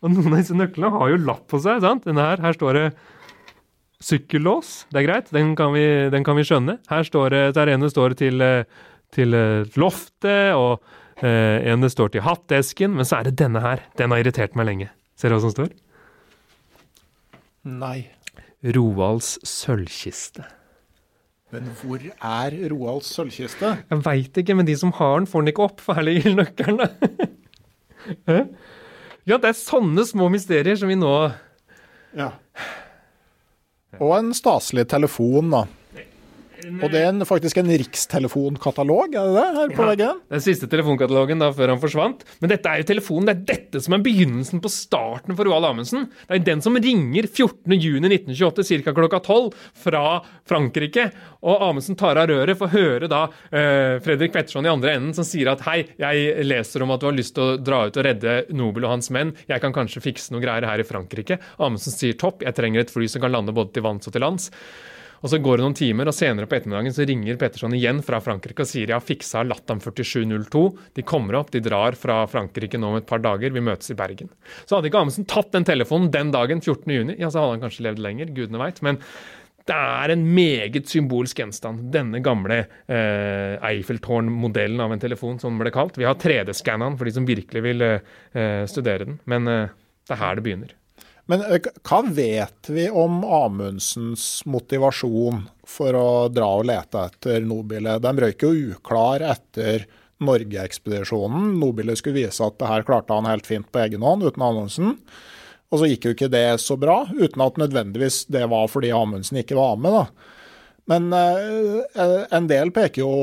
[0.00, 1.82] Og noen av disse nøklene har jo lapp på seg.
[1.84, 2.06] sant?
[2.08, 2.84] Denne her, her står det
[4.00, 4.86] sykkellås.
[4.88, 6.78] Det er greit, den kan vi, den kan vi skjønne.
[6.88, 8.46] Her står det, der ene står det til,
[9.12, 10.80] til eh, loftet, og
[11.20, 12.96] eh, ene står til hattesken.
[12.96, 13.84] Men så er det denne her.
[14.00, 14.88] Den har irritert meg lenge.
[15.20, 15.74] Ser du hva som står?
[17.68, 18.08] Nei.
[18.64, 20.46] Roalds sølvkiste.
[21.50, 23.74] Men hvor er Roalds sølvkiste?
[23.90, 26.36] Jeg veit ikke, men de som har den, får den ikke opp, for her ligger
[26.38, 26.88] nøkkelen.
[29.28, 31.14] ja, det er sånne små mysterier som vi nå
[32.16, 32.32] Ja.
[34.00, 35.64] Og en staselig telefon, da.
[36.80, 39.88] Og det er en, faktisk en rikstelefonkatalog, er det det, her på Ja.
[39.90, 40.20] veggen?
[40.32, 42.24] Den siste telefonkatalogen da, før han forsvant.
[42.40, 45.64] Men dette er jo telefonen, det er dette som er begynnelsen på starten for Roald
[45.68, 46.08] Amundsen.
[46.28, 48.92] Det er den som ringer 14.6.1928 ca.
[48.96, 49.50] klokka 12
[49.84, 50.02] fra
[50.48, 51.10] Frankrike.
[51.42, 55.14] Og Amundsen tar av røret for å høre da eh, Fredrik Petterson i andre enden
[55.16, 57.96] som sier at hei, jeg leser om at du har lyst til å dra ut
[58.00, 59.34] og redde Nobel og hans menn.
[59.50, 61.40] Jeg kan kanskje fikse noe greier her i Frankrike.
[61.58, 64.24] Amundsen sier topp, jeg trenger et fly som kan lande både til vanns og til
[64.24, 64.50] lands.
[65.20, 68.22] Og Så går det noen timer, og senere på ettermiddagen så ringer Petterson igjen fra
[68.24, 70.62] Frankrike og sier har fiksa Latam 4702.
[70.96, 73.98] De kommer opp, de drar fra Frankrike nå om et par dager, vi møtes i
[73.98, 74.32] Bergen.
[74.64, 77.86] Så hadde ikke Amundsen tatt den telefonen den dagen, 14.6, ja, så hadde han kanskje
[77.90, 78.80] levd lenger, gudene veit.
[78.86, 79.00] Men
[79.68, 81.90] det er en meget symbolsk gjenstand.
[81.94, 86.00] Denne gamle eh, Eiffeltårn-modellen av en telefon, som ble kalt.
[86.00, 89.20] Vi har 3D-skanna den for de som virkelig vil eh, studere den.
[89.30, 90.74] Men eh, det er her det begynner.
[91.30, 98.00] Men hva vet vi om Amundsens motivasjon for å dra og lete etter Nobile?
[98.02, 99.86] Den røyk jo uklar etter
[100.26, 101.52] Norge-ekspedisjonen.
[101.60, 104.96] Nobile skulle vise at det her klarte han helt fint på egen hånd uten Amundsen.
[105.70, 109.38] Og så gikk jo ikke det så bra, uten at nødvendigvis det var fordi Amundsen
[109.44, 109.94] ikke var med.
[109.94, 110.04] da.
[110.90, 113.14] Men en del peker jo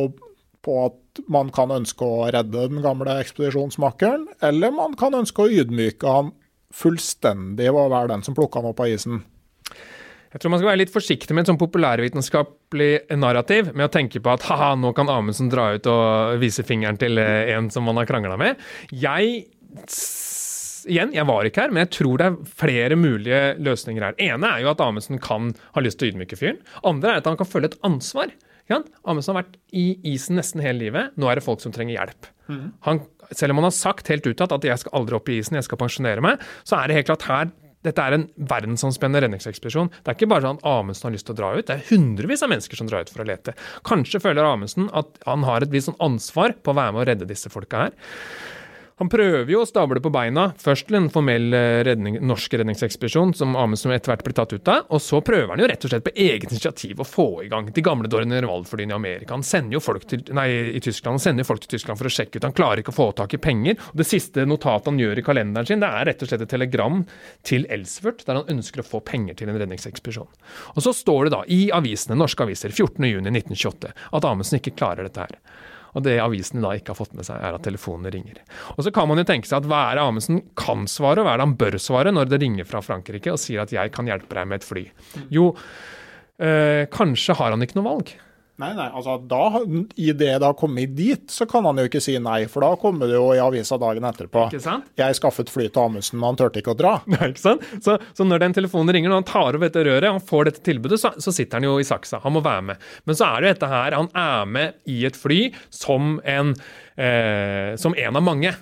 [0.63, 5.51] på at man kan ønske å redde den gamle ekspedisjonsmakeren, eller man kan ønske å
[5.51, 6.31] ydmyke han
[6.73, 9.21] fullstendig var å være den som plukka han opp av isen.
[10.33, 14.19] Jeg tror man skal være litt forsiktig med et sånn populærvitenskapelig narrativ, med å tenke
[14.21, 17.87] på at haha, nå kan Amundsen dra ut og vise fingeren til eh, en som
[17.87, 18.59] man har krangla med.
[18.91, 19.45] Jeg
[20.87, 24.13] Igjen, jeg var ikke her, men jeg tror det er flere mulige løsninger her.
[24.23, 26.61] ene er jo at Amundsen kan ha lyst til å ydmyke fyren.
[26.87, 28.31] Andre er at han kan føle et ansvar.
[28.71, 31.17] Ja, Amundsen har vært i isen nesten hele livet.
[31.19, 32.29] Nå er det folk som trenger hjelp.
[32.87, 33.01] Han,
[33.35, 35.67] selv om han har sagt helt uttatt at jeg skal aldri opp i isen, jeg
[35.67, 37.55] skal pensjonere meg, så er det helt klart her
[37.85, 39.91] dette er en verdensomspennende redningsekspedisjon.
[40.01, 42.43] Det er ikke bare sånn Amundsen har lyst til å dra ut, det er hundrevis
[42.43, 43.53] av mennesker som drar ut for å lete.
[43.87, 47.29] Kanskje føler Amundsen at han har et visst ansvar på å være med å redde
[47.29, 47.95] disse folka her.
[48.97, 53.35] Han prøver jo å stable på beina, først til en formell eh, redning, norsk redningsekspedisjon,
[53.37, 55.91] som Amundsen etter hvert blir tatt ut av, og så prøver han jo rett og
[55.91, 59.35] slett på eget initiativ å få i gang de gamle Dornier-Wald-flyene i Amerika.
[59.35, 62.13] Han sender jo folk til, nei, i Tyskland, han sender folk til Tyskland for å
[62.15, 62.49] sjekke ut.
[62.49, 63.77] Han klarer ikke å få tak i penger.
[63.91, 66.53] og Det siste notatet han gjør i kalenderen sin, det er rett og slett et
[66.57, 67.05] telegram
[67.45, 70.33] til Elsfurt, der han ønsker å få penger til en redningsekspedisjon.
[70.73, 75.27] Og så står det da i avisene, norske aviser 14.6.1928 at Amundsen ikke klarer dette
[75.27, 75.37] her.
[75.97, 78.43] Og det avisene da ikke har fått med seg, er at telefonene ringer.
[78.75, 81.27] Og så kan man jo tenke seg at hva er det Amundsen kan svare, og
[81.27, 83.91] hva er det han bør svare når det ringer fra Frankrike og sier at 'jeg
[83.95, 84.91] kan hjelpe deg med et fly'?
[85.33, 85.55] Jo,
[86.39, 88.13] øh, kanskje har han ikke noe valg.
[88.57, 89.59] Nei, nei, altså da,
[90.01, 92.71] I det det har kommet dit, så kan han jo ikke si nei, for da
[92.81, 94.47] kommer det jo i avisa dagen etterpå.
[94.49, 94.87] Ikke sant?
[94.97, 96.95] Jeg skaffet fly til Amundsen, men han turte ikke å dra.
[97.13, 97.67] Nei, ikke sant?
[97.85, 100.63] Så, så når den telefonen ringer, når han tar over dette røret, han får dette
[100.65, 102.23] tilbudet, så, så sitter han jo i saksa.
[102.25, 102.87] Han må være med.
[103.05, 105.39] Men så er det jo dette her, han er med i et fly
[105.69, 106.55] som en,
[106.97, 108.55] eh, som en av mange.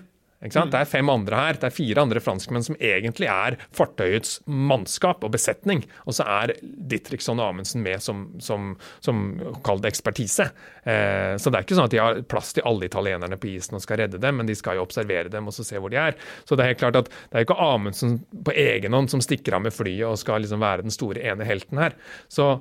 [0.53, 0.73] Sant?
[0.73, 5.23] Det er fem andre her, det er fire andre franskmenn som egentlig er fartøyets mannskap
[5.25, 5.83] og besetning.
[6.05, 8.73] Og så er Dittriksson og Amundsen med som, som,
[9.05, 9.23] som
[9.65, 10.49] kall det ekspertise.
[10.83, 13.79] Eh, så det er ikke sånn at de har plass til alle italienerne på isen
[13.79, 16.01] og skal redde dem, men de skal jo observere dem og så se hvor de
[16.01, 16.19] er.
[16.45, 19.57] Så det er helt klart at det er ikke Amundsen på egen hånd som stikker
[19.57, 21.97] av med flyet og skal liksom være den store ene helten her.
[22.31, 22.55] Så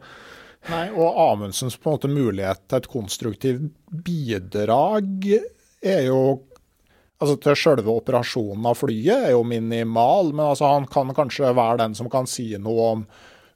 [0.70, 3.66] Nei, Og Amundsens på en måte mulighet til et konstruktivt
[4.06, 5.26] bidrag
[5.84, 6.20] er jo
[7.22, 11.80] altså til selve operasjonen av flyet er jo minimal, men altså han kan kanskje være
[11.84, 13.06] den som kan si noe om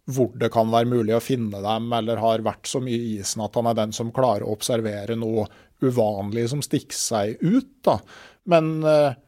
[0.09, 3.43] hvor det kan være mulig å finne dem, eller har vært så mye i isen
[3.45, 5.45] at han er den som klarer å observere noe
[5.85, 7.69] uvanlig som stikker seg ut.
[7.85, 7.99] Da.
[8.49, 9.19] Men eh,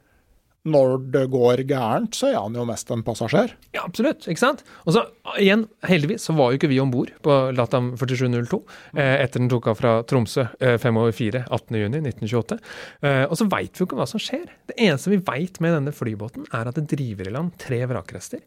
[0.68, 3.54] når det går gærent, så er han jo mest en passasjer.
[3.72, 4.26] Ja, absolutt.
[4.28, 4.60] ikke sant?
[4.84, 5.06] Og så
[5.40, 8.60] igjen, heldigvis så var jo ikke vi om bord på Latam 4702
[8.98, 12.60] eh, etter den tok av fra Tromsø eh, fem over fire 18.6.1928.
[13.08, 14.46] Eh, og så veit vi jo ikke hva som skjer.
[14.68, 18.44] Det eneste vi veit med denne flybåten, er at det driver i land tre vrakrester.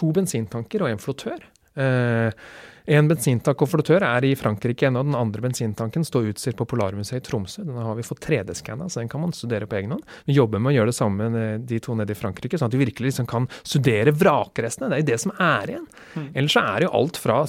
[0.00, 1.44] To bensintanker og en flottør.
[1.76, 2.32] Eh,
[2.90, 5.04] en bensintank og flottør er i Frankrike ennå.
[5.06, 7.62] Den andre bensintanken står utstilt på Polarmuseet i Tromsø.
[7.66, 10.06] Den har vi fått 3D-skanna, så den kan man studere på egen hånd.
[10.26, 12.74] Vi jobber med å gjøre det samme med de to nede i Frankrike, sånn at
[12.74, 14.90] vi virkelig liksom kan studere vrakrestene.
[14.90, 15.90] Det er jo det som er igjen.
[16.34, 17.42] Ellers så er det jo alt fra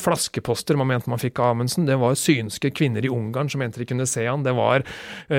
[0.00, 1.86] flaskeposter man mente man fikk av Amundsen.
[1.88, 4.44] Det var synske kvinner i Ungarn som mente de kunne se han.
[4.44, 4.84] Det var
[5.32, 5.38] eh,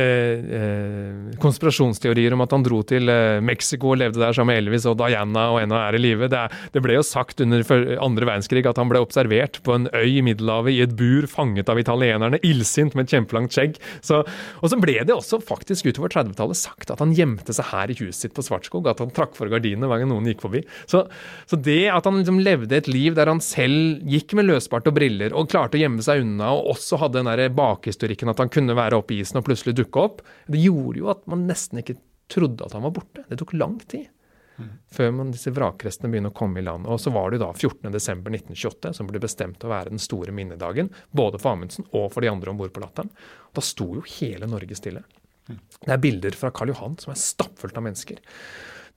[0.60, 4.88] eh, konspirasjonsteorier om at han dro til eh, Mexico og levde der sammen med Elvis
[4.90, 6.30] og Diana og ennå er i live.
[6.32, 6.44] Det,
[6.74, 7.64] det, ble jo sagt under
[8.04, 11.70] andre verdenskrig at han ble observert på en øy i Middelhavet i et bur fanget
[11.70, 13.78] av italienerne, illsint med et kjempelangt skjegg.
[14.02, 14.24] Så,
[14.62, 18.00] og så ble det også faktisk utover 30-tallet sagt at han gjemte seg her i
[18.02, 20.64] huset sitt på Svartskog, at han trakk for gardinene hver gang noen gikk forbi.
[20.90, 21.04] Så,
[21.50, 24.98] så det at han liksom levde et liv der han selv gikk med løsbart og
[24.98, 28.52] briller og klarte å gjemme seg unna, og også hadde den der bakhistorikken at han
[28.54, 31.84] kunne være oppe i isen og plutselig dukke opp, det gjorde jo at man nesten
[31.84, 32.00] ikke
[32.32, 33.24] trodde at han var borte.
[33.30, 34.08] Det tok lang tid.
[34.58, 34.70] Mm.
[34.90, 36.88] Før man, disse vrakrestene begynner å komme i land.
[36.90, 41.40] Og så var det da 14.12.1928 som ble bestemt å være den store minnedagen, både
[41.42, 43.12] for Amundsen og for de andre om bord på Latteren.
[43.54, 45.06] Da sto jo hele Norge stille.
[45.48, 48.20] Det er bilder fra Karl Johan som er stappfullt av mennesker.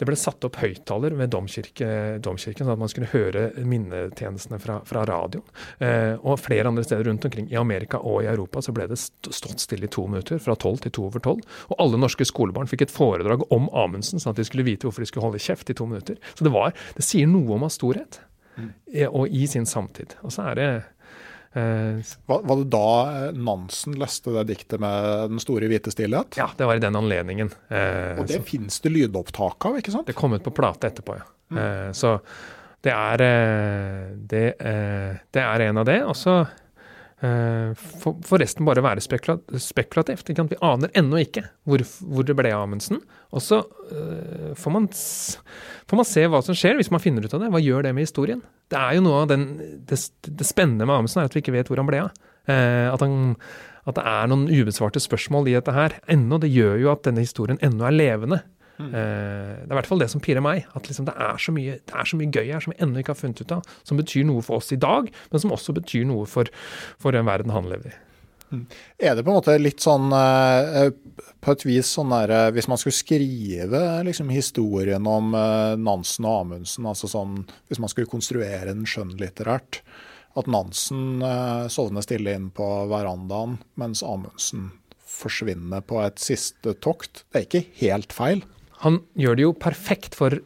[0.01, 1.89] Det ble satt opp høyttaler ved domkirke,
[2.25, 5.45] domkirken, sånn at man skulle høre minnetjenestene fra, fra radioen.
[5.85, 8.97] Eh, og flere andre steder rundt omkring i Amerika og i Europa så ble det
[8.97, 11.45] stått stille i to minutter, fra tolv til to over tolv.
[11.69, 15.05] Og alle norske skolebarn fikk et foredrag om Amundsen, sånn at de skulle vite hvorfor
[15.05, 16.17] de skulle holde kjeft i to minutter.
[16.33, 18.23] Så det, var, det sier noe om hans storhet,
[18.57, 18.73] mm.
[19.13, 20.17] og i sin samtid.
[20.25, 20.89] Og så er det Eh,
[21.53, 26.39] var, var, det da eh, Nansen leste det diktet med 'Den store hvite stillhet'?
[26.39, 27.51] Ja, det var i den anledningen.
[27.69, 30.07] Eh, og det fins det lydopptak av, ikke sant?
[30.07, 31.27] Det kom ut på plate etterpå, ja.
[31.51, 31.59] Mm.
[31.59, 32.21] Eh, så
[32.87, 35.99] det er, eh, det, eh, det er en av det.
[36.07, 36.47] Og så
[37.21, 40.31] får for resten bare være spekulativt.
[40.31, 43.03] Vi aner ennå ikke hvor, hvor, det ble av Amundsen.
[43.37, 43.59] Og så
[44.57, 47.53] får man, får man se hva som skjer hvis man finner ut av det.
[47.53, 48.41] Hva gjør det med historien?
[48.71, 49.49] det er jo noe av den,
[49.89, 52.15] det, det spennende med Amundsen er at vi ikke vet hvor han ble av.
[52.49, 53.35] Uh, at, han,
[53.85, 56.39] at, det er noen ubesvarte spørsmål i dette her ennå.
[56.43, 58.41] Det gjør jo at denne historien ennå er levende.
[58.81, 58.91] Mm.
[58.97, 60.69] Eh, det er i hvert fall det som pirrer meg.
[60.75, 63.03] At liksom det, er så mye, det er så mye gøy her som vi ennå
[63.03, 63.75] ikke har funnet ut av.
[63.87, 66.51] Som betyr noe for oss i dag, men som også betyr noe for,
[67.01, 67.99] for den verden han lever i.
[68.51, 68.67] Mm.
[68.99, 70.89] Er det på en måte litt sånn eh,
[71.39, 76.27] på et vis sånn der eh, Hvis man skulle skrive liksom, historien om eh, Nansen
[76.27, 79.85] og Amundsen, altså sånn Hvis man skulle konstruere den skjønnlitterært,
[80.39, 81.23] at Nansen
[81.75, 84.69] sovner stille inn på verandaen, mens Amundsen
[85.11, 87.25] forsvinner på et siste tokt.
[87.33, 88.45] Det er ikke helt feil.
[88.87, 90.37] Han gjør det jo perfekt for,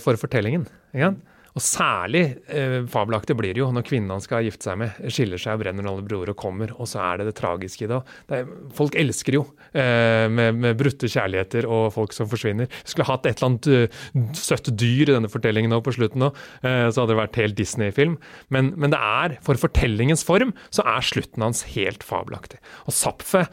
[0.00, 0.66] for fortellingen.
[0.94, 1.14] ikke?
[1.54, 5.38] Og særlig uh, fabelaktig blir det jo når kvinnen han skal gifte seg med, skiller
[5.40, 8.00] seg og brenner alle broer og kommer, og så er det det tragiske i det.
[8.30, 12.66] det er, folk elsker jo uh, med, med, brutte kjærligheter og folk som forsvinner.
[12.66, 16.26] Vi skulle hatt et eller annet uh, søtt dyr i denne fortellingen nå på slutten
[16.26, 18.16] eh, så hadde det vært helt Disney-film.
[18.52, 22.58] Men, men, det er, for fortellingens form, så er slutten hans helt fabelaktig.
[22.88, 23.44] Og Zapfe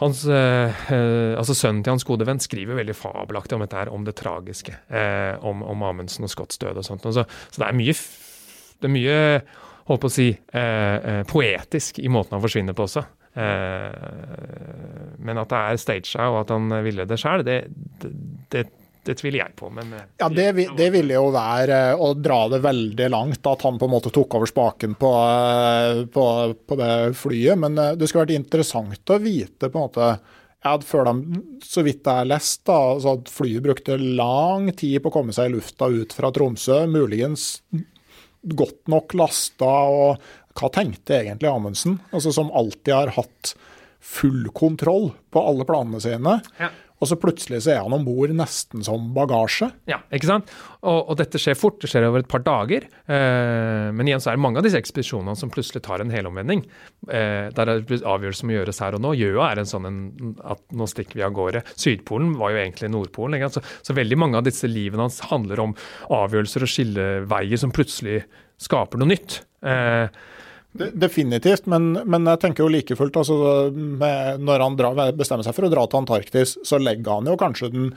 [0.00, 3.92] hans, eh, eh, altså Sønnen til hans gode venn skriver veldig fabelaktig om dette her,
[3.92, 4.74] om det tragiske.
[4.88, 7.06] Eh, om, om Amundsen og Scotts død og sånt.
[7.08, 7.96] Og så, så, det er mye,
[8.80, 9.18] det er mye
[9.90, 13.04] holdt på å si, eh, eh, poetisk i måten han forsvinner på også.
[13.30, 13.90] Eh,
[15.22, 17.58] men at det er staged og at han ville det sjøl, det,
[18.02, 18.12] det,
[18.50, 18.64] det,
[19.04, 22.42] det tviler jeg på, men eh, Ja, det, det, ville jo være eh, å dra
[22.52, 26.26] det veldig langt, at han på en måte tok over spaken på, eh, på,
[26.68, 27.60] på det flyet.
[27.60, 30.10] Men det skulle vært interessant å vite på en måte
[30.60, 35.00] ja, før de, så vidt jeg har lest, da, så at flyet brukte lang tid
[35.00, 36.82] på å komme seg i lufta ut fra Tromsø.
[36.90, 37.54] Muligens
[38.40, 39.70] godt nok lasta.
[39.88, 43.54] og Hva tenkte egentlig Amundsen, altså, som alltid har hatt
[44.00, 46.38] full kontroll på alle planene sine?
[46.60, 46.70] Ja.
[47.00, 49.70] Og så plutselig så er han om bord nesten som bagasje.
[49.88, 50.50] Ja, ikke sant.
[50.80, 52.84] Og, og, dette skjer fort, det skjer over et par dager.
[53.08, 56.64] Eh, men igjen så er det mange av disse ekspedisjonene som plutselig tar en helomvending.
[57.08, 59.14] Eh, der det avgjørelser som gjøres her og nå.
[59.16, 60.02] Gjøa er en sånn en,
[60.44, 61.64] at nå stikker vi av gårde.
[61.72, 63.48] Sydpolen var jo egentlig Nordpolen.
[63.52, 65.76] Så, så, veldig mange av disse livene hans handler om
[66.12, 68.20] avgjørelser og skilleveier som plutselig
[68.60, 69.40] skaper noe nytt.
[69.64, 70.06] Eh,
[70.72, 73.36] Definitivt, men, men, jeg tenker jo like fullt altså,
[73.74, 77.72] Når han dra, bestemmer seg for å dra til Antarktis, så legger han jo kanskje
[77.74, 77.88] den,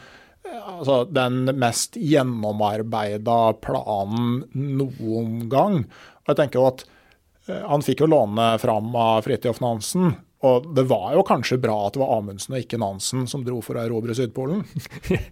[0.50, 5.84] altså, den mest gjennomarbeida planen noen gang.
[6.24, 6.86] Og jeg tenker jo at
[7.46, 11.76] eh, Han fikk jo låne fram av Fridtjof Nansen, og det var jo kanskje bra
[11.86, 14.66] at det var Amundsen og ikke Nansen som dro for å erobre Sydpolen?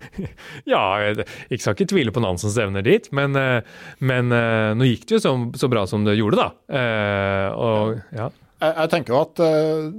[0.72, 3.59] ja, jeg skal ikke tvile på Nansens evner dit, men, eh,
[3.99, 6.78] men eh, nå gikk det jo så, så, bra som det gjorde, da.
[6.80, 8.30] Eh, og, ja.
[8.62, 9.43] jeg, jeg, tenker jo at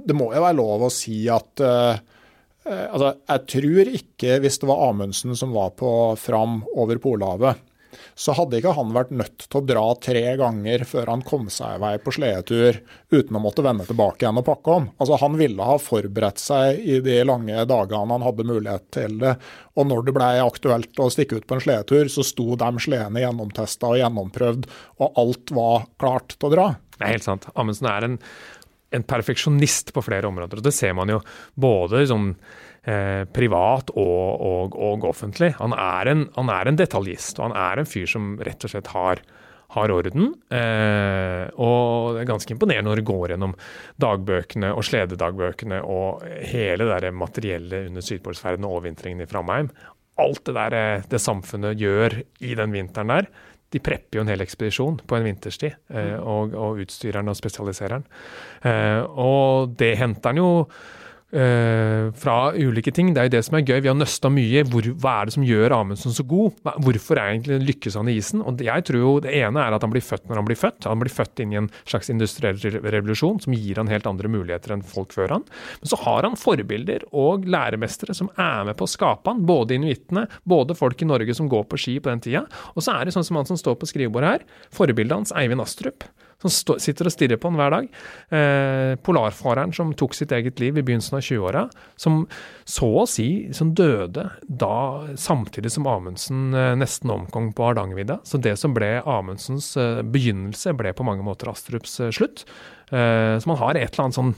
[0.09, 4.87] det må jo være lov å si at altså, jeg tror ikke, hvis det var
[4.89, 7.61] Amundsen som var på Fram over Polhavet,
[8.15, 11.77] så hadde ikke han vært nødt til å dra tre ganger før han kom seg
[11.77, 12.79] i vei på sledetur
[13.13, 14.87] uten å måtte vende tilbake igjen og pakke om.
[14.97, 19.35] Altså Han ville ha forberedt seg i de lange dagene han hadde mulighet til det.
[19.79, 23.23] Og når det ble aktuelt å stikke ut på en sledetur, så sto de sledene
[23.23, 24.67] gjennomtesta og gjennomprøvd,
[25.01, 26.67] og alt var klart til å dra.
[26.97, 27.47] Det er helt sant.
[27.57, 28.19] Amundsen er en,
[28.93, 30.61] en perfeksjonist på flere områder.
[30.61, 31.23] og Det ser man jo
[31.55, 32.33] både sånn
[32.89, 35.53] eh, privat og, og, og, offentlig.
[35.59, 38.73] Han er, en, han er, en, detaljist, og han er en fyr som rett og
[38.73, 39.23] slett har,
[39.77, 40.33] har orden.
[40.53, 43.55] Eh, og det er ganske imponerende når du går gjennom
[44.03, 49.71] dagbøkene og slededagbøkene og hele det materiellet under sydpolsferden og overvintringen i Framheim.
[50.21, 53.31] Alt det der eh, det samfunnet gjør i den vinteren der,
[53.73, 57.39] de prepper jo en hel ekspedisjon på en vinterstid, eh, og, og utstyrer den og
[57.39, 58.03] spesialiserer den.
[58.69, 60.51] Eh, og det henter han jo
[61.33, 63.11] fra ulike ting.
[63.13, 63.79] Det er jo det som er gøy.
[63.81, 64.63] Vi har nøsta mye.
[64.69, 66.59] Hvor, hva er det som gjør Amundsen så god?
[66.85, 68.43] Hvorfor er egentlig lykkes han i isen?
[68.45, 70.87] Og jeg tror jo Det ene er at han blir født når han blir født.
[70.89, 74.75] Han blir født inn i en slags industriell revolusjon som gir han helt andre muligheter
[74.75, 75.47] enn folk før han.
[75.81, 79.45] Men så har han forbilder og læremestere som er med på å skape han.
[79.49, 82.45] Både inuittene, både folk i Norge som går på ski på den tida.
[82.75, 85.63] Og så er det sånn som han som står på skrivebordet her, forbildet hans, Eivind
[85.63, 86.05] Astrup
[86.43, 87.87] som sitter og stirrer på han hver dag.
[88.35, 91.63] Eh, polarfareren som tok sitt eget liv i begynnelsen av 20-åra,
[91.99, 92.23] som
[92.67, 94.75] så å si som døde da
[95.19, 98.19] samtidig som Amundsen eh, nesten omkom på Hardangervidda.
[98.27, 102.45] Så det som ble Amundsens eh, begynnelse, ble på mange måter Astrups eh, slutt.
[102.91, 104.35] Eh, så man har et eller annet sånn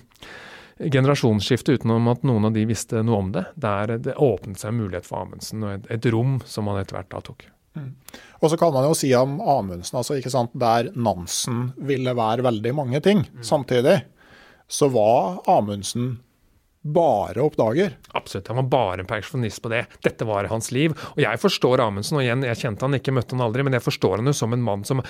[0.91, 3.45] generasjonsskifte utenom at noen av de visste noe om det.
[3.55, 6.99] Der det åpnet seg en mulighet for Amundsen, og et, et rom som han etter
[6.99, 7.47] hvert da tok.
[7.75, 7.93] Mm.
[8.41, 12.45] Og så kan man jo si om Amundsen, altså, ikke sant, der Nansen ville være
[12.45, 13.41] veldig mange ting mm.
[13.45, 13.99] samtidig,
[14.67, 16.15] så var Amundsen
[16.85, 17.95] bare oppdager.
[18.13, 19.85] Absolutt, han var bare en pensjonist på det.
[20.05, 20.93] Dette var hans liv.
[21.15, 23.85] Og jeg forstår Amundsen, og igjen, jeg kjente han ikke, møtte han aldri, men jeg
[23.85, 25.01] forstår han jo som en mann som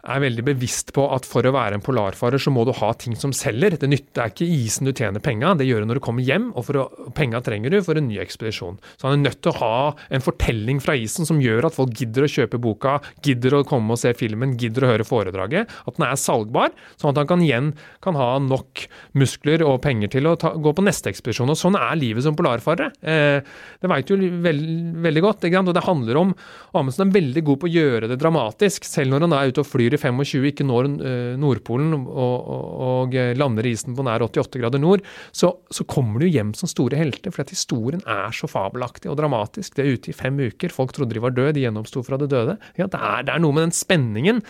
[0.00, 3.16] er veldig bevisst på at for å være en polarfarer, så må du ha ting
[3.18, 3.76] som selger.
[3.80, 6.50] Det, nytter, er ikke isen du tjener penga, det gjør du når du kommer hjem,
[6.56, 6.86] og å,
[7.16, 8.78] penga trenger du for en ny ekspedisjon.
[8.96, 9.74] Så han er nødt til å ha
[10.08, 13.96] en fortelling fra isen som gjør at folk gidder å kjøpe boka, gidder å komme
[13.96, 15.70] og se filmen, gidder å høre foredraget.
[15.84, 17.72] At den er salgbar, sånn at han kan igjen
[18.04, 18.86] kan ha nok
[19.20, 21.52] muskler og penger til å ta, gå på neste ekspedisjon.
[21.52, 22.90] Og sånn er livet som polarfarere.
[23.04, 23.44] Eh,
[23.80, 24.66] det veit du veld,
[25.04, 26.34] veldig godt, og det handler om
[26.76, 29.68] Amundsen er veldig god på å gjøre det dramatisk, selv når han er ute og
[29.68, 34.22] flyr flyr i 25, ikke når eh, Nordpolen og, og, og lander isen på nær
[34.22, 37.30] 88 grader nord, så, så kommer du hjem som store helter.
[37.30, 39.76] For at historien er så fabelaktig og dramatisk.
[39.76, 40.72] De er ute i fem uker.
[40.74, 42.58] Folk trodde de var døde, de gjennomsto fra det døde.
[42.78, 44.44] Ja, det, er, det er noe med den spenningen.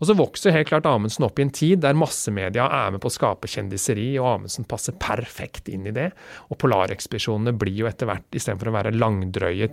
[0.00, 3.10] Og så vokser helt klart Amundsen opp i en tid der massemedia er med på
[3.10, 6.10] å skape kjendiseri, og Amundsen passer perfekt inn i det.
[6.50, 9.70] Og polarekspedisjonene blir jo etter hvert, istedenfor å være langdrøye,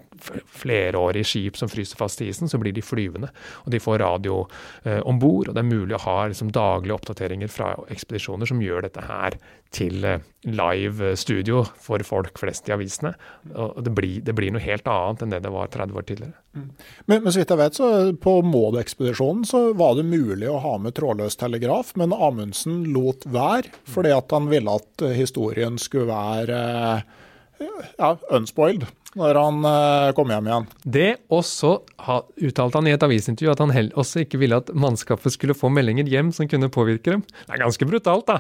[0.61, 3.31] flerårige skip som fryser fast i isen, så blir de flyvende.
[3.65, 4.43] Og de får radio
[4.83, 8.63] eh, om bord, og det er mulig å ha liksom, daglige oppdateringer fra ekspedisjoner som
[8.63, 9.39] gjør dette her
[9.73, 13.13] til eh, live studio for folk flest i avisene.
[13.53, 16.37] Og det blir, det blir, noe helt annet enn det det var 30 år tidligere.
[16.53, 16.69] Mm.
[17.05, 17.91] Men, men, så vidt jeg vet, så
[18.23, 23.73] på Maud-ekspedisjonen så var det mulig å ha med trådløs telegraf, men Amundsen lot være
[23.89, 26.59] fordi at han ville at historien skulle være
[27.63, 28.85] ja, unspoiled
[29.19, 30.67] når han uh, kom hjem igjen.
[30.83, 31.73] Det også
[32.43, 36.09] uttalte han i et avisintervju at han også ikke ville at mannskapet skulle få meldinger
[36.09, 37.23] hjem som kunne påvirke dem.
[37.45, 38.39] Det er ganske brutalt, da.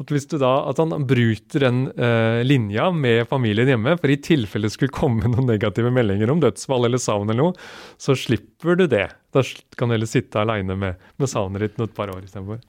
[0.00, 4.20] At, hvis du da, at han bryter den uh, linja med familien hjemme, for i
[4.22, 8.78] tilfelle det skulle komme noen negative meldinger om dødsfall eller savn eller noe, så slipper
[8.78, 9.08] du det.
[9.34, 9.44] Da
[9.78, 12.62] kan du heller sitte aleine med, med savnet ditt noen par år istedenfor.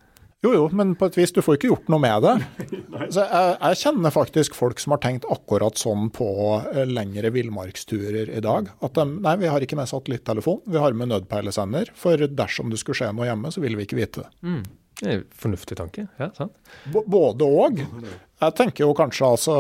[0.44, 2.34] Jo jo, men på et vis, du får ikke gjort noe med det.
[3.16, 6.28] Så jeg, jeg, kjenner faktisk folk som har tenkt akkurat sånn på
[6.74, 8.68] eh, lengre villmarksturer i dag.
[8.84, 11.94] At de, nei, vi har ikke med satellittelefon, vi har med nødpeilesender.
[11.96, 14.34] For dersom det skulle skje noe hjemme, så vil vi ikke vite det.
[14.44, 14.64] Mm.
[15.38, 16.08] Fornuftig tanke.
[16.20, 16.56] ja, sant?
[16.86, 17.82] B både òg.
[18.44, 19.56] Jeg tenker jo kanskje altså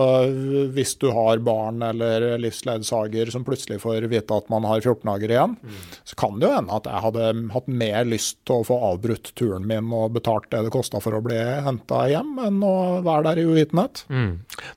[0.75, 5.33] hvis du har barn eller livsledsager som plutselig får vite at man har 14 dager
[5.35, 5.83] igjen, mm.
[6.09, 9.31] så kan det jo hende at jeg hadde hatt mer lyst til å få avbrutt
[9.39, 12.73] turen min og betalt det det kosta for å bli henta hjem, enn å
[13.05, 14.03] være der i uvitenhet.
[14.11, 14.33] Mm.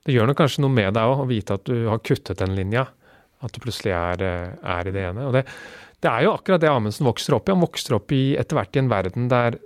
[0.06, 2.54] Det gjør nok kanskje noe med deg òg å vite at du har kuttet den
[2.58, 2.86] linja.
[3.44, 4.22] At du plutselig er,
[4.56, 5.26] er i det ene.
[5.28, 5.44] Og det,
[6.02, 7.54] det er jo akkurat det Amundsen vokser opp i.
[7.54, 9.58] Han vokser opp i etter hvert i en verden der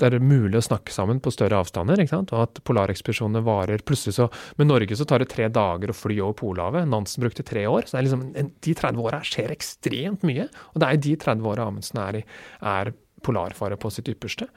[0.00, 2.00] det er mulig å snakke sammen på større avstander.
[2.00, 2.32] ikke sant?
[2.34, 6.20] Og at polarekspedisjonene varer plutselig så, Med Norge så tar det tre dager å fly
[6.20, 6.88] over Polhavet.
[6.88, 7.86] Nansen brukte tre år.
[7.86, 10.48] så liksom, De 30 åra skjer ekstremt mye.
[10.74, 12.24] Og det er de 30 åra Amundsen er i,
[12.62, 12.92] er
[13.22, 14.48] polarfare på sitt ypperste.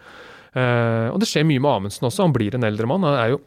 [0.54, 2.24] Uh, og det skjer mye med Amundsen også.
[2.28, 3.04] Han blir en eldre mann.
[3.04, 3.44] Han er jo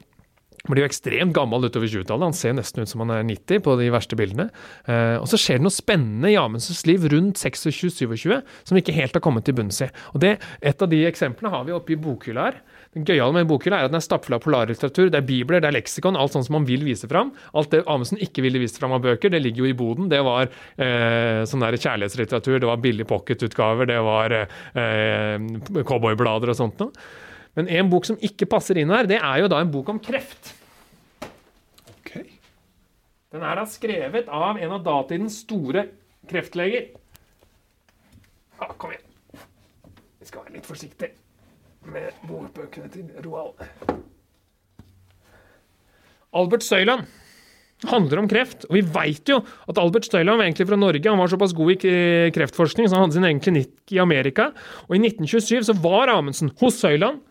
[0.75, 2.27] blir jo ekstremt gammel utover 20-tallet.
[2.31, 4.49] Han ser nesten ut som han er 90 på de verste bildene.
[4.89, 9.17] Eh, og så skjer det noe spennende i Amundsens liv rundt 26-27 som ikke helt
[9.17, 9.91] har kommet til bunns i.
[10.15, 12.61] Og det, Et av de eksemplene har vi oppe i bokhylla her.
[12.97, 15.11] Det gøyale med bokhylla er at den er stappfull av polarlitteratur.
[15.13, 17.35] Det er bibler, det er leksikon, alt sånt som man vil vise fram.
[17.53, 20.09] Alt det Amundsen ikke ville vise fram av bøker, det ligger jo i boden.
[20.13, 25.37] Det var eh, sånn der kjærlighetslitteratur, det var billig pocketutgaver, det var eh,
[25.85, 27.07] cowboyblader og sånt noe.
[27.57, 30.01] Men en bok som ikke passer inn her, det er jo da en bok om
[30.03, 30.53] kreft.
[32.01, 32.27] Okay.
[33.33, 35.87] Den er da skrevet av en av datidens store
[36.29, 36.91] kreftleger.
[38.61, 39.05] Ja, kom igjen.
[40.21, 41.15] Vi skal være litt forsiktige
[41.87, 43.61] med bokbøkene til Roald.
[46.37, 47.07] Albert Søyland
[47.85, 48.67] handler om kreft.
[48.69, 51.09] Og vi veit jo at Albert Støyland var egentlig fra Norge.
[51.09, 51.97] Han var såpass god i
[52.35, 54.51] kreftforskning så han hadde sin egen klinikk i Amerika.
[54.89, 57.23] Og i 1927 så var Amundsen hos Søyland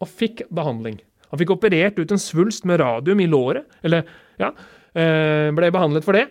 [0.00, 0.98] og fikk behandling.
[1.30, 4.06] Han fikk operert ut en svulst med radium i låret, eller
[4.40, 4.50] ja,
[4.94, 6.26] eh, ble behandlet for det.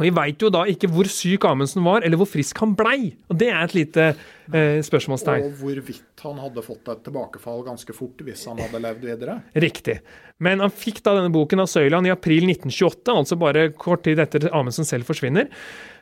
[0.00, 3.12] Og Vi veit jo da ikke hvor syk Amundsen var, eller hvor frisk han blei.
[3.30, 5.44] Og Det er et lite eh, spørsmålstegn.
[5.46, 9.36] Og hvorvidt han hadde fått et tilbakefall ganske fort hvis han hadde levd videre.
[9.54, 10.00] Riktig.
[10.42, 14.18] Men han fikk da denne boken av Søyland i april 1928, altså bare kort tid
[14.22, 15.52] etter Amundsen selv forsvinner.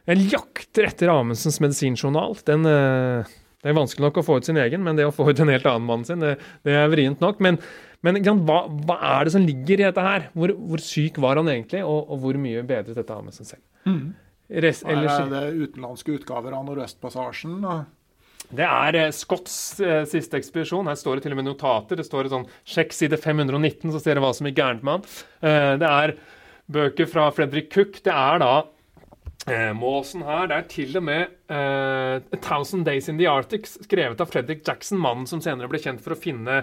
[0.09, 2.39] Jeg jakter etter Amundsens medisinjournal.
[2.49, 5.27] Den eh, det er vanskelig nok å få ut sin egen, men det å få
[5.29, 7.43] ut en helt annen mann sin, det, det er vrient nok.
[7.45, 7.59] Men,
[8.07, 10.31] men hva, hva, er det som ligger i dette her?
[10.33, 13.53] Hvor, hvor syk var han egentlig, og, og, hvor mye bedret dette av med seg
[13.53, 13.65] selv?
[13.85, 14.03] Mm.
[14.65, 17.61] Rest, ellers, er det utenlandske utgaver av Nordøstpassasjen?
[18.51, 19.55] Det er eh, Scotts
[19.85, 20.89] eh, siste ekspedisjon.
[20.91, 22.01] Her står det til og med notater.
[22.01, 24.97] Det står et sånn Sjekk side 519, så ser dere hva som er gærent med
[24.97, 25.19] han.
[25.45, 26.17] Eh, det er
[26.71, 28.01] bøker fra Fredrik Cook.
[28.03, 28.55] Det er da
[29.49, 34.21] Eh, Måsen her, det er til og med eh, Thousand Days in the Arctic', skrevet
[34.21, 36.61] av Fredrik Jackson, mannen som senere ble kjent for å finne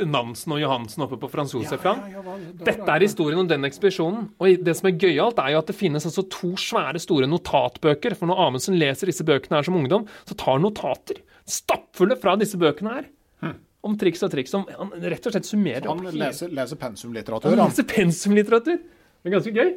[0.00, 2.08] Nansen og Johansen oppe på Frans Josef-land.
[2.08, 4.30] Ja, ja, ja, Dette er historien om den ekspedisjonen.
[4.40, 8.16] Og det som er gøyalt, er jo at det finnes altså to svære, store notatbøker.
[8.18, 11.20] For når Amundsen leser disse bøkene her som ungdom, så tar han notater.
[11.44, 13.08] Stappfulle fra disse bøkene her.
[13.44, 13.54] Hm.
[13.84, 14.56] Om triks og triks.
[14.56, 16.00] Som han rett og slett summerer opp.
[16.00, 17.52] Han leser, leser pensumlitteratur?
[17.52, 18.80] Han leser pensumlitteratur.
[18.80, 19.74] Det er ganske gøy.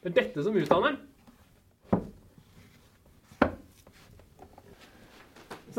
[0.00, 1.00] Det er dette som utdanner.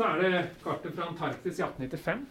[0.02, 2.22] Så er det kartet fra Antarktis i 1895.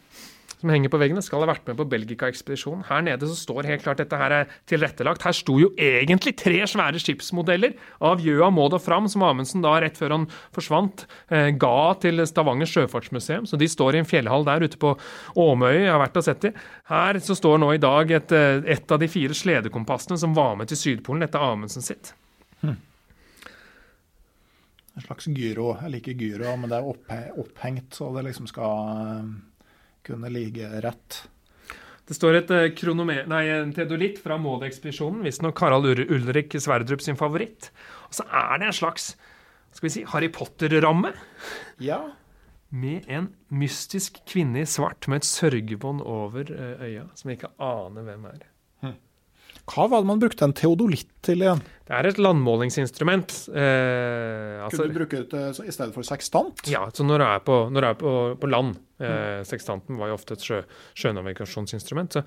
[0.61, 2.83] som henger på veggene, skal ha vært med på Belgica-ekspedisjonen.
[2.85, 5.23] Her nede så står helt klart dette her er tilrettelagt.
[5.25, 7.73] Her sto jo egentlig tre svære skipsmodeller
[8.05, 12.21] av Gjøa, Maud og Fram, som Amundsen da rett før han forsvant, eh, ga til
[12.29, 13.49] Stavanger sjøfartsmuseum.
[13.49, 14.93] Så de står i en fjellhall der ute på
[15.33, 15.79] Åmøy.
[15.79, 16.53] Jeg har vært og sett de.
[16.91, 20.57] Her så står nå i dag et, eh, et av de fire sledekompassene som var
[20.61, 21.25] med til Sydpolen.
[21.25, 22.13] Dette er Amundsen sitt.
[25.01, 25.71] En slags gyro.
[25.81, 29.31] Jeg liker gyro, men det er opphe opphengt, så det liksom skal eh,
[30.05, 31.23] kunne ligge rett.
[32.05, 37.17] Det står et eh, kronomer, nei, en teodolitt fra Maud-ekspedisjonen, visstnok Harald Ulrik Sverdrup sin
[37.17, 37.71] favoritt.
[38.09, 39.13] Og så er det en slags
[39.71, 41.13] skal vi si, Harry Potter-ramme
[41.79, 42.01] Ja.
[42.69, 47.53] med en mystisk kvinne i svart med et sørgebånd over eh, øya, som jeg ikke
[47.63, 48.41] aner hvem er.
[49.71, 51.61] Hva var det man brukte en teodolitt til igjen?
[51.87, 53.33] Det er et landmålingsinstrument.
[53.55, 56.63] Eh, altså, Kunne du bruke det i stedet for sekstant?
[56.71, 60.11] Ja, så når du er på, når du er på, på land eh, Sekstanten var
[60.11, 60.59] jo ofte et sjø,
[60.99, 62.17] sjønavigasjonsinstrument.
[62.17, 62.23] Så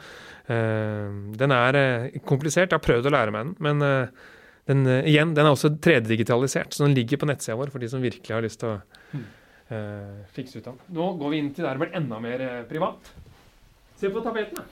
[0.52, 2.70] eh, den er eh, komplisert.
[2.72, 4.30] Jeg har prøvd å lære meg den, men eh,
[4.70, 7.92] den, eh, igjen, den er også 3D-digitalisert, så den ligger på nettsida vår for de
[7.92, 8.78] som virkelig har lyst til å
[9.68, 10.80] eh, fikse ut den.
[10.96, 13.12] Nå går vi inn til der det blir enda mer privat.
[14.00, 14.64] Se på tapetene.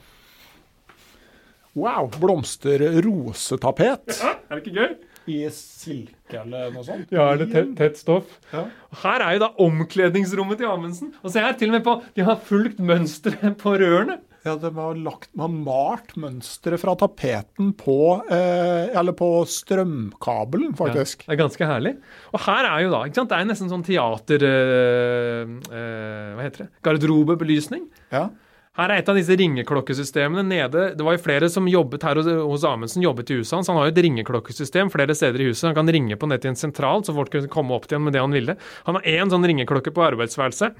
[1.75, 2.09] Wow!
[2.21, 4.93] Blomster-rosetapet Ja, er det ikke gøy?
[5.31, 7.07] i silke eller noe sånt.
[7.15, 8.27] Ja, er det tett, tett stoff?
[8.51, 8.65] Ja.
[9.05, 11.13] Her er jo da omkledningsrommet til Amundsen.
[11.23, 14.17] Og se her, til og med på De har fulgt mønsteret på rørene.
[14.43, 17.95] Ja, de har, lagt, Man malt mønsteret fra tapeten på,
[18.27, 21.23] eh, eller på strømkabelen, faktisk.
[21.23, 21.93] Ja, det er ganske herlig.
[22.35, 24.43] Og her er jo da ikke sant, Det er nesten sånn teater...
[24.43, 26.71] eh, eh, hva heter det?
[26.83, 27.87] Garderobebelysning.
[28.11, 28.27] Ja.
[28.73, 30.83] Her er et av disse ringeklokkesystemene nede.
[30.97, 33.67] Det var jo flere som jobbet her hos- hos Amundsen, jobbet i huset hans.
[33.69, 35.67] Han har jo et ringeklokkesystem flere steder i huset.
[35.69, 38.05] Han kan ringe på nettet i en sentral, så folk kan komme opp til ham
[38.05, 38.55] med det han ville.
[38.87, 40.73] Han har én sånn ringeklokke på arbeidsværelset.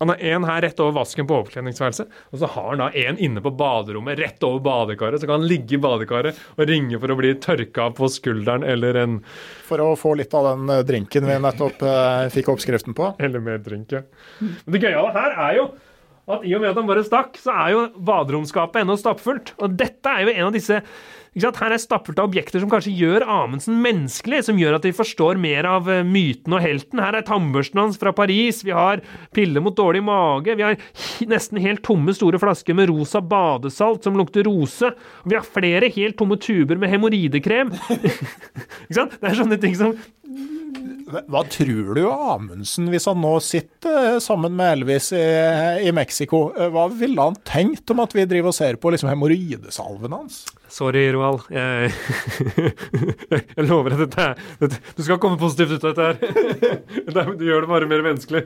[0.00, 2.08] Han har én her rett over vasken på overkledningsværelset.
[2.32, 5.20] Og så har han da én inne på baderommet, rett over badekaret.
[5.20, 8.96] Så kan han ligge i badekaret og ringe for å bli tørka på skulderen eller
[8.96, 9.18] en
[9.68, 13.12] For å få litt av den eh, drinken vi nettopp eh, fikk oppskriften på.
[13.20, 14.00] Eller mer drink, ja.
[14.40, 15.66] Men det gøyale her er jo
[16.26, 19.52] at i og med at han bare stakk, så er jo baderomsskapet ennå stappfullt.
[19.62, 20.80] Og dette er jo en av disse?
[21.36, 25.36] Her er stappfullt av objekter som kanskje gjør Amundsen menneskelig, som gjør at vi forstår
[25.38, 27.02] mer av eh, myten og helten.
[27.04, 29.04] Her er tannbørsten hans fra Paris, vi har
[29.36, 30.80] piller mot dårlig mage, vi har
[31.28, 35.92] nesten helt tomme store flasker med rosa badesalt som lukter rose, og vi har flere
[35.92, 37.74] helt tomme tuber med hemoroidekrem.
[37.92, 39.20] ikke sant?
[39.20, 39.92] Det er sånne ting som
[41.30, 45.20] Hva tror du Amundsen, hvis han nå sitter eh, sammen med Elvis i,
[45.86, 49.10] i Mexico, eh, hva ville han tenkt om at vi driver og ser på liksom
[49.12, 50.40] hemoroidesalven hans?
[50.72, 51.46] Sorry, Roald.
[51.54, 51.92] Jeg,
[53.56, 56.16] jeg lover at dette er Du skal komme positivt ut av dette her.
[57.16, 58.42] Er- Du gjør det bare mer menneskelig.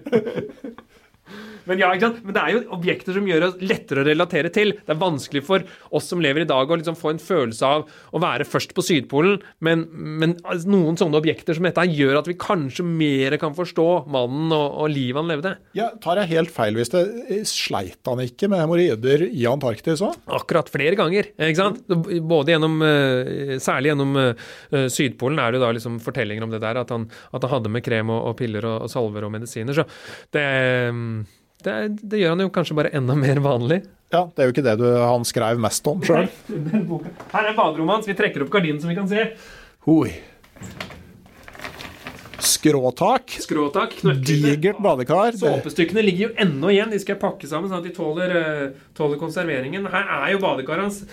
[1.71, 1.91] Men ja?
[1.95, 4.75] Men det er jo objekter som gjør oss lettere å relatere til.
[4.75, 5.65] Det er vanskelig for
[5.95, 8.85] oss som lever i dag å liksom få en følelse av å være først på
[8.85, 13.55] Sydpolen, men, men altså, noen sånne objekter som dette gjør at vi kanskje mer kan
[13.57, 15.55] forstå mannen og, og livet han levde.
[15.79, 20.03] Ja, Tar jeg helt feil hvis det eh, sleit han ikke med hemoroider i Antarktis
[20.05, 20.17] òg?
[20.41, 21.31] Akkurat flere ganger.
[21.37, 21.83] ikke sant?
[22.31, 26.81] Både gjennom, eh, Særlig gjennom eh, Sydpolen er det da liksom fortellinger om det der,
[26.83, 29.77] at han, at han hadde med krem og, og piller og, og salver og medisiner.
[29.77, 29.87] Så
[30.35, 30.47] det,
[31.67, 33.83] det, det gjør han jo kanskje bare enda mer vanlig.
[34.11, 36.27] Ja, det er jo ikke det du, han skrev mest om sjøl.
[37.35, 38.11] Her er baderommet hans.
[38.11, 39.29] Vi trekker opp gardinen som vi kan se.
[39.91, 40.11] Oi.
[42.41, 43.37] Skråtak.
[43.45, 43.95] Skråtak.
[44.27, 45.37] Digert badekar.
[45.39, 46.91] Såpestykkene ligger jo ennå igjen.
[46.93, 48.65] De skal jeg pakke sammen sånn at de tåler, eh,
[48.97, 49.87] tåler konserveringen.
[49.93, 51.05] Her er jo badekaret hans.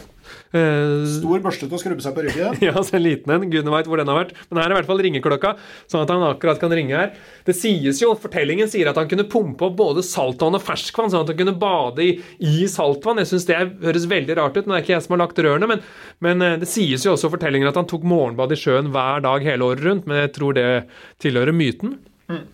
[0.55, 2.57] Eh, stor børste til å skrubbe seg på ryggen.
[2.67, 3.45] Ja, så en liten en.
[3.51, 4.34] Gudene veit hvor den har vært.
[4.49, 5.53] Men her er i hvert fall ringeklokka,
[5.91, 7.13] sånn at han akkurat kan ringe her.
[7.47, 11.25] Det sies jo, Fortellingen sier at han kunne pumpe opp både saltvann og ferskvann, sånn
[11.25, 13.21] at han kunne bade i, i saltvann.
[13.23, 15.41] Jeg syns det høres veldig rart ut, men det er ikke jeg som har lagt
[15.45, 15.71] rørene.
[15.71, 15.86] Men,
[16.25, 19.23] men eh, det sies jo også i fortellingen at han tok morgenbad i sjøen hver
[19.25, 20.67] dag hele året rundt, men jeg tror det
[21.23, 21.97] tilhører myten.
[22.32, 22.45] Eh,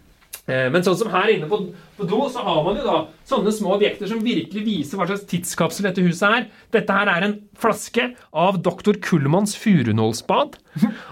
[0.44, 1.58] Men sånn som her inne på,
[1.96, 2.96] på do, så har man jo da
[3.30, 6.50] sånne små objekter som virkelig viser hva slags tidskapsel dette huset er.
[6.76, 9.00] Dette her er en flaske av dr.
[9.06, 10.58] Kullmanns furunålsbad.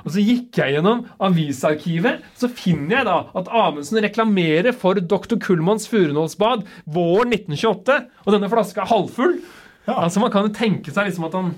[0.04, 5.40] Og så gikk jeg gjennom avisarkivet, så finner jeg da at Amundsen reklamerer for dr.
[5.40, 9.40] Kullmanns furunålsbad våren 1928, og denne flaska er halvfull.
[9.88, 10.02] Ja.
[10.04, 11.54] Altså Man kan jo tenke seg liksom at han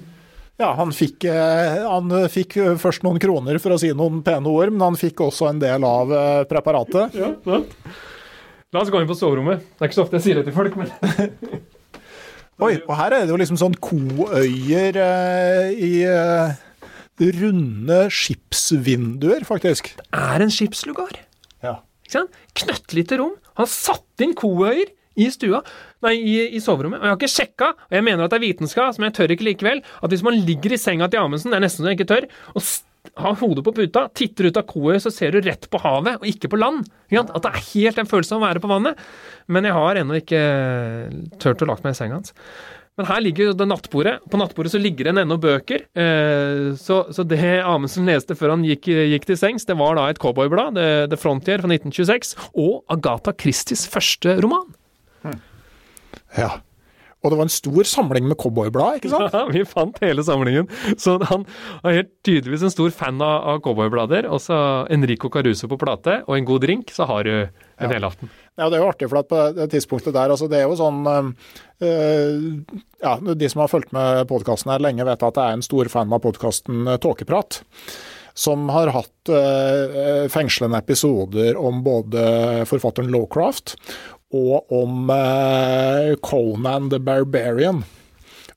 [0.62, 4.50] Ja, han fikk, eh, han fikk eh, først noen kroner for å si noen pene
[4.52, 7.16] ord, men han fikk også en del av eh, preparatet.
[7.18, 7.74] ja, sant?
[8.74, 9.62] La oss gå inn på soverommet.
[9.78, 10.90] Det er ikke så ofte jeg sier det til folk, men
[12.64, 16.56] Oi, og her er det jo liksom sånn koøyer eh, i eh,
[17.42, 19.92] runde skipsvinduer, faktisk.
[20.00, 21.18] Det er en skipslugar.
[21.66, 21.80] Ja.
[22.06, 22.38] Ikke sant?
[22.62, 23.34] Knøttlite rom.
[23.60, 25.62] Han satte inn koøyer i stua,
[26.06, 27.02] nei, i, i soverommet.
[27.02, 29.36] Og jeg har ikke sjekka, og jeg mener at det er vitenskap, men jeg tør
[29.36, 32.00] ikke likevel, at hvis man ligger i senga til Amundsen, det er nesten så jeg
[32.00, 32.66] ikke tør, og
[33.20, 36.30] har hodet på puta, titter ut av koet, så ser du rett på havet, og
[36.30, 36.86] ikke på land.
[37.12, 39.02] At det er helt en følelse av å være på vannet.
[39.52, 40.44] Men jeg har ennå ikke
[41.44, 42.34] turt å lagt meg i senga hans.
[42.98, 44.20] Men her ligger det nattbordet.
[44.30, 45.88] På nattbordet så ligger det ennå bøker.
[45.98, 50.06] Eh, så, så, det Amundsen leste før han gikk, gikk til sengs, det var da
[50.12, 50.78] et cowboyblad,
[51.10, 54.70] The Frontier fra 1926, og Agatha Christies første roman.
[56.38, 56.52] Ja.
[57.24, 59.32] Og det var en stor samling med cowboyblad, ikke sant?
[59.38, 60.68] Ja, vi fant hele samlingen.
[61.00, 61.46] Så han
[61.84, 64.28] er helt tydeligvis en stor fan av, av cowboyblader.
[64.28, 64.58] Og så
[64.92, 67.48] Enrico Caruso på plate og en god drink, så har du en
[67.88, 67.94] ja.
[67.96, 68.32] helaften.
[68.60, 70.76] Ja, det er jo artig, for at på det tidspunktet der, altså det er jo
[70.78, 72.42] sånn øh,
[73.02, 75.90] Ja, de som har fulgt med podkasten her lenge, vet at jeg er en stor
[75.90, 77.64] fan av podkasten Tåkeprat
[78.34, 83.76] som har hatt uh, fengslende episoder om både forfatteren Lowcraft
[84.34, 87.84] og om eh, Conan the Barbarian.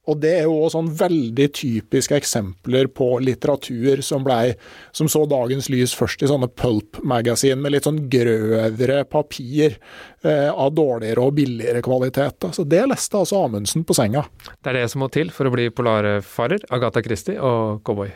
[0.07, 4.55] Og det er jo også sånn veldig typiske eksempler på litteratur som, ble,
[4.95, 9.75] som så dagens lys først i sånne pulp-magasin med litt sånn grøvere papir
[10.23, 12.47] eh, av dårligere og billigere kvalitet.
[12.55, 14.23] Så det leste altså Amundsen på senga.
[14.61, 16.71] Det er det som må til for å bli polarfarer.
[16.71, 18.15] Agatha Christie og cowboy.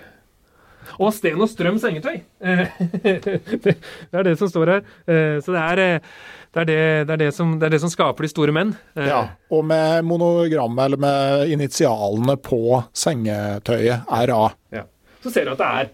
[1.01, 2.18] Og Sten og Strøm sengetøy!
[2.44, 3.72] det
[4.12, 4.80] er det som står her.
[5.09, 6.09] Eh, så det er eh,
[6.51, 8.72] det er det, det, er det, som, det er det, som, skaper de store menn.
[8.98, 9.20] Eh, ja,
[9.55, 14.48] og med monogrammet, eller med initialene på sengetøyet, RA.
[14.74, 14.82] Ja.
[15.22, 15.92] Så ser du at det er,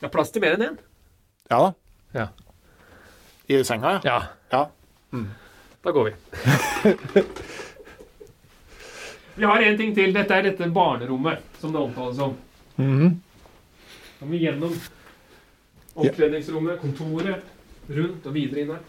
[0.00, 0.78] det er plass til mer enn én.
[1.52, 1.70] Ja da.
[2.14, 2.26] Ja.
[3.52, 4.16] I senga, ja.
[4.54, 4.62] ja.
[5.12, 5.28] Mm.
[5.84, 6.14] Da går vi.
[9.36, 10.16] vi har én ting til.
[10.16, 12.32] Dette er dette barnerommet, som det omtales som.
[12.80, 13.12] Mm -hmm.
[14.18, 14.74] Så vi gjennom
[15.94, 17.44] omkledningsrommet, kontoret,
[17.88, 18.84] rundt og videre inn her.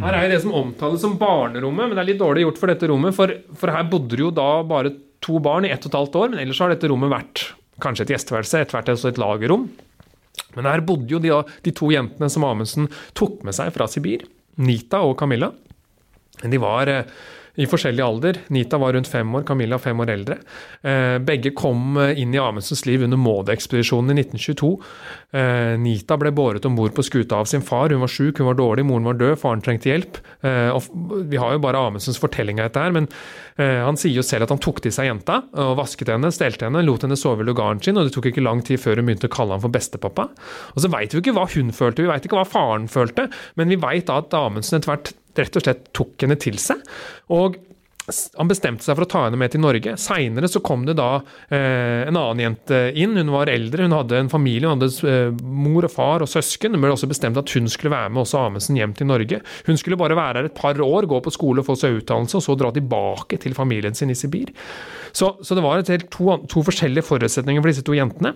[0.00, 2.70] Her er jo det som omtales som barnerommet, men det er litt dårlig gjort for
[2.70, 3.16] dette rommet.
[3.16, 4.92] For, for her bodde det jo da bare
[5.24, 7.46] to barn i ett og et halvt år, men ellers har dette rommet vært
[7.82, 9.66] kanskje et gjesteværelse, etter hvert også et lagerrom.
[10.56, 11.32] Men her bodde jo de,
[11.64, 12.88] de to jentene som Amundsen
[13.18, 14.24] tok med seg fra Sibir,
[14.60, 15.50] Nita og Camilla.
[16.40, 17.12] De var eh,
[17.60, 18.38] i forskjellig alder.
[18.54, 20.38] Nita var rundt fem år, Camilla fem år eldre.
[20.82, 24.70] Eh, begge kom eh, inn i Amundsens liv under Maud-ekspedisjonen i 1922.
[25.36, 27.92] Eh, Nita ble båret om bord på skuta av sin far.
[27.92, 30.20] Hun var sjuk, hun var dårlig, moren var død, faren trengte hjelp.
[31.30, 33.06] vi har jo bare Amundsens fortelling av dette her, men
[33.60, 36.82] han sier jo selv at han tok til seg jenta og vasket henne, stelte henne,
[36.86, 39.28] lot henne sove i lugaren sin, og det tok ikke lang tid før hun begynte
[39.28, 40.28] å kalle ham for bestepappa.
[40.74, 43.28] Og så veit vi ikke hva hun følte, vi veit ikke hva faren følte,
[43.60, 46.82] men vi veit at Amundsen etter hvert rett og slett tok henne til seg.
[47.34, 47.58] Og
[48.10, 49.94] han bestemte seg for å ta henne med til Norge.
[50.00, 51.20] Seinere så kom det da
[51.52, 53.16] eh, en annen jente inn.
[53.18, 56.74] Hun var eldre, hun hadde en familie, hun hadde eh, mor og far og søsken.
[56.74, 59.42] Det ble også bestemt at hun skulle være med også Amundsen hjem til Norge.
[59.68, 62.46] Hun skulle bare være her et par år, gå på skole, få seg utdannelse, og
[62.46, 64.54] så dra tilbake til familien sin i Sibir.
[65.12, 68.34] Så, så det var to, to forskjellige forutsetninger for disse to jentene.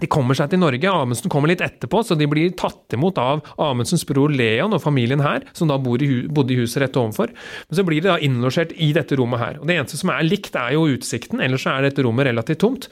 [0.00, 3.42] De kommer seg til Norge, Amundsen kommer litt etterpå, så de blir tatt imot av
[3.60, 7.34] Amundsens bror Leon og familien her, som da bodde i huset rett overfor.
[7.68, 9.60] Men så blir de da innlosjert i dette rommet her.
[9.60, 12.88] Og Det eneste som er likt, er jo utsikten, ellers er dette rommet relativt tomt.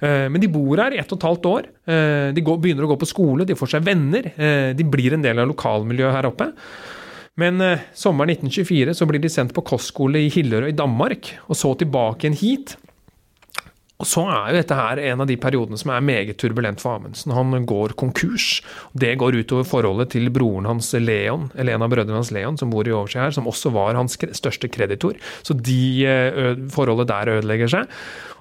[0.00, 1.72] Eh, men de bor her i ett og et halvt år.
[1.88, 4.32] De de begynner å gå på skole, de får seg venner.
[4.36, 6.52] Eh, de blir en del av lokalmiljøet her oppe.
[7.38, 7.60] Men
[7.94, 12.26] sommeren 1924 så blir de sendt på kostskole i Hillerøy i Danmark, og så tilbake
[12.26, 12.74] igjen hit.
[13.98, 17.00] Og så er jo dette her en av de periodene som er meget turbulent for
[17.00, 17.32] Amundsen.
[17.34, 18.60] Han går konkurs.
[18.94, 22.70] Det går utover forholdet til broren hans Leon, eller en av brødrene hans Leon, som
[22.70, 25.18] bor i Overskjær her, som også var hans største kreditor.
[25.42, 27.90] Så de forholdet der ødelegger seg.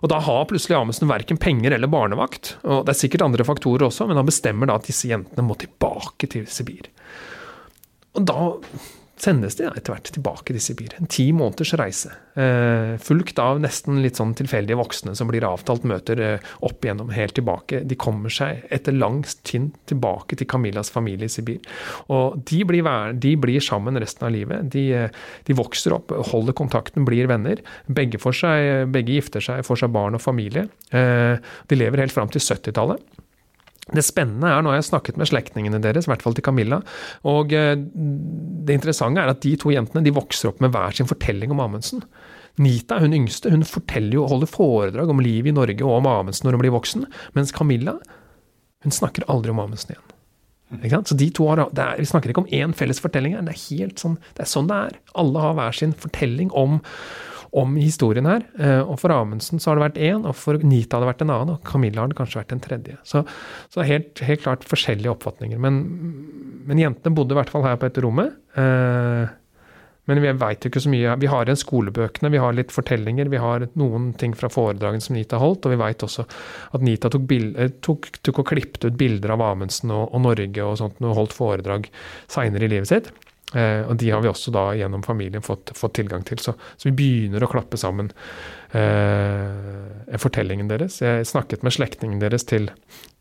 [0.05, 2.53] Og da har plutselig Amundsen verken penger eller barnevakt.
[2.61, 5.57] Og det er sikkert andre faktorer også, men han bestemmer da at disse jentene må
[5.57, 6.85] tilbake til Sibir.
[8.13, 8.37] Og da
[9.21, 10.93] sendes de etter hvert tilbake til Sibir.
[10.99, 12.11] En ti måneders reise.
[12.37, 17.09] Eh, fulgt av nesten litt sånn tilfeldige voksne som blir avtalt møter eh, opp igjennom,
[17.15, 17.81] helt tilbake.
[17.89, 21.61] De kommer seg etter lang tid tilbake til Camillas familie i Sibir.
[22.13, 24.69] Og de blir, de blir sammen resten av livet.
[24.73, 27.63] De, eh, de, vokser opp, holder kontakten, blir venner.
[27.89, 30.67] Begge, seg, begge gifter seg, får seg barn og familie.
[30.91, 33.01] De lever helt fram til 70-tallet.
[33.95, 36.81] Det spennende er, nå har jeg snakket med slektningene deres, i hvert fall til Camilla,
[37.27, 41.07] og eh, det interessante er at de to jentene de vokser opp med hver sin
[41.07, 42.03] fortelling om Amundsen.
[42.59, 46.09] Nita, hun yngste, hun forteller jo og holder foredrag om livet i Norge og om
[46.09, 47.07] Amundsen når hun blir voksen,
[47.37, 47.95] mens Camilla
[48.83, 51.05] hun snakker aldri om Amundsen igjen.
[51.07, 53.65] Så de to har, er, Vi snakker ikke om én felles fortelling her, det er
[53.69, 54.97] helt sånn det er sånn det er.
[55.15, 56.81] Alle har hver sin fortelling om,
[57.51, 58.45] om historien her.
[58.59, 61.25] Eh, og for Amundsen så har det vært én, og for Nita har det vært
[61.25, 62.99] en annen, og Camilla har det kanskje vært en tredje.
[63.07, 63.23] Så,
[63.73, 65.59] så helt, helt, klart forskjellige oppfatninger.
[65.61, 65.81] Men,
[66.67, 68.35] men, jentene bodde i hvert fall her på dette rommet.
[68.59, 69.35] Eh,
[70.07, 71.15] men vi veit jo ikke så mye.
[71.19, 75.17] Vi har igjen skolebøkene, vi har litt fortellinger, vi har noen ting fra foredragene som
[75.17, 78.99] Nita holdt, og vi veit også at Nita tok, bilder, tok, tok, og klippet ut
[78.99, 81.89] bilder av Amundsen og, og Norge og sånt, og holdt foredrag
[82.31, 83.11] seinere i livet sitt.
[83.55, 86.39] Eh, og de har vi også da gjennom familien fått, fått tilgang til.
[86.43, 88.09] Så, så, vi begynner å klappe sammen
[88.75, 90.99] eh, fortellingen deres.
[91.03, 92.67] Jeg snakket med slektningen deres til,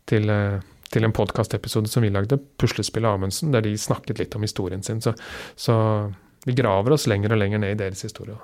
[0.09, 0.59] til, eh,
[0.91, 4.99] til en podkastepisode som vi lagde, 'Puslespillet Amundsen', der de snakket litt om historien sin.
[5.01, 5.15] Så,
[5.55, 5.77] så,
[6.47, 8.35] vi graver oss lenger og lenger ned i deres historie.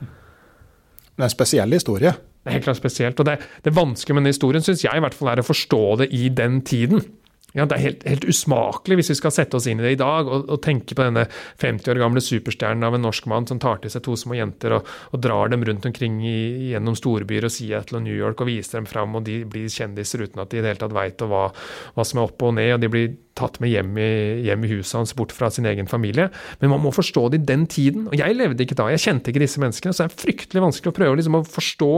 [0.00, 2.12] Det er en spesiell historie.
[2.12, 3.20] Det er helt klart spesielt.
[3.20, 3.34] Og det,
[3.64, 6.30] det vanskelige med den historien syns jeg i hvert fall er å forstå det i
[6.32, 7.04] den tiden.
[7.52, 10.00] Ja, Det er helt, helt, usmakelig hvis vi skal sette oss inn i det i
[10.00, 11.26] dag og, og, tenke på denne
[11.60, 14.78] 50 år gamle superstjernen av en norsk mann som tar til seg to små jenter
[14.78, 18.48] og, og drar dem rundt omkring i, gjennom storbyer og Seattle og New York og
[18.48, 21.26] viser dem fram, og de blir kjendiser uten at de i det hele tatt veit
[21.28, 21.44] hva,
[21.92, 24.10] hva, som er oppe og ned, og de blir tatt med hjem i,
[24.48, 26.28] hjem i huset hans, bort fra sin egen familie.
[26.60, 28.08] Men man må forstå det i den tiden.
[28.10, 30.92] Og jeg levde ikke da, jeg kjente ikke disse menneskene, så det er fryktelig vanskelig
[30.92, 31.92] å prøve liksom, å forstå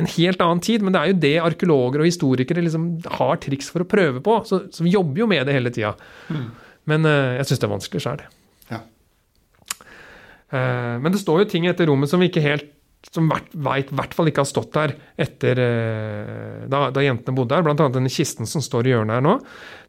[0.00, 2.86] en helt annen tid, men det er jo det arkeologer og historikere liksom
[3.18, 4.38] har triks for å prøve på.
[4.48, 5.92] Så, så vi jobber jo med det hele tida.
[6.32, 6.46] Mm.
[6.88, 8.22] Men uh, jeg syns det er vanskelig sjøl.
[8.72, 8.80] Ja.
[10.52, 12.70] Uh, men det står jo ting etter rommet som vi ikke helt
[13.12, 17.58] som veit i hvert fall ikke har stått der etter uh, da, da, jentene bodde
[17.58, 17.66] her.
[17.66, 19.36] Blant annet denne kisten som står i hjørnet her nå.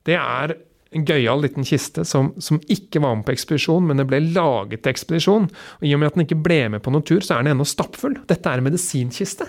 [0.03, 0.57] Det er
[0.93, 4.83] en gøyal liten kiste som, som, ikke var med på ekspedisjon, men det ble laget
[4.83, 5.47] til ekspedisjon.
[5.79, 7.55] Og I og med at den ikke ble med på noen tur, så er den
[7.55, 8.19] ennå stappfull.
[8.29, 9.47] Dette er en medisinkiste.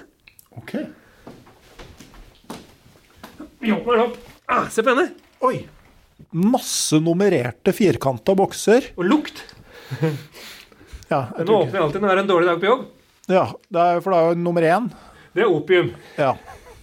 [0.61, 0.75] Ok.
[4.47, 5.09] Ah, se på denne!
[5.45, 5.63] Oi.
[6.31, 8.91] Masse nummererte firkanta bokser.
[8.99, 9.41] Og lukt.
[11.13, 12.85] ja, Nå åpner jeg alltid når det er en dårlig dag på jobb.
[13.31, 14.91] Ja, det er, for det er jo nummer én.
[15.35, 15.91] Det er opium.
[16.21, 16.35] Ja.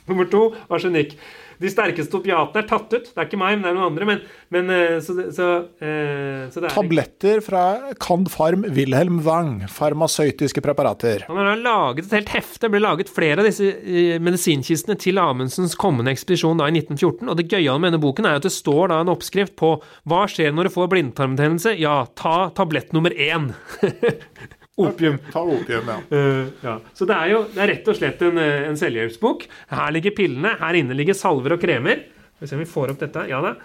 [0.09, 1.13] Nummer to arsenikk.
[1.61, 3.09] De sterkeste opiatene er tatt ut.
[3.11, 4.07] Det er ikke meg, men det er noen andre.
[4.09, 4.21] Men,
[4.53, 7.63] men eh, så, så, eh, så, er Tabletter fra
[8.01, 9.67] Candfarm Wilhelm Wang.
[9.69, 11.27] Farmasøytiske preparater.
[11.29, 12.63] Han har laget et helt hefte.
[12.65, 17.29] Det ble laget flere av disse eh, medisinkistene til Amundsens kommende ekspedisjon da i 1914.
[17.29, 19.75] Og det gøyale med denne boken er at det står da en oppskrift på
[20.09, 21.77] hva skjer når du får blindtarmbetennelse.
[21.81, 23.51] Ja, ta tablett nummer én.
[24.87, 25.19] Opium.
[25.31, 25.97] Ta opium, ja.
[26.11, 26.77] Uh, ja.
[26.97, 29.45] Så det er jo det er rett og slett en, eh, en selvhjelpsbok.
[29.73, 32.05] Her ligger pillene, her inne ligger salver og kremer.
[32.35, 33.27] Skal vi se om vi får opp dette.
[33.31, 33.55] Ja da.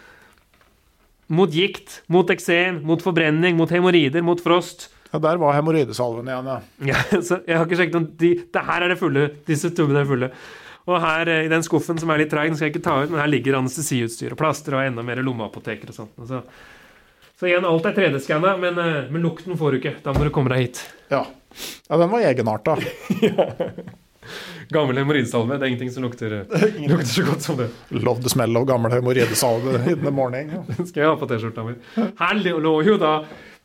[1.37, 4.91] Mot gikt, mot eksem, mot forbrenning, mot hemoroider, mot frost.
[5.13, 6.61] Ja, Der var hemoroidesalven igjen, ja.
[6.93, 9.27] ja så jeg har ikke sjekket om de, det Her er det fulle.
[9.49, 10.31] Disse tubene er fulle.
[10.87, 13.11] Og her eh, i den skuffen som er litt treig, skal jeg ikke ta ut,
[13.11, 16.27] men her ligger anestesiutstyr og plaster og enda mer lommeapoteker og sånt.
[16.29, 16.43] Så
[17.37, 19.95] så igjen, alt er 3D-skanna, men, eh, men, lukten får du ikke.
[20.05, 20.83] Da må du komme deg hit.
[21.13, 21.27] Ja,
[21.89, 22.79] ja den var egenarta.
[23.21, 23.51] ja.
[24.75, 25.55] Gammel hemoroidesalve.
[25.61, 27.69] Det er ingenting som lukter, eh, lukter, så godt som det.
[27.95, 30.51] Love the smell of gammel hemoroidesalve in the morning.
[30.73, 31.77] Den skal jeg ha på T-skjorta mi.
[32.19, 33.13] Her lå jo da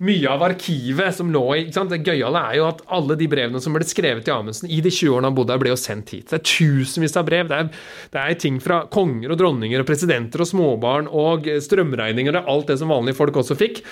[0.02, 3.76] mye av arkivet som lå i Det gøyale er jo at alle de brevene som
[3.76, 6.32] ble skrevet til Amundsen i de 20 årene han bodde her, ble jo sendt hit.
[6.32, 7.52] Det er tusenvis av brev.
[7.52, 7.70] Det er,
[8.16, 12.74] det er, ting fra konger og dronninger og presidenter og småbarn og strømregninger og alt
[12.74, 13.84] det som vanlige folk også fikk,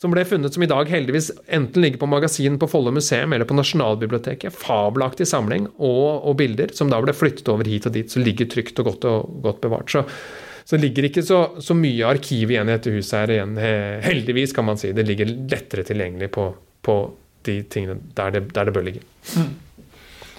[0.00, 3.48] som ble funnet som i dag heldigvis enten ligger på magasin på Follo museum eller
[3.48, 4.54] på Nasjonalbiblioteket.
[4.54, 8.48] Fabelaktig samling og, og, bilder som da ble flyttet over hit og dit, som ligger
[8.48, 9.92] trygt og godt, og godt bevart.
[9.92, 10.06] Så
[10.68, 13.54] så det ligger ikke så, så mye arkiv igjen i dette her igjen.
[14.04, 14.90] Heldigvis, kan man si.
[14.92, 16.50] Det ligger lettere tilgjengelig på,
[16.84, 16.96] på
[17.48, 19.00] de tingene der det, der det bør ligge.
[19.32, 19.54] Mm.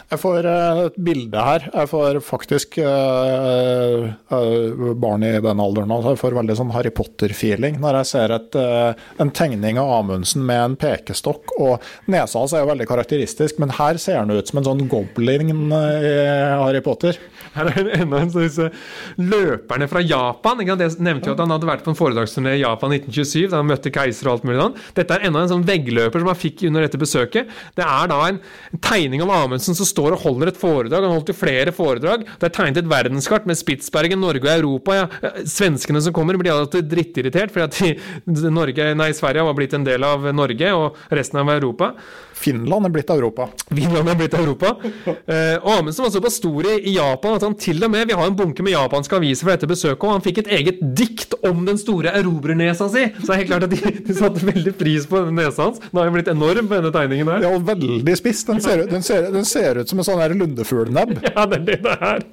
[0.09, 1.65] Jeg får eh, et bilde her.
[1.69, 6.89] Jeg får faktisk uh, uh, Barn i den alderen altså, jeg får veldig sånn Harry
[6.97, 11.53] Potter-feeling når jeg ser et, uh, en tegning av Amundsen med en pekestokk.
[11.61, 14.81] og Nesa hans er jo veldig karakteristisk, men her ser han ut som en sånn
[14.89, 17.19] goblin i Harry Potter.
[17.53, 18.73] Her er enda en sånn
[19.21, 20.65] løperne fra Japan.
[20.65, 20.77] Ikke?
[20.79, 23.69] Det nevnte jo at han hadde vært på en foredragsturné i Japan 1927, da han
[23.69, 24.77] møtte keiser og alt mulig sånn.
[24.97, 27.53] Dette er enda en sånn veggløper som han fikk under dette besøket.
[27.77, 28.41] Det er da en
[28.85, 31.05] tegning av Amundsen som står står og holder et foredrag.
[31.05, 32.25] Han holdt jo flere foredrag.
[32.39, 34.97] Det er tegnet et verdenskart med Spitsbergen, Norge og Europa.
[35.01, 35.33] Ja.
[35.49, 39.87] Svenskene som kommer, blir alltid drittirritert fordi at de, Norge, nei, Sverige har blitt en
[39.87, 41.93] del av Norge og resten av Europa.
[42.39, 43.49] Finland er blitt Europa.
[43.67, 44.75] Finland er blitt Europa.
[45.05, 48.37] Eh, Amundsen var såpass stor i Japan at han til og med Vi har en
[48.37, 51.79] bunke med japanske aviser fra dette besøket, og han fikk et eget dikt om den
[51.81, 53.05] store erobrernesa si!
[53.19, 55.81] Så det er helt klart at de, de satte veldig pris på nesa hans.
[55.83, 57.45] Den har jo blitt enorm, denne tegningen her.
[57.47, 58.45] Ja, og veldig spiss.
[58.47, 61.17] Den ser, den ser, den ser ut som en sånn lundefuglnebb.
[61.29, 62.23] Ja, det er det det er.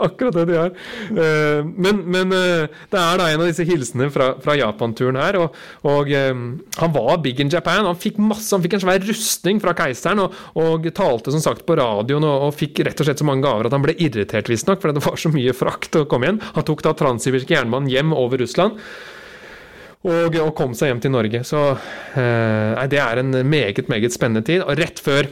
[0.00, 0.70] Akkurat det de er.
[1.10, 5.38] Eh, men, men eh, det er da en av disse hilsenene fra, fra Japan-turen her,
[5.42, 7.84] og, og, han var big in Japan.
[7.86, 11.40] Han fikk masse, han fikk en svær rust posting fra keiseren, og, og, talte som
[11.40, 13.96] sagt på radioen og, og, fikk rett og slett så mange gaver at han ble
[13.96, 16.42] irritert, visstnok, fordi det var så mye frakt å komme igjen.
[16.56, 18.76] Han tok da transsibirske jernbanen hjem over Russland.
[20.00, 21.42] Og, og, kom seg hjem til Norge.
[21.44, 21.60] Så
[22.16, 24.64] eh, det er en meget, meget spennende tid.
[24.64, 25.28] Og rett før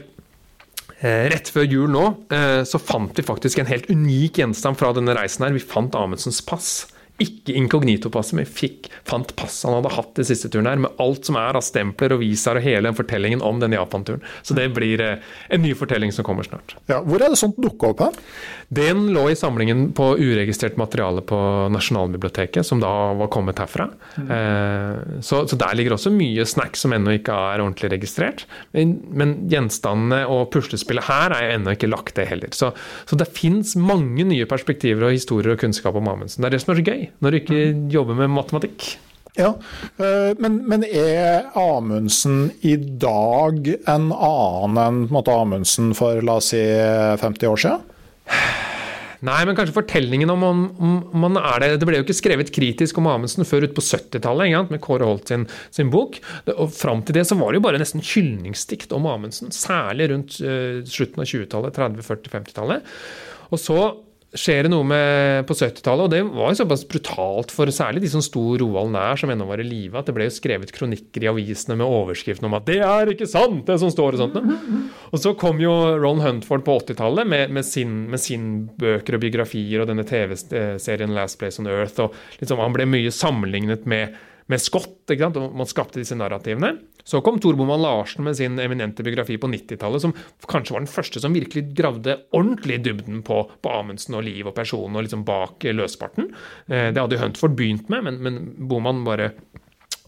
[0.98, 2.01] Eh, rett før jul nå
[2.35, 5.44] eh, så fant vi faktisk en helt unik gjenstand fra denne reisen.
[5.47, 5.55] her.
[5.55, 6.89] Vi fant Amundsens pass.
[7.23, 11.27] Ikke inkognito-passet, men fikk, fant passet han hadde hatt i siste turen her, med alt
[11.27, 14.23] som er av stempler og visaer og hele den fortellingen om den Japan-turen.
[14.47, 16.77] Så det blir eh, en ny fortelling som kommer snart.
[16.90, 18.23] Ja, hvor er det sånt dukka opp her?
[18.69, 21.39] Den lå i samlingen på uregistrert materiale på
[21.73, 23.86] Nasjonalbiblioteket, som da var kommet herfra.
[24.19, 25.23] Mm.
[25.24, 28.45] Så, så, der ligger også mye snacks som ennå ikke er ordentlig registrert.
[28.77, 32.53] Men, men gjenstandene og puslespillet her er ennå ikke lagt, det heller.
[32.53, 32.74] Så,
[33.09, 36.45] så det fins mange nye perspektiver og historier og kunnskap om Amundsen.
[36.45, 37.60] Det er det som er så gøy, når du ikke
[37.93, 38.97] jobber med matematikk.
[39.39, 39.52] Ja,
[40.02, 46.62] eh, men, men, er Amundsen i dag en annen enn Amundsen for la oss si
[47.22, 47.85] 50 år siden?
[49.26, 52.52] Nei, men kanskje fortellingen om, om, om man er det Det ble jo ikke skrevet
[52.55, 56.20] kritisk om Amundsen før ut på 70-tallet, med Kåre Holt sin, sin bok.
[56.55, 59.51] Og Fram til det så var det jo bare nesten hyldningsdikt om Amundsen.
[59.55, 62.94] Særlig rundt uh, slutten av 20-tallet, 30-, 40-, 50-tallet.
[63.51, 63.80] Og så
[64.36, 68.10] skjer det noe med på 70-tallet, og det var jo såpass brutalt for særlig de
[68.12, 71.24] som sto Roald nær, som ennå var i live, at det ble jo skrevet kronikker
[71.24, 74.36] i avisene med overskriften om at 'det er ikke sant', det som står og sånt.
[75.12, 77.64] Og så kom jo Ron Huntford på 80-tallet med, med,
[78.09, 82.72] med, sin bøker og biografier og denne TV-serien 'Last Place on Earth', og liksom, han
[82.72, 84.14] ble mye sammenlignet med
[84.48, 84.96] med Scott.
[85.09, 86.78] Og man skapte disse narrativene.
[87.09, 90.12] Så kom Tor Boman Larsen med sin eminente biografi på 90-tallet, som
[90.51, 94.51] kanskje var den første som virkelig gravde ordentlig i dybden på, på Amundsen og liv
[94.51, 96.28] og person og liksom bak løsparten.
[96.68, 99.32] Eh, det hadde Huntford begynt med, men, men Boman bare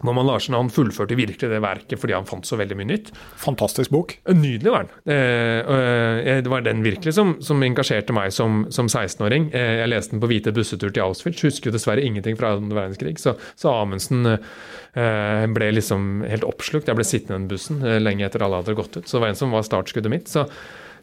[0.07, 3.11] Norman Larsen han fullførte virkelig det verket fordi han fant så veldig mye nytt.
[3.41, 4.15] Fantastisk bok.
[4.31, 5.15] Nydelig var den.
[5.15, 9.49] Eh, det var den virkelig som, som engasjerte meg som, som 16-åring.
[9.55, 12.73] Eh, jeg leste den på hvite bussetur til Auschwitz, husker jo dessverre ingenting fra annen
[12.75, 13.17] verdenskrig.
[13.21, 16.91] Så, så Amundsen eh, ble liksom helt oppslukt.
[16.91, 19.05] Jeg ble sittende i den bussen lenge etter alle hadde gått ut.
[19.05, 20.31] Så det var en som var startskuddet mitt.
[20.31, 20.47] Så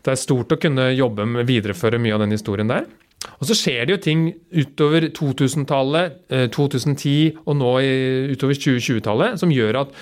[0.05, 2.87] det er stort å kunne jobbe med videreføre mye av den historien der.
[3.39, 4.21] Og så skjer det jo ting
[4.55, 6.19] utover 2000-tallet,
[6.55, 7.73] 2010 eh, og nå
[8.35, 9.97] utover 2020-tallet som gjør at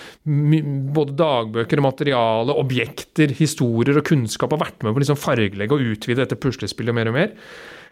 [0.97, 5.97] både dagbøker, materiale, objekter, historier og kunnskap har vært med på å liksom fargelegge og
[5.97, 7.33] utvide dette puslespillet mer og mer.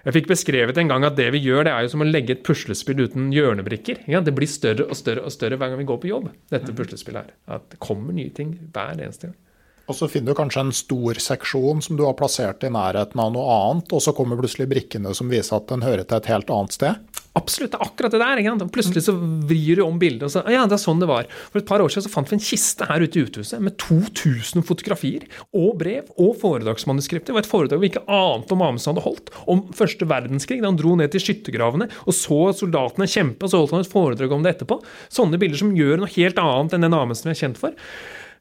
[0.04, 2.36] Jeg fikk beskrevet en gang at det vi gjør, det er jo som å legge
[2.36, 4.02] et puslespill uten hjørnebrikker.
[4.12, 6.76] Ja, det blir større og større og større hver gang vi går på jobb, dette
[6.76, 7.32] puslespillet her.
[7.56, 9.38] At det kommer nye ting hver eneste gang.
[9.84, 13.34] Og så finner du kanskje en stor seksjon som du har plassert i nærheten av
[13.34, 16.52] noe annet, og så kommer plutselig brikkene som viser at den hører til et helt
[16.54, 17.20] annet sted.
[17.34, 18.66] Absolutt, det er akkurat det der.
[18.70, 20.22] Plutselig så vrir du om bildet.
[20.22, 21.26] og så, ja, det er sånn det var.
[21.50, 23.74] For et par år siden så fant vi en kiste her ute i uthuset med
[23.82, 27.32] 2000 fotografier og brev og foredragsmanuskripter.
[27.32, 30.60] Det var et foredrag vi ikke ante om Amundsen hadde holdt om første verdenskrig.
[30.62, 33.94] Da han dro ned til skyttergravene og så soldatene kjempe, og så holdt han et
[33.96, 34.78] foredrag om det etterpå.
[35.12, 37.74] Sånne bilder som gjør noe helt annet enn den Amundsen vi er kjent for.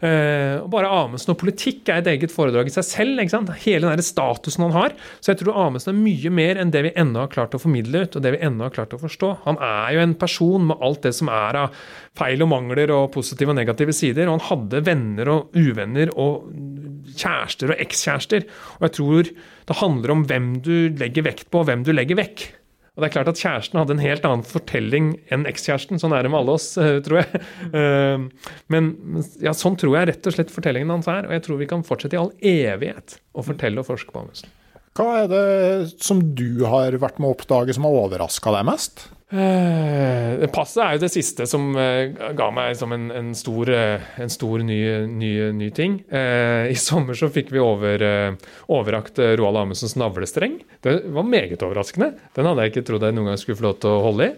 [0.03, 3.21] Uh, bare Amundsen og politikk er et eget foredrag i seg selv.
[3.21, 3.51] ikke sant?
[3.63, 4.95] Hele den statusen han har.
[5.23, 8.03] Så jeg tror Amundsen er mye mer enn det vi ennå har klart å formidle
[8.03, 9.29] ut, og det vi ennå har klart å forstå.
[9.45, 11.85] Han er jo en person med alt det som er av
[12.19, 14.27] feil og mangler og positive og negative sider.
[14.27, 16.51] Og han hadde venner og uvenner og
[17.13, 18.49] kjærester og ekskjærester.
[18.79, 19.31] Og jeg tror
[19.71, 22.49] det handler om hvem du legger vekt på, og hvem du legger vekk.
[22.93, 25.97] Og det er klart at Kjæresten hadde en helt annen fortelling enn ekskjæresten.
[26.01, 27.41] Sånn er det med alle oss, eh, tror jeg.
[27.73, 28.89] Eh, men
[29.41, 31.25] ja, sånn tror jeg rett og slett fortellingen hans er.
[31.25, 34.51] Og jeg tror vi kan fortsette i all evighet å fortelle og forske på Amundsen.
[34.93, 35.45] Hva er det
[36.05, 39.07] som du har vært med å oppdage som har overraska deg mest?
[39.33, 44.03] Eh, passet er jo det siste som eh, ga meg som en, en, stor, eh,
[44.21, 44.77] en stor ny,
[45.09, 45.95] ny, ny, ting.
[46.13, 48.03] I sommer så fikk vi over,
[48.69, 50.59] overrakt Roald Amundsens navlestreng.
[50.85, 52.11] Det var meget overraskende.
[52.37, 54.33] Den hadde jeg ikke trodd jeg noen gang skulle få lov til å holde i.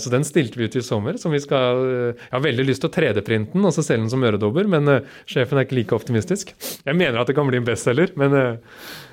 [0.00, 1.18] Så den stilte vi ut i sommer.
[1.18, 1.82] som vi skal,
[2.14, 5.00] Jeg har veldig lyst til å 3D-printe den og så selge den som øredobber, men
[5.28, 6.54] sjefen er ikke like optimistisk.
[6.86, 8.36] Jeg mener at det kan bli en bestselger, men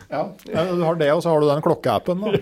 [0.10, 2.28] ja, Du har det, og så har du den klokkeappen.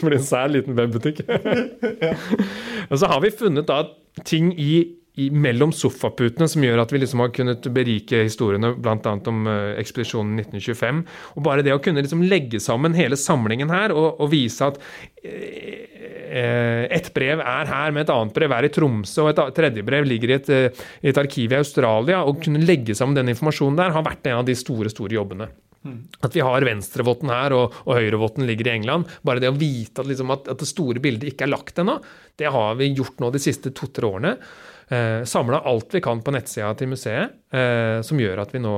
[0.00, 1.22] Det blir en sær liten webbutikk.
[2.06, 2.14] ja.
[2.90, 3.84] Og så har vi funnet da
[4.26, 4.80] ting i,
[5.14, 9.12] i, mellom sofaputene som gjør at vi liksom har kunnet berike historiene bl.a.
[9.30, 11.04] om uh, ekspedisjonen 1925.
[11.36, 14.82] Og bare det å kunne liksom legge sammen hele samlingen her og, og vise at
[14.82, 19.86] uh, et brev er her, med et annet brev er i Tromsø, og et tredje
[19.86, 20.52] brev ligger i et,
[21.10, 22.24] et arkiv i Australia.
[22.26, 25.50] Å kunne legge sammen den informasjonen der har vært en av de store, store jobbene.
[26.20, 29.08] At vi har venstrevotten her og, og høyrevotten ligger i England.
[29.24, 31.96] Bare det å vite at, liksom, at, at det store bildet ikke er lagt ennå,
[32.36, 34.34] det har vi gjort nå de siste to-tre årene.
[34.92, 38.74] Eh, Samla alt vi kan på nettsida til museet, eh, som gjør at vi nå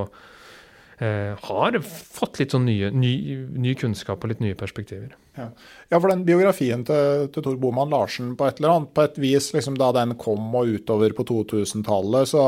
[1.03, 3.13] eh, har fått litt sånn nye, ny,
[3.51, 5.17] ny, kunnskap og litt nye perspektiver.
[5.35, 5.49] Ja,
[5.89, 9.19] ja for den biografien til, til Tor Boman Larsen på et eller annet, på et
[9.19, 12.47] vis, liksom da den kom og utover på 2000-tallet, så,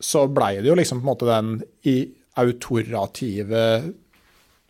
[0.00, 1.56] så blei det jo liksom på en måte den
[1.90, 1.98] i
[2.40, 3.64] autorative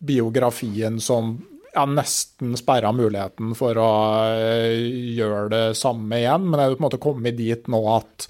[0.04, 1.36] biografien som
[1.74, 3.90] ja, nesten sperra muligheten for å
[4.30, 4.74] uh,
[5.16, 6.48] gjøre det samme igjen.
[6.48, 8.28] Men det er jo på en måte kommet dit nå at,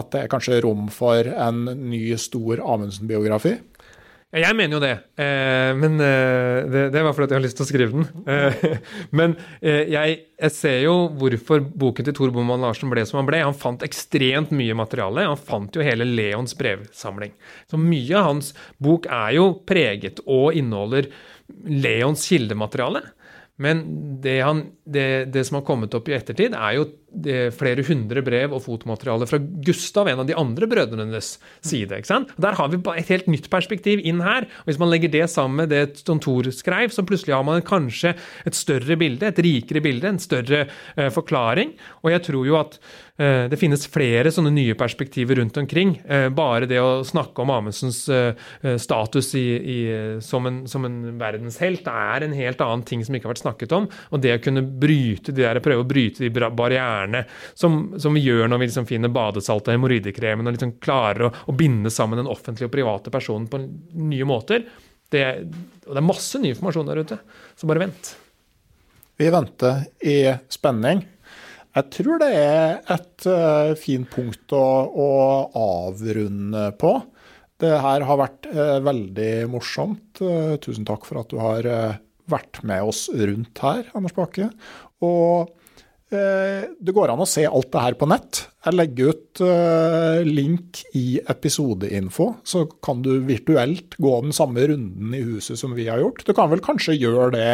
[0.00, 3.56] at det er kanskje rom for en ny, stor Amundsen-biografi.
[4.34, 7.62] Jeg mener jo det, eh, men eh, det, det, var fordi jeg har lyst til
[7.62, 8.06] å skrive den.
[8.26, 8.64] Eh,
[9.18, 13.44] men jeg, jeg, ser jo hvorfor boken til Tor Boman Larsen ble som han ble.
[13.46, 15.28] Han fant ekstremt mye materiale.
[15.30, 17.36] Han fant jo hele Leons brevsamling.
[17.70, 18.50] Så mye av hans
[18.82, 21.12] bok er jo preget og inneholder
[21.70, 23.04] Leons kildemateriale.
[23.62, 23.84] Men
[24.22, 26.88] det, han, det, det som har kommet opp i ettertid, er jo
[27.54, 31.34] flere hundre brev og fotomateriale fra Gustav, en av de andre brødrenes
[31.64, 31.94] side.
[31.96, 32.34] ikke sant?
[32.40, 34.48] Der har vi et helt nytt perspektiv inn her.
[34.62, 38.14] og Hvis man legger det sammen med det Tor skrev, så plutselig har man kanskje
[38.46, 41.74] et større bilde, et rikere bilde, en større uh, forklaring.
[42.02, 42.78] Og jeg tror jo at
[43.20, 45.96] uh, det finnes flere sånne nye perspektiver rundt omkring.
[46.08, 48.04] Uh, bare det å snakke om Amundsens
[48.80, 49.78] status i, i,
[50.24, 53.74] som, en, som, en, verdenshelt er en helt annen ting som ikke har vært snakket
[53.76, 53.88] om.
[54.14, 57.24] Og det å kunne bryte de der, prøve å bryte de barrierene hjerne,
[57.54, 61.30] som, som, vi gjør når vi liksom finner badesalt og hemoroidekremen og liksom klarer å,
[61.46, 64.66] å, binde sammen den offentlige og private personen på nye måter.
[65.12, 65.24] Det,
[65.86, 67.18] og det er masse ny informasjon der ute,
[67.54, 68.14] så bare vent.
[69.20, 70.18] Vi venter i
[70.50, 71.04] spenning.
[71.74, 75.08] Jeg tror det er et uh, fint punkt å, å,
[75.58, 76.92] avrunde på.
[77.62, 80.22] Det her har vært uh, veldig morsomt.
[80.22, 81.66] Uh, tusen takk for at du har
[82.30, 84.48] vært med oss rundt her, Anders Bakke.
[85.04, 85.50] Og
[86.10, 88.44] det går an å se alt det her på nett.
[88.64, 95.16] Jeg legger ut eh, link i episodeinfo, så kan du virtuelt gå den samme runden
[95.16, 96.22] i huset som vi har gjort.
[96.24, 97.50] Du kan vel kanskje gjøre det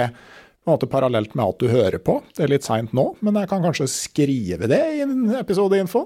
[0.68, 2.20] måte parallelt med at du hører på.
[2.36, 6.04] Det er litt seint nå, men jeg kan kanskje skrive det i en episodeinfo.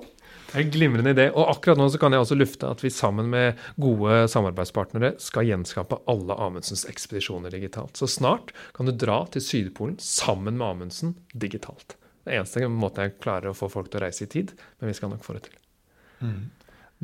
[0.54, 1.26] Det er en glimrende idé.
[1.34, 5.48] Og akkurat nå så kan jeg også lufte at vi sammen med gode samarbeidspartnere skal
[5.48, 7.98] gjenskape alle Amundsens ekspedisjoner digitalt.
[7.98, 11.98] Så snart kan du dra til Sydpolen sammen med Amundsen digitalt.
[12.24, 14.96] Det eneste måte jeg klarer å få folk til å reise i tid, men vi
[14.96, 15.58] skal nok få det til.
[16.24, 16.44] Mm.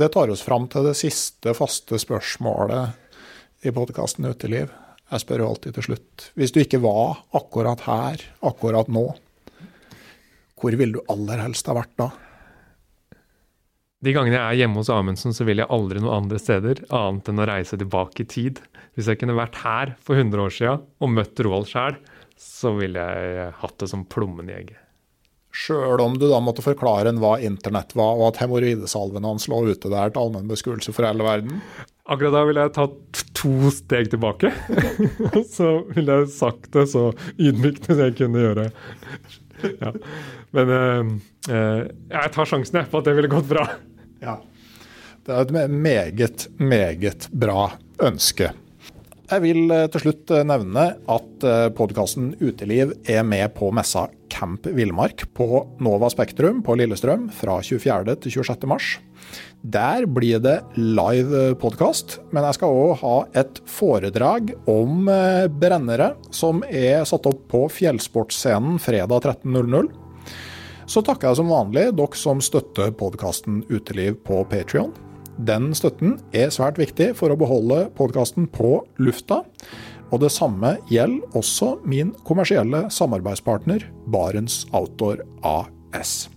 [0.00, 4.72] Det tar oss fram til det siste faste spørsmålet i podkasten Uteliv.
[5.10, 6.30] Jeg spør jo alltid til slutt.
[6.38, 9.04] Hvis du ikke var akkurat her, akkurat nå,
[10.60, 12.10] hvor ville du aller helst ha vært da?
[14.00, 17.28] De gangene jeg er hjemme hos Amundsen, så vil jeg aldri noe andre steder, annet
[17.28, 18.62] enn å reise tilbake i tid.
[18.96, 21.98] Hvis jeg kunne vært her for 100 år siden og møtt Roald sjæl,
[22.40, 24.80] så ville jeg hatt det som plommen i egget.
[25.50, 29.64] Sjøl om du da måtte forklare en hva internett var, og at hemoroidesalven hans lå
[29.66, 31.58] ute der til allmenn beskuelse for hele verden?
[32.10, 34.52] Akkurat da ville jeg tatt to steg tilbake.
[35.56, 38.68] så ville jeg sagt det så ydmykt som jeg kunne gjøre.
[39.82, 39.92] Ja.
[40.56, 41.10] Men uh,
[41.50, 41.82] uh,
[42.14, 43.66] jeg tar sjansen på at det ville gått bra.
[44.22, 44.38] Ja.
[45.26, 47.72] Det er et meget, meget bra
[48.02, 48.54] ønske.
[49.30, 51.44] Jeg vil eh, til slutt nevne at
[51.76, 54.08] podkasten Uteliv er med på messa
[54.40, 58.14] Camp Villmark på Nova Spektrum på Lillestrøm fra 24.
[58.24, 58.64] til 26.
[58.70, 58.94] mars.
[59.60, 66.14] Der blir det live podkast, men jeg skal òg ha et foredrag om eh, brennere,
[66.32, 69.92] som er satt opp på Fjellsportscenen fredag 13.00.
[70.88, 74.96] Så takker jeg som vanlig dere som støtter podkasten Uteliv på Patrion.
[75.36, 79.44] Den støtten er svært viktig for å beholde podkasten på lufta.
[80.10, 86.28] Og det samme gjelder også min kommersielle samarbeidspartner Barents Outdoor AS.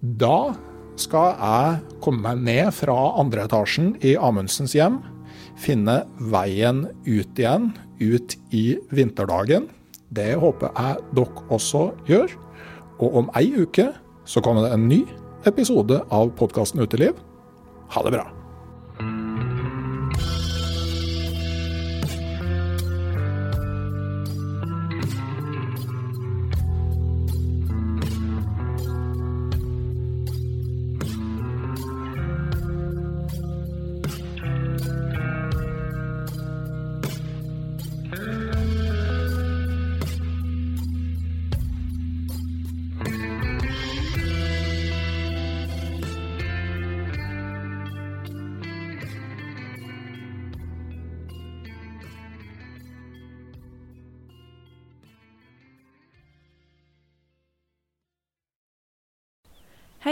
[0.00, 0.54] Da
[1.00, 5.00] skal jeg komme meg ned fra andre etasjen i Amundsens hjem,
[5.58, 8.64] finne veien ut igjen, ut i
[8.94, 9.68] vinterdagen.
[10.14, 12.38] Det håper jeg dere også gjør.
[13.02, 13.90] Og om ei uke
[14.28, 15.02] så kommer det en ny
[15.48, 17.18] episode av podkasten Uteliv.
[17.94, 18.33] Ha det bra.